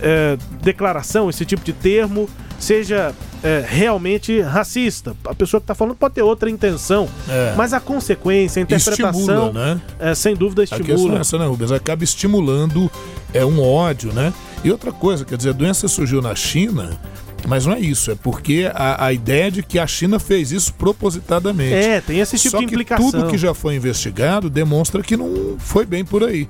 é, 0.00 0.36
declaração, 0.62 1.30
esse 1.30 1.44
tipo 1.44 1.64
de 1.64 1.72
termo, 1.72 2.28
seja 2.58 3.14
é, 3.42 3.64
realmente 3.66 4.40
racista. 4.40 5.14
A 5.26 5.34
pessoa 5.34 5.60
que 5.60 5.64
está 5.64 5.74
falando 5.74 5.94
pode 5.94 6.14
ter 6.14 6.22
outra 6.22 6.50
intenção, 6.50 7.08
é. 7.28 7.54
mas 7.56 7.72
a 7.72 7.80
consequência, 7.80 8.60
a 8.60 8.62
interpretação, 8.62 9.10
estimula, 9.10 9.52
né? 9.52 9.80
é, 9.98 10.14
sem 10.14 10.34
dúvida 10.34 10.64
estimula. 10.64 10.84
A 10.84 10.96
questão 10.96 11.16
é 11.16 11.20
essa, 11.20 11.38
né, 11.38 11.46
Rubens? 11.46 11.70
Acaba 11.70 12.02
estimulando 12.02 12.90
é, 13.32 13.44
um 13.44 13.62
ódio, 13.62 14.12
né? 14.12 14.32
E 14.64 14.70
outra 14.70 14.90
coisa, 14.90 15.24
quer 15.24 15.36
dizer, 15.36 15.50
a 15.50 15.52
doença 15.52 15.86
surgiu 15.88 16.22
na 16.22 16.34
China 16.34 16.98
mas 17.46 17.66
não 17.66 17.74
é 17.74 17.80
isso, 17.80 18.10
é 18.10 18.14
porque 18.14 18.70
a, 18.74 19.06
a 19.06 19.12
ideia 19.12 19.50
de 19.50 19.62
que 19.62 19.78
a 19.78 19.86
China 19.86 20.18
fez 20.18 20.52
isso 20.52 20.72
propositadamente. 20.74 21.74
É, 21.74 22.00
tem 22.00 22.20
esse 22.20 22.36
tipo 22.36 22.50
Só 22.50 22.58
de 22.58 22.64
implicação. 22.64 23.10
Que 23.10 23.12
tudo 23.12 23.30
que 23.30 23.38
já 23.38 23.54
foi 23.54 23.74
investigado 23.74 24.48
demonstra 24.48 25.02
que 25.02 25.16
não 25.16 25.56
foi 25.58 25.84
bem 25.84 26.04
por 26.04 26.24
aí, 26.24 26.48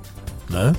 né? 0.49 0.73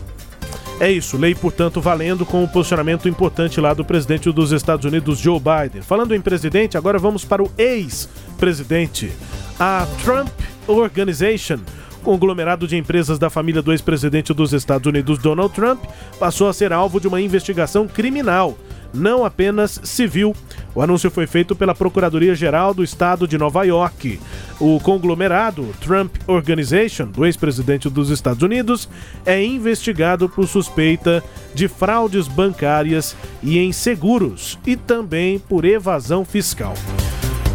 É 0.79 0.91
isso, 0.91 1.17
lei, 1.17 1.35
portanto, 1.35 1.81
valendo 1.81 2.27
com 2.27 2.43
um 2.43 2.47
posicionamento 2.47 3.09
importante 3.09 3.61
lá 3.61 3.73
do 3.73 3.83
presidente 3.83 4.31
dos 4.31 4.53
Estados 4.53 4.85
Unidos, 4.85 5.19
Joe 5.19 5.41
Biden. 5.41 5.81
Falando 5.81 6.15
em 6.15 6.21
presidente, 6.21 6.77
agora 6.77 6.99
vamos 6.99 7.25
para 7.25 7.43
o 7.43 7.51
ex-presidente. 7.57 9.11
A 9.59 9.87
Trump 10.05 10.29
Organization, 10.67 11.61
conglomerado 12.03 12.69
de 12.69 12.77
empresas 12.77 13.19
da 13.19 13.31
família 13.31 13.63
do 13.63 13.73
ex-presidente 13.73 14.35
dos 14.35 14.53
Estados 14.53 14.87
Unidos, 14.87 15.19
Donald 15.19 15.55
Trump, 15.55 15.83
passou 16.21 16.47
a 16.47 16.53
ser 16.53 16.75
alvo 16.75 17.01
de 17.01 17.09
uma 17.09 17.23
investigação 17.23 17.89
criminal 17.89 18.57
não 18.97 19.25
apenas 19.25 19.81
civil. 19.85 20.35
O 20.75 20.83
anúncio 20.83 21.11
foi 21.11 21.27
feito 21.27 21.55
pela 21.55 21.75
Procuradoria-Geral 21.75 22.75
do 22.75 22.83
Estado 22.83 23.29
de 23.29 23.39
Nova 23.39 23.65
York. 23.65 24.19
O 24.59 24.81
conglomerado 24.81 25.69
Trump 25.81 26.17
Organization, 26.27 27.07
do 27.07 27.25
ex-presidente 27.25 27.89
dos 27.89 28.11
Estados 28.11 28.43
Unidos, 28.43 28.89
é 29.25 29.43
investigado 29.45 30.29
por 30.29 30.47
suspeita 30.47 31.23
de 31.55 31.69
fraudes 31.69 32.27
bancárias 32.27 33.15
e 33.43 33.59
em 33.59 33.73
seguros 33.73 34.59
e 34.67 34.77
também 34.77 35.39
por 35.39 35.65
evasão 35.65 36.25
fiscal. 36.25 36.75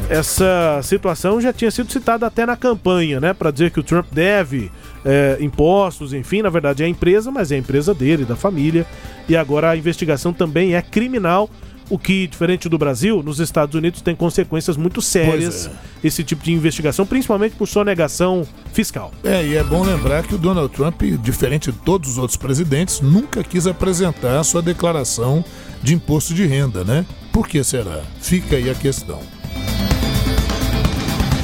Essa 0.09 0.81
situação 0.83 1.39
já 1.39 1.53
tinha 1.53 1.71
sido 1.71 1.91
citada 1.91 2.27
até 2.27 2.45
na 2.45 2.57
campanha, 2.57 3.19
né, 3.19 3.33
para 3.33 3.49
dizer 3.49 3.71
que 3.71 3.79
o 3.79 3.83
Trump 3.83 4.07
deve 4.11 4.69
é, 5.05 5.37
impostos, 5.39 6.13
enfim, 6.13 6.41
na 6.41 6.49
verdade 6.49 6.83
é 6.83 6.85
a 6.85 6.89
empresa, 6.89 7.31
mas 7.31 7.51
é 7.51 7.55
a 7.55 7.57
empresa 7.57 7.93
dele, 7.93 8.25
da 8.25 8.35
família. 8.35 8.85
E 9.27 9.35
agora 9.35 9.69
a 9.69 9.77
investigação 9.77 10.33
também 10.33 10.75
é 10.75 10.81
criminal, 10.81 11.49
o 11.91 11.99
que, 11.99 12.25
diferente 12.25 12.69
do 12.69 12.77
Brasil, 12.77 13.21
nos 13.21 13.41
Estados 13.41 13.75
Unidos 13.75 14.01
tem 14.01 14.15
consequências 14.15 14.77
muito 14.77 15.01
sérias 15.01 15.67
é. 15.67 16.07
esse 16.07 16.23
tipo 16.23 16.41
de 16.41 16.53
investigação, 16.53 17.05
principalmente 17.05 17.53
por 17.57 17.67
sonegação 17.67 18.47
fiscal. 18.71 19.11
É, 19.25 19.45
e 19.45 19.55
é 19.57 19.63
bom 19.63 19.83
lembrar 19.83 20.23
que 20.23 20.33
o 20.33 20.37
Donald 20.37 20.73
Trump, 20.73 21.01
diferente 21.21 21.69
de 21.69 21.77
todos 21.79 22.11
os 22.11 22.17
outros 22.17 22.37
presidentes, 22.37 23.01
nunca 23.01 23.43
quis 23.43 23.67
apresentar 23.67 24.39
a 24.39 24.43
sua 24.43 24.61
declaração 24.61 25.43
de 25.83 25.93
imposto 25.93 26.33
de 26.33 26.45
renda, 26.45 26.85
né? 26.85 27.05
Por 27.33 27.45
que 27.45 27.61
será? 27.61 28.01
Fica 28.21 28.55
aí 28.55 28.69
a 28.69 28.75
questão. 28.75 29.40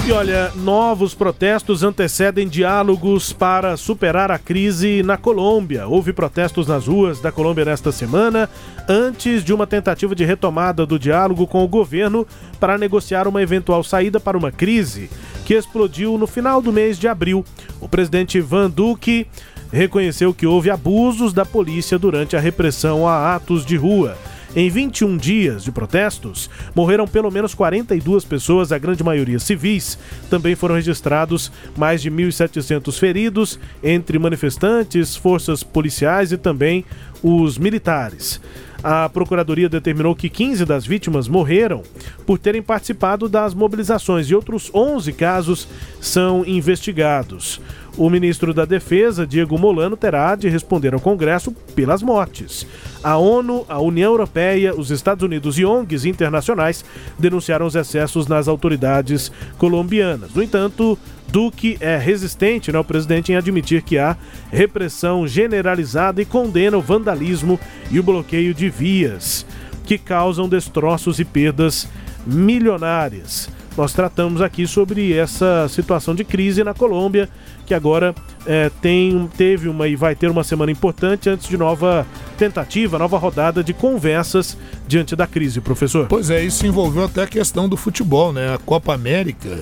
E 0.08 0.12
olha, 0.14 0.54
novos 0.56 1.14
protestos 1.14 1.84
antecedem 1.84 2.48
diálogos 2.48 3.34
para 3.34 3.76
superar 3.76 4.32
a 4.32 4.40
crise 4.40 5.04
na 5.04 5.18
Colômbia. 5.18 5.86
Houve 5.86 6.14
protestos 6.14 6.66
nas 6.66 6.88
ruas 6.88 7.20
da 7.20 7.30
Colômbia 7.30 7.66
nesta 7.66 7.92
semana, 7.92 8.50
antes 8.88 9.44
de 9.44 9.54
uma 9.54 9.68
tentativa 9.68 10.16
de 10.16 10.24
retomada 10.24 10.86
do 10.86 10.98
diálogo 10.98 11.46
com 11.46 11.62
o 11.62 11.68
governo 11.68 12.26
para 12.58 12.78
negociar 12.78 13.28
uma 13.28 13.42
eventual 13.42 13.84
saída 13.84 14.18
para 14.18 14.38
uma 14.38 14.50
crise 14.50 15.10
que 15.44 15.54
explodiu 15.54 16.18
no 16.18 16.26
final 16.26 16.62
do 16.62 16.72
mês 16.72 16.98
de 16.98 17.10
abril. 17.10 17.44
O 17.82 17.90
presidente 17.90 18.40
Van 18.40 18.70
Duque 18.70 19.28
reconheceu 19.74 20.34
que 20.34 20.48
houve 20.48 20.70
abusos 20.70 21.34
da 21.34 21.46
polícia 21.46 22.00
durante 22.00 22.38
a 22.38 22.40
repressão 22.40 23.06
a 23.06 23.36
atos 23.36 23.66
de 23.66 23.76
rua. 23.76 24.18
Em 24.60 24.72
21 24.72 25.18
dias 25.18 25.64
de 25.64 25.72
protestos, 25.72 26.50
morreram 26.74 27.08
pelo 27.08 27.30
menos 27.30 27.54
42 27.54 28.26
pessoas, 28.26 28.72
a 28.72 28.80
grande 28.80 29.04
maioria 29.04 29.38
civis. 29.38 30.00
Também 30.32 30.56
foram 30.56 30.74
registrados 30.74 31.52
mais 31.78 32.02
de 32.02 32.10
1.700 32.10 32.98
feridos, 32.98 33.60
entre 33.84 34.18
manifestantes, 34.18 35.16
forças 35.16 35.62
policiais 35.62 36.32
e 36.32 36.38
também 36.38 36.84
os 37.22 37.60
militares. 37.60 38.42
A 38.90 39.10
Procuradoria 39.10 39.68
determinou 39.68 40.16
que 40.16 40.30
15 40.30 40.64
das 40.64 40.86
vítimas 40.86 41.28
morreram 41.28 41.84
por 42.26 42.40
terem 42.40 42.62
participado 42.62 43.28
das 43.28 43.54
mobilizações 43.54 44.30
e 44.30 44.34
outros 44.34 44.72
11 44.74 45.12
casos 45.12 45.68
são 46.00 46.46
investigados. 46.48 47.60
O 47.98 48.10
ministro 48.10 48.54
da 48.54 48.64
Defesa, 48.64 49.28
Diego 49.28 49.58
Molano, 49.58 49.98
terá 49.98 50.36
de 50.36 50.48
responder 50.48 50.94
ao 50.94 51.02
Congresso 51.02 51.52
pelas 51.76 52.02
mortes. 52.02 52.66
A 53.04 53.18
ONU, 53.18 53.66
a 53.68 53.78
União 53.78 54.14
Europeia, 54.14 54.74
os 54.74 54.90
Estados 54.90 55.22
Unidos 55.22 55.60
e 55.60 55.66
ONGs 55.66 56.06
internacionais 56.06 56.86
denunciaram 57.20 57.66
os 57.66 57.76
excessos 57.76 58.26
nas 58.26 58.48
autoridades 58.48 59.30
colombianas. 59.58 60.34
No 60.34 60.42
entanto, 60.42 60.98
Duque 61.30 61.78
é 61.80 61.98
resistente, 61.98 62.72
né, 62.72 62.80
o 62.80 62.84
presidente, 62.84 63.32
em 63.32 63.36
admitir 63.36 63.82
que 63.82 63.98
há 63.98 64.16
repressão 64.52 65.28
generalizada 65.28 66.22
e 66.22 66.26
condena 66.26 66.78
o 66.78 66.82
vandalismo 66.82 67.60
e 67.92 68.00
o 68.00 68.04
bloqueio 68.04 68.54
de 68.54 68.70
vias, 68.70 69.46
que 69.86 69.98
causam 69.98 70.48
destroços 70.48 71.20
e 71.20 71.26
perdas 71.26 71.88
milionárias. 72.26 73.50
Nós 73.78 73.94
tratamos 73.94 74.42
aqui 74.42 74.66
sobre 74.66 75.14
essa 75.14 75.68
situação 75.70 76.16
de 76.16 76.24
crise 76.24 76.64
na 76.64 76.74
Colômbia 76.74 77.30
que 77.68 77.74
agora 77.74 78.16
é, 78.46 78.72
tem, 78.82 79.30
teve 79.38 79.68
uma 79.68 79.88
e 79.88 79.96
vai 79.96 80.16
ter 80.16 80.32
uma 80.32 80.44
semana 80.44 80.72
importante 80.72 81.30
antes 81.30 81.48
de 81.48 81.58
nova 81.58 82.08
tentativa, 82.38 82.98
nova 82.98 83.18
rodada 83.18 83.62
de 83.62 83.74
conversas 83.74 84.58
diante 84.88 85.16
da 85.16 85.28
crise, 85.28 85.60
professor. 85.60 86.08
Pois 86.08 86.30
é, 86.30 86.44
isso 86.44 86.66
envolveu 86.66 87.04
até 87.04 87.24
a 87.24 87.28
questão 87.28 87.68
do 87.68 87.76
futebol, 87.76 88.32
né? 88.32 88.54
A 88.54 88.58
Copa 88.58 88.94
América, 88.94 89.60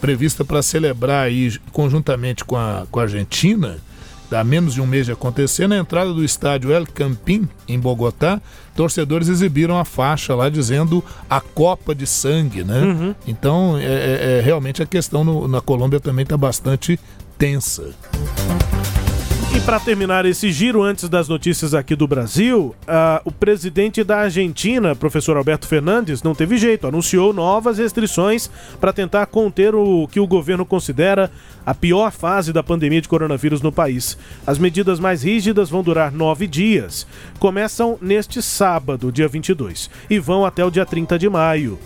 prevista 0.00 0.44
para 0.44 0.62
celebrar 0.62 1.26
aí 1.26 1.58
conjuntamente 1.72 2.44
com 2.44 2.56
a, 2.56 2.86
com 2.90 3.00
a 3.00 3.02
Argentina, 3.02 3.78
há 4.30 4.44
menos 4.44 4.74
de 4.74 4.80
um 4.80 4.86
mês 4.86 5.06
de 5.06 5.12
acontecer, 5.12 5.66
na 5.66 5.76
entrada 5.76 6.12
do 6.12 6.24
estádio 6.24 6.72
El 6.72 6.86
Campín, 6.86 7.48
em 7.66 7.78
Bogotá, 7.78 8.40
torcedores 8.74 9.28
exibiram 9.28 9.78
a 9.78 9.84
faixa 9.84 10.34
lá 10.34 10.48
dizendo 10.48 11.02
a 11.28 11.40
Copa 11.40 11.94
de 11.94 12.06
Sangue, 12.06 12.64
né? 12.64 12.82
Uhum. 12.82 13.14
Então, 13.26 13.76
é, 13.78 13.84
é, 13.84 14.38
é, 14.38 14.40
realmente 14.42 14.82
a 14.82 14.86
questão 14.86 15.24
no, 15.24 15.48
na 15.48 15.60
Colômbia 15.60 16.00
também 16.00 16.22
está 16.22 16.36
bastante 16.36 16.98
tensa. 17.38 17.94
Para 19.68 19.78
terminar 19.78 20.24
esse 20.24 20.50
giro, 20.50 20.82
antes 20.82 21.10
das 21.10 21.28
notícias 21.28 21.74
aqui 21.74 21.94
do 21.94 22.08
Brasil, 22.08 22.74
uh, 22.84 23.20
o 23.22 23.30
presidente 23.30 24.02
da 24.02 24.20
Argentina, 24.20 24.96
professor 24.96 25.36
Alberto 25.36 25.68
Fernandes, 25.68 26.22
não 26.22 26.34
teve 26.34 26.56
jeito, 26.56 26.86
anunciou 26.86 27.34
novas 27.34 27.76
restrições 27.76 28.50
para 28.80 28.94
tentar 28.94 29.26
conter 29.26 29.74
o 29.74 30.08
que 30.08 30.20
o 30.20 30.26
governo 30.26 30.64
considera 30.64 31.30
a 31.66 31.74
pior 31.74 32.10
fase 32.10 32.50
da 32.50 32.62
pandemia 32.62 33.02
de 33.02 33.08
coronavírus 33.10 33.60
no 33.60 33.70
país. 33.70 34.16
As 34.46 34.58
medidas 34.58 34.98
mais 34.98 35.22
rígidas 35.22 35.68
vão 35.68 35.82
durar 35.82 36.10
nove 36.10 36.46
dias. 36.46 37.06
Começam 37.38 37.98
neste 38.00 38.40
sábado, 38.40 39.12
dia 39.12 39.28
22, 39.28 39.90
e 40.08 40.18
vão 40.18 40.46
até 40.46 40.64
o 40.64 40.70
dia 40.70 40.86
30 40.86 41.18
de 41.18 41.28
maio. 41.28 41.78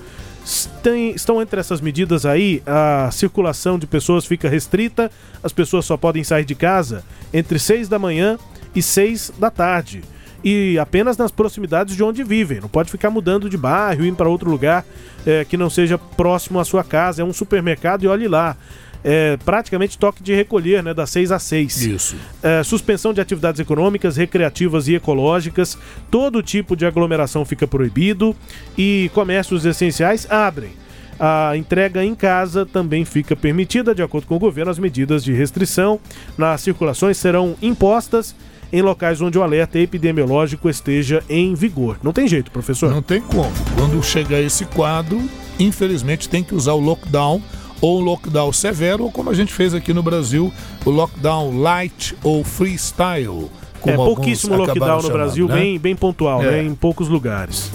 Tem, 0.83 1.11
estão 1.15 1.41
entre 1.41 1.61
essas 1.61 1.81
medidas 1.81 2.27
aí, 2.27 2.63
a 2.67 3.09
circulação 3.13 3.79
de 3.79 3.87
pessoas 3.87 4.27
fica 4.27 4.49
restrita, 4.49 5.11
as 5.43 5.53
pessoas 5.53 5.85
só 5.85 5.97
podem 5.97 6.25
sair 6.25 6.45
de 6.45 6.55
casa 6.55 7.05
entre 7.33 7.59
6 7.59 7.89
da 7.89 7.99
manhã 7.99 8.37
e 8.75 8.83
6 8.83 9.33
da 9.39 9.51
tarde. 9.51 10.03
E 10.45 10.77
apenas 10.79 11.17
nas 11.17 11.31
proximidades 11.31 11.95
de 11.95 12.03
onde 12.03 12.25
vivem. 12.25 12.61
Não 12.61 12.69
pode 12.69 12.91
ficar 12.91 13.11
mudando 13.11 13.49
de 13.49 13.57
bairro, 13.57 14.05
indo 14.05 14.17
para 14.17 14.29
outro 14.29 14.51
lugar 14.51 14.85
é, 15.25 15.45
que 15.45 15.57
não 15.57 15.71
seja 15.71 15.97
próximo 15.97 16.59
à 16.59 16.65
sua 16.65 16.83
casa. 16.83 17.23
É 17.23 17.25
um 17.25 17.33
supermercado 17.33 18.03
e 18.03 18.09
olhe 18.09 18.27
lá 18.27 18.57
é, 19.05 19.37
praticamente 19.45 19.99
toque 19.99 20.23
de 20.23 20.35
recolher, 20.35 20.83
né, 20.83 20.95
das 20.95 21.11
6 21.11 21.33
às 21.33 21.43
6. 21.43 21.83
Isso. 21.83 22.17
É, 22.43 22.63
suspensão 22.63 23.13
de 23.13 23.21
atividades 23.21 23.61
econômicas, 23.61 24.17
recreativas 24.17 24.89
e 24.89 24.95
ecológicas, 24.95 25.79
todo 26.11 26.43
tipo 26.43 26.77
de 26.77 26.87
aglomeração 26.87 27.45
fica 27.45 27.67
proibido 27.67 28.35
e 28.77 29.11
comércios 29.15 29.65
essenciais 29.65 30.31
abrem. 30.31 30.71
A 31.19 31.57
entrega 31.57 32.05
em 32.05 32.15
casa 32.15 32.67
também 32.67 33.05
fica 33.05 33.37
permitida, 33.37 33.95
de 33.95 34.03
acordo 34.03 34.27
com 34.27 34.37
o 34.37 34.41
governo, 34.41 34.71
as 34.71 34.79
medidas 34.79 35.23
de 35.23 35.33
restrição 35.33 36.01
nas 36.37 36.61
circulações 36.63 37.17
serão 37.17 37.55
impostas 37.63 38.35
em 38.73 38.81
locais 38.81 39.21
onde 39.21 39.39
o 39.39 39.43
alerta 39.43 39.79
epidemiológico 39.79 40.69
esteja 40.69 41.23
em 41.29 41.55
vigor. 41.55 41.99
Não 42.03 42.13
tem 42.13 42.27
jeito, 42.27 42.51
professor? 42.51 42.91
Não 42.91 43.03
tem 43.03 43.21
como. 43.21 43.53
Quando 43.77 44.03
chegar 44.03 44.41
esse 44.41 44.65
quadro, 44.65 45.23
infelizmente 45.61 46.29
tem 46.29 46.43
que 46.43 46.55
usar 46.55 46.73
o 46.73 46.81
lockdown 46.81 47.43
ou 47.83 48.01
um 48.01 48.05
lockdown 48.05 48.53
severo, 48.53 49.05
ou 49.05 49.11
como 49.11 49.29
a 49.29 49.35
gente 49.35 49.53
fez 49.53 49.75
aqui 49.75 49.93
no 49.93 50.03
Brasil, 50.03 50.53
o 50.87 50.91
lockdown 50.91 51.61
light 51.61 52.17
ou 52.23 52.45
freestyle. 52.45 53.51
é 53.85 53.97
pouquíssimo 53.97 54.57
lockdown 54.57 54.97
no 54.97 55.03
chamando, 55.03 55.13
Brasil, 55.13 55.49
né? 55.49 55.55
bem, 55.55 55.79
bem 55.79 55.97
pontual, 55.97 56.43
é. 56.43 56.53
né, 56.53 56.63
em 56.63 56.75
poucos 56.75 57.09
lugares. 57.09 57.71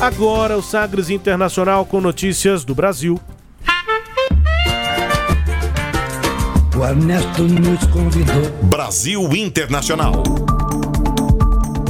Agora 0.00 0.56
o 0.56 0.62
Sagres 0.62 1.10
Internacional 1.10 1.84
com 1.84 2.00
notícias 2.00 2.64
do 2.64 2.72
Brasil. 2.72 3.20
O 6.76 6.84
Ernesto 6.84 7.42
nos 7.42 7.84
convidou. 7.88 8.48
Brasil 8.70 9.28
Internacional. 9.34 10.22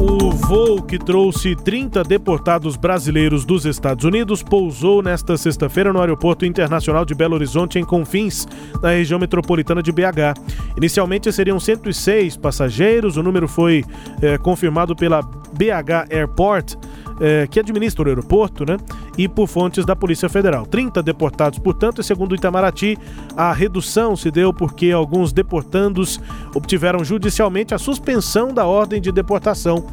O 0.00 0.30
voo 0.30 0.80
que 0.80 0.96
trouxe 0.96 1.56
30 1.56 2.04
deportados 2.04 2.76
brasileiros 2.76 3.44
dos 3.44 3.66
Estados 3.66 4.04
Unidos 4.04 4.44
pousou 4.44 5.02
nesta 5.02 5.36
sexta-feira 5.36 5.92
no 5.92 6.00
Aeroporto 6.00 6.46
Internacional 6.46 7.04
de 7.04 7.16
Belo 7.16 7.34
Horizonte, 7.34 7.80
em 7.80 7.84
Confins, 7.84 8.46
na 8.80 8.90
região 8.90 9.18
metropolitana 9.18 9.82
de 9.82 9.90
BH. 9.90 10.38
Inicialmente 10.76 11.32
seriam 11.32 11.58
106 11.58 12.36
passageiros, 12.36 13.16
o 13.16 13.24
número 13.24 13.48
foi 13.48 13.84
é, 14.22 14.38
confirmado 14.38 14.94
pela 14.94 15.20
BH 15.20 16.12
Airport. 16.12 16.76
É, 17.20 17.46
que 17.46 17.58
administra 17.58 18.04
o 18.04 18.08
aeroporto, 18.08 18.64
né? 18.64 18.76
E 19.16 19.28
por 19.28 19.48
fontes 19.48 19.84
da 19.84 19.96
Polícia 19.96 20.28
Federal. 20.28 20.66
30 20.66 21.02
deportados, 21.02 21.58
portanto, 21.58 22.00
e 22.00 22.04
segundo 22.04 22.34
Itamaraty, 22.34 22.96
a 23.36 23.52
redução 23.52 24.16
se 24.16 24.30
deu 24.30 24.52
porque 24.52 24.90
alguns 24.90 25.32
deportandos 25.32 26.20
obtiveram 26.54 27.04
judicialmente 27.04 27.74
a 27.74 27.78
suspensão 27.78 28.52
da 28.52 28.66
ordem 28.66 29.00
de 29.00 29.10
deportação. 29.10 29.84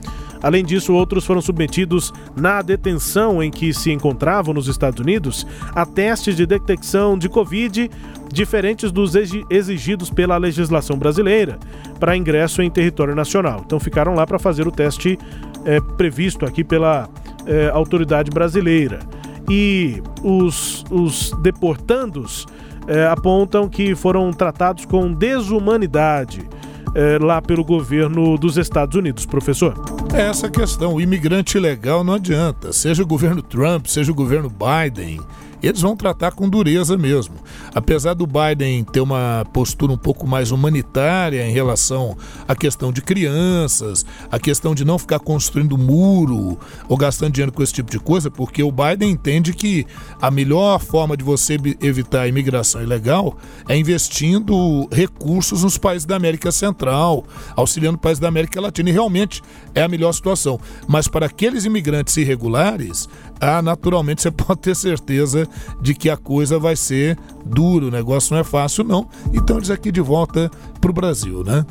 Além 0.45 0.63
disso, 0.63 0.93
outros 0.93 1.25
foram 1.25 1.41
submetidos 1.41 2.13
na 2.35 2.61
detenção 2.61 3.41
em 3.41 3.49
que 3.49 3.73
se 3.73 3.91
encontravam 3.91 4.53
nos 4.53 4.67
Estados 4.67 4.99
Unidos 4.99 5.43
a 5.73 5.87
testes 5.87 6.35
de 6.35 6.45
detecção 6.45 7.17
de 7.17 7.27
Covid 7.27 7.89
diferentes 8.31 8.91
dos 8.91 9.13
exigidos 9.49 10.11
pela 10.11 10.37
legislação 10.37 10.97
brasileira 10.97 11.57
para 11.99 12.15
ingresso 12.15 12.61
em 12.61 12.69
território 12.69 13.15
nacional. 13.15 13.63
Então 13.65 13.79
ficaram 13.79 14.13
lá 14.13 14.27
para 14.27 14.37
fazer 14.37 14.67
o 14.67 14.71
teste 14.71 15.17
é, 15.65 15.79
previsto 15.97 16.45
aqui 16.45 16.63
pela 16.63 17.09
é, 17.45 17.69
autoridade 17.69 18.29
brasileira. 18.31 18.99
E 19.49 20.01
os, 20.23 20.83
os 20.89 21.31
deportandos 21.41 22.45
é, 22.87 23.05
apontam 23.07 23.67
que 23.67 23.95
foram 23.95 24.31
tratados 24.31 24.85
com 24.85 25.11
desumanidade 25.11 26.47
é, 26.95 27.17
lá 27.19 27.41
pelo 27.41 27.63
governo 27.63 28.37
dos 28.37 28.57
Estados 28.57 28.95
Unidos, 28.95 29.25
professor? 29.25 29.73
É 30.13 30.21
essa 30.21 30.49
questão. 30.49 30.95
O 30.95 31.01
imigrante 31.01 31.57
ilegal 31.57 32.03
não 32.03 32.13
adianta. 32.13 32.71
Seja 32.71 33.03
o 33.03 33.05
governo 33.05 33.41
Trump, 33.41 33.85
seja 33.87 34.11
o 34.11 34.15
governo 34.15 34.49
Biden 34.49 35.19
eles 35.67 35.81
vão 35.81 35.95
tratar 35.95 36.31
com 36.31 36.49
dureza 36.49 36.97
mesmo. 36.97 37.35
Apesar 37.73 38.13
do 38.13 38.27
Biden 38.27 38.83
ter 38.83 39.01
uma 39.01 39.45
postura 39.53 39.91
um 39.91 39.97
pouco 39.97 40.27
mais 40.27 40.51
humanitária 40.51 41.47
em 41.47 41.51
relação 41.51 42.17
à 42.47 42.55
questão 42.55 42.91
de 42.91 43.01
crianças, 43.01 44.05
a 44.31 44.39
questão 44.39 44.75
de 44.75 44.85
não 44.85 44.97
ficar 44.97 45.19
construindo 45.19 45.77
muro 45.77 46.57
ou 46.87 46.97
gastando 46.97 47.33
dinheiro 47.33 47.51
com 47.51 47.63
esse 47.63 47.73
tipo 47.73 47.91
de 47.91 47.99
coisa, 47.99 48.29
porque 48.29 48.63
o 48.63 48.71
Biden 48.71 49.11
entende 49.11 49.53
que 49.53 49.85
a 50.21 50.29
melhor 50.29 50.79
forma 50.79 51.15
de 51.15 51.23
você 51.23 51.57
evitar 51.81 52.21
a 52.21 52.27
imigração 52.27 52.81
ilegal 52.81 53.37
é 53.67 53.77
investindo 53.77 54.87
recursos 54.91 55.63
nos 55.63 55.77
países 55.77 56.05
da 56.05 56.15
América 56.15 56.51
Central, 56.51 57.23
auxiliando 57.55 57.97
países 57.97 58.19
da 58.19 58.27
América 58.27 58.61
Latina. 58.61 58.89
E 58.89 58.93
realmente 58.93 59.41
é 59.73 59.83
a 59.83 59.87
melhor 59.87 60.11
situação. 60.13 60.59
Mas 60.87 61.07
para 61.07 61.25
aqueles 61.25 61.65
imigrantes 61.65 62.15
irregulares, 62.17 63.07
ah, 63.39 63.61
naturalmente 63.61 64.21
você 64.21 64.31
pode 64.31 64.61
ter 64.61 64.75
certeza 64.75 65.47
de 65.81 65.93
que 65.93 66.09
a 66.09 66.17
coisa 66.17 66.59
vai 66.59 66.75
ser 66.75 67.17
dura, 67.45 67.85
o 67.85 67.91
negócio 67.91 68.33
não 68.33 68.41
é 68.41 68.43
fácil, 68.43 68.83
não. 68.83 69.07
Então 69.33 69.57
eles 69.57 69.69
aqui 69.69 69.91
de 69.91 70.01
volta 70.01 70.49
para 70.79 70.89
o 70.89 70.93
Brasil, 70.93 71.43
né? 71.43 71.65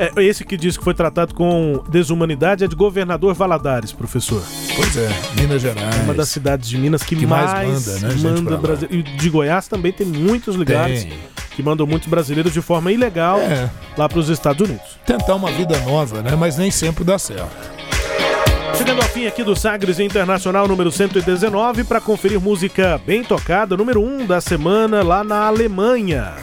É, 0.00 0.10
esse 0.24 0.46
que 0.46 0.56
diz 0.56 0.78
que 0.78 0.82
foi 0.82 0.94
tratado 0.94 1.34
com 1.34 1.84
desumanidade 1.90 2.64
é 2.64 2.66
de 2.66 2.74
Governador 2.74 3.34
Valadares, 3.34 3.92
professor. 3.92 4.42
Pois 4.74 4.96
é, 4.96 5.10
Minas 5.38 5.60
Gerais. 5.60 5.94
Uma 6.04 6.14
das 6.14 6.30
cidades 6.30 6.70
de 6.70 6.78
Minas 6.78 7.02
que, 7.02 7.14
que 7.14 7.26
mais, 7.26 7.52
mais, 7.52 8.00
manda, 8.00 8.14
né, 8.14 8.22
manda 8.22 8.56
brasileiro. 8.56 8.96
E 8.96 9.16
de 9.18 9.28
Goiás 9.28 9.68
também 9.68 9.92
tem 9.92 10.06
muitos 10.06 10.56
lugares 10.56 11.04
tem. 11.04 11.12
que 11.50 11.62
mandam 11.62 11.86
muitos 11.86 12.08
brasileiros 12.08 12.50
de 12.54 12.62
forma 12.62 12.90
ilegal 12.90 13.40
é. 13.40 13.68
lá 13.94 14.08
para 14.08 14.18
os 14.18 14.30
Estados 14.30 14.66
Unidos. 14.66 14.98
Tentar 15.04 15.34
uma 15.34 15.52
vida 15.52 15.78
nova, 15.80 16.22
né? 16.22 16.34
Mas 16.34 16.56
nem 16.56 16.70
sempre 16.70 17.04
dá 17.04 17.18
certo. 17.18 17.79
Chegando 18.76 19.02
ao 19.02 19.08
fim 19.08 19.26
aqui 19.26 19.42
do 19.42 19.54
Sagres 19.54 19.98
Internacional 19.98 20.66
número 20.66 20.90
119 20.90 21.84
para 21.84 22.00
conferir 22.00 22.40
música 22.40 23.00
bem 23.04 23.22
tocada, 23.22 23.76
número 23.76 24.00
1 24.00 24.26
da 24.26 24.40
semana 24.40 25.02
lá 25.02 25.22
na 25.22 25.46
Alemanha. 25.46 26.34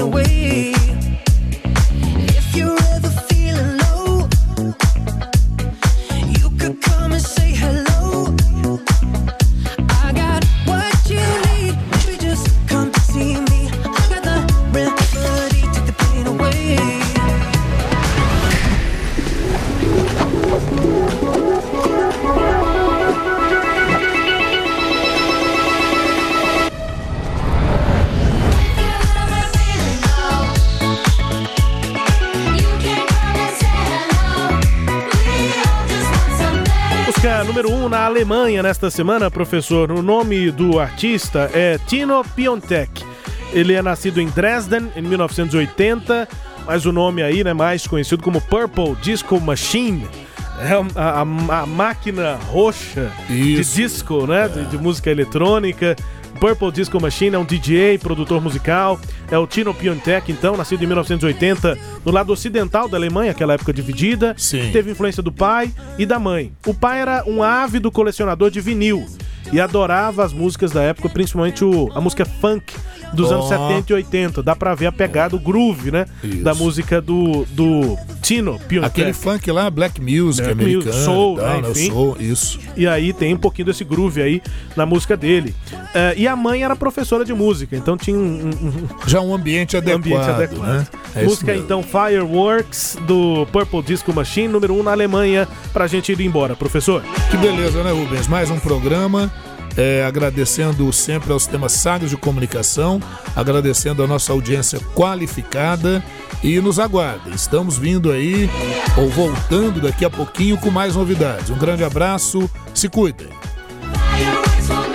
away. 0.00 0.81
Alemanha 38.12 38.62
nesta 38.62 38.90
semana, 38.90 39.30
professor. 39.30 39.92
O 39.92 40.00
nome 40.00 40.50
do 40.50 40.80
artista 40.80 41.50
é 41.52 41.78
Tino 41.86 42.24
Piontek. 42.34 43.04
Ele 43.52 43.74
é 43.74 43.82
nascido 43.82 44.20
em 44.20 44.28
Dresden 44.28 44.90
em 44.96 45.02
1980, 45.02 46.26
mas 46.66 46.86
o 46.86 46.92
nome 46.92 47.22
aí, 47.22 47.44
né, 47.44 47.52
mais 47.52 47.86
conhecido 47.86 48.22
como 48.22 48.40
Purple 48.40 48.96
Disco 49.02 49.38
Machine. 49.38 50.08
É 50.60 50.98
a, 50.98 51.20
a, 51.20 51.60
a 51.60 51.66
máquina 51.66 52.36
roxa 52.36 53.10
Isso. 53.28 53.76
de 53.76 53.82
disco, 53.82 54.26
né? 54.26 54.48
De, 54.48 54.64
de 54.66 54.78
música 54.78 55.10
eletrônica. 55.10 55.94
Purple 56.40 56.72
Disco 56.72 57.00
Machine 57.00 57.36
é 57.36 57.38
um 57.38 57.44
DJ, 57.44 57.98
produtor 57.98 58.40
musical. 58.40 59.00
É 59.30 59.38
o 59.38 59.46
Tino 59.46 59.72
Piontek, 59.72 60.30
então, 60.30 60.56
nascido 60.56 60.82
em 60.82 60.86
1980, 60.86 61.78
no 62.04 62.12
lado 62.12 62.32
ocidental 62.32 62.88
da 62.88 62.96
Alemanha, 62.96 63.30
aquela 63.30 63.54
época 63.54 63.72
dividida. 63.72 64.34
Sim. 64.36 64.70
Teve 64.72 64.90
influência 64.90 65.22
do 65.22 65.32
pai 65.32 65.72
e 65.98 66.04
da 66.04 66.18
mãe. 66.18 66.52
O 66.66 66.74
pai 66.74 67.00
era 67.00 67.24
um 67.26 67.42
ávido 67.42 67.90
colecionador 67.90 68.50
de 68.50 68.60
vinil 68.60 69.06
e 69.52 69.60
adorava 69.60 70.24
as 70.24 70.32
músicas 70.32 70.70
da 70.72 70.82
época, 70.82 71.08
principalmente 71.08 71.64
o, 71.64 71.90
a 71.94 72.00
música 72.00 72.24
funk 72.24 72.74
dos 73.12 73.30
Ó. 73.30 73.34
anos 73.34 73.48
70 73.48 73.92
e 73.92 73.94
80. 73.96 74.42
Dá 74.42 74.56
pra 74.56 74.74
ver 74.74 74.86
a 74.86 74.92
pegada, 74.92 75.36
o 75.36 75.38
groove, 75.38 75.90
né? 75.90 76.06
Isso. 76.24 76.42
Da 76.42 76.54
música 76.54 77.00
do, 77.00 77.44
do 77.50 77.96
Tino 78.22 78.58
Piontek. 78.66 78.86
Aquele 78.86 79.12
funk 79.12 79.50
lá, 79.50 79.68
black 79.68 80.00
music 80.00 80.42
Black 80.46 80.52
americano. 80.62 80.86
music, 80.86 81.04
soul, 81.04 81.34
e 81.36 81.40
tal, 81.40 81.48
né, 81.48 81.60
né, 81.62 81.70
enfim. 81.70 81.90
soul, 81.90 82.16
isso. 82.18 82.58
E 82.76 82.86
aí 82.86 83.12
tem 83.12 83.34
um 83.34 83.38
pouquinho 83.38 83.66
desse 83.66 83.84
groove 83.84 84.22
aí 84.22 84.42
na 84.74 84.86
música 84.86 85.16
dele. 85.16 85.54
Eh, 85.94 86.14
e 86.18 86.28
a 86.28 86.34
mãe 86.34 86.64
era 86.64 86.74
professora 86.74 87.22
de 87.24 87.34
música, 87.34 87.76
então 87.76 87.96
tinha 87.98 88.16
um, 88.16 88.22
um- 88.22 88.68
um 88.68 88.88
Já 89.06 89.20
um 89.20 89.34
ambiente 89.34 89.76
adequado, 89.76 89.98
ambiente 89.98 90.30
adequado. 90.30 90.66
né? 90.68 90.86
É 91.14 91.24
música 91.24 91.54
então 91.54 91.82
Fireworks 91.82 92.96
do 93.06 93.46
Purple 93.52 93.82
Disco 93.82 94.12
Machine, 94.14 94.48
número 94.48 94.72
1 94.74 94.80
um 94.80 94.82
na 94.82 94.92
Alemanha, 94.92 95.46
pra 95.72 95.86
gente 95.86 96.10
ir 96.12 96.20
embora, 96.22 96.56
professor. 96.56 97.02
Que 97.30 97.36
beleza, 97.36 97.82
né, 97.82 97.90
Rubens? 97.92 98.26
Mais 98.28 98.50
um 98.50 98.58
programa. 98.58 99.30
É, 99.76 100.04
agradecendo 100.04 100.92
sempre 100.92 101.32
ao 101.32 101.38
Sistema 101.38 101.68
Sagres 101.68 102.10
de 102.10 102.16
Comunicação, 102.16 103.00
agradecendo 103.34 104.02
a 104.02 104.06
nossa 104.06 104.32
audiência 104.32 104.78
qualificada 104.94 106.04
e 106.42 106.60
nos 106.60 106.78
aguardem. 106.78 107.32
Estamos 107.32 107.78
vindo 107.78 108.10
aí, 108.10 108.50
ou 108.96 109.08
voltando 109.08 109.80
daqui 109.80 110.04
a 110.04 110.10
pouquinho 110.10 110.58
com 110.58 110.70
mais 110.70 110.94
novidades. 110.94 111.48
Um 111.50 111.58
grande 111.58 111.84
abraço, 111.84 112.50
se 112.74 112.88
cuidem. 112.88 113.28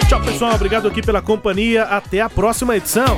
Tchau, 0.08 0.22
pessoal. 0.22 0.56
Obrigado 0.56 0.88
aqui 0.88 1.02
pela 1.02 1.22
companhia. 1.22 1.84
Até 1.84 2.22
a 2.22 2.30
próxima 2.30 2.78
edição. 2.78 3.18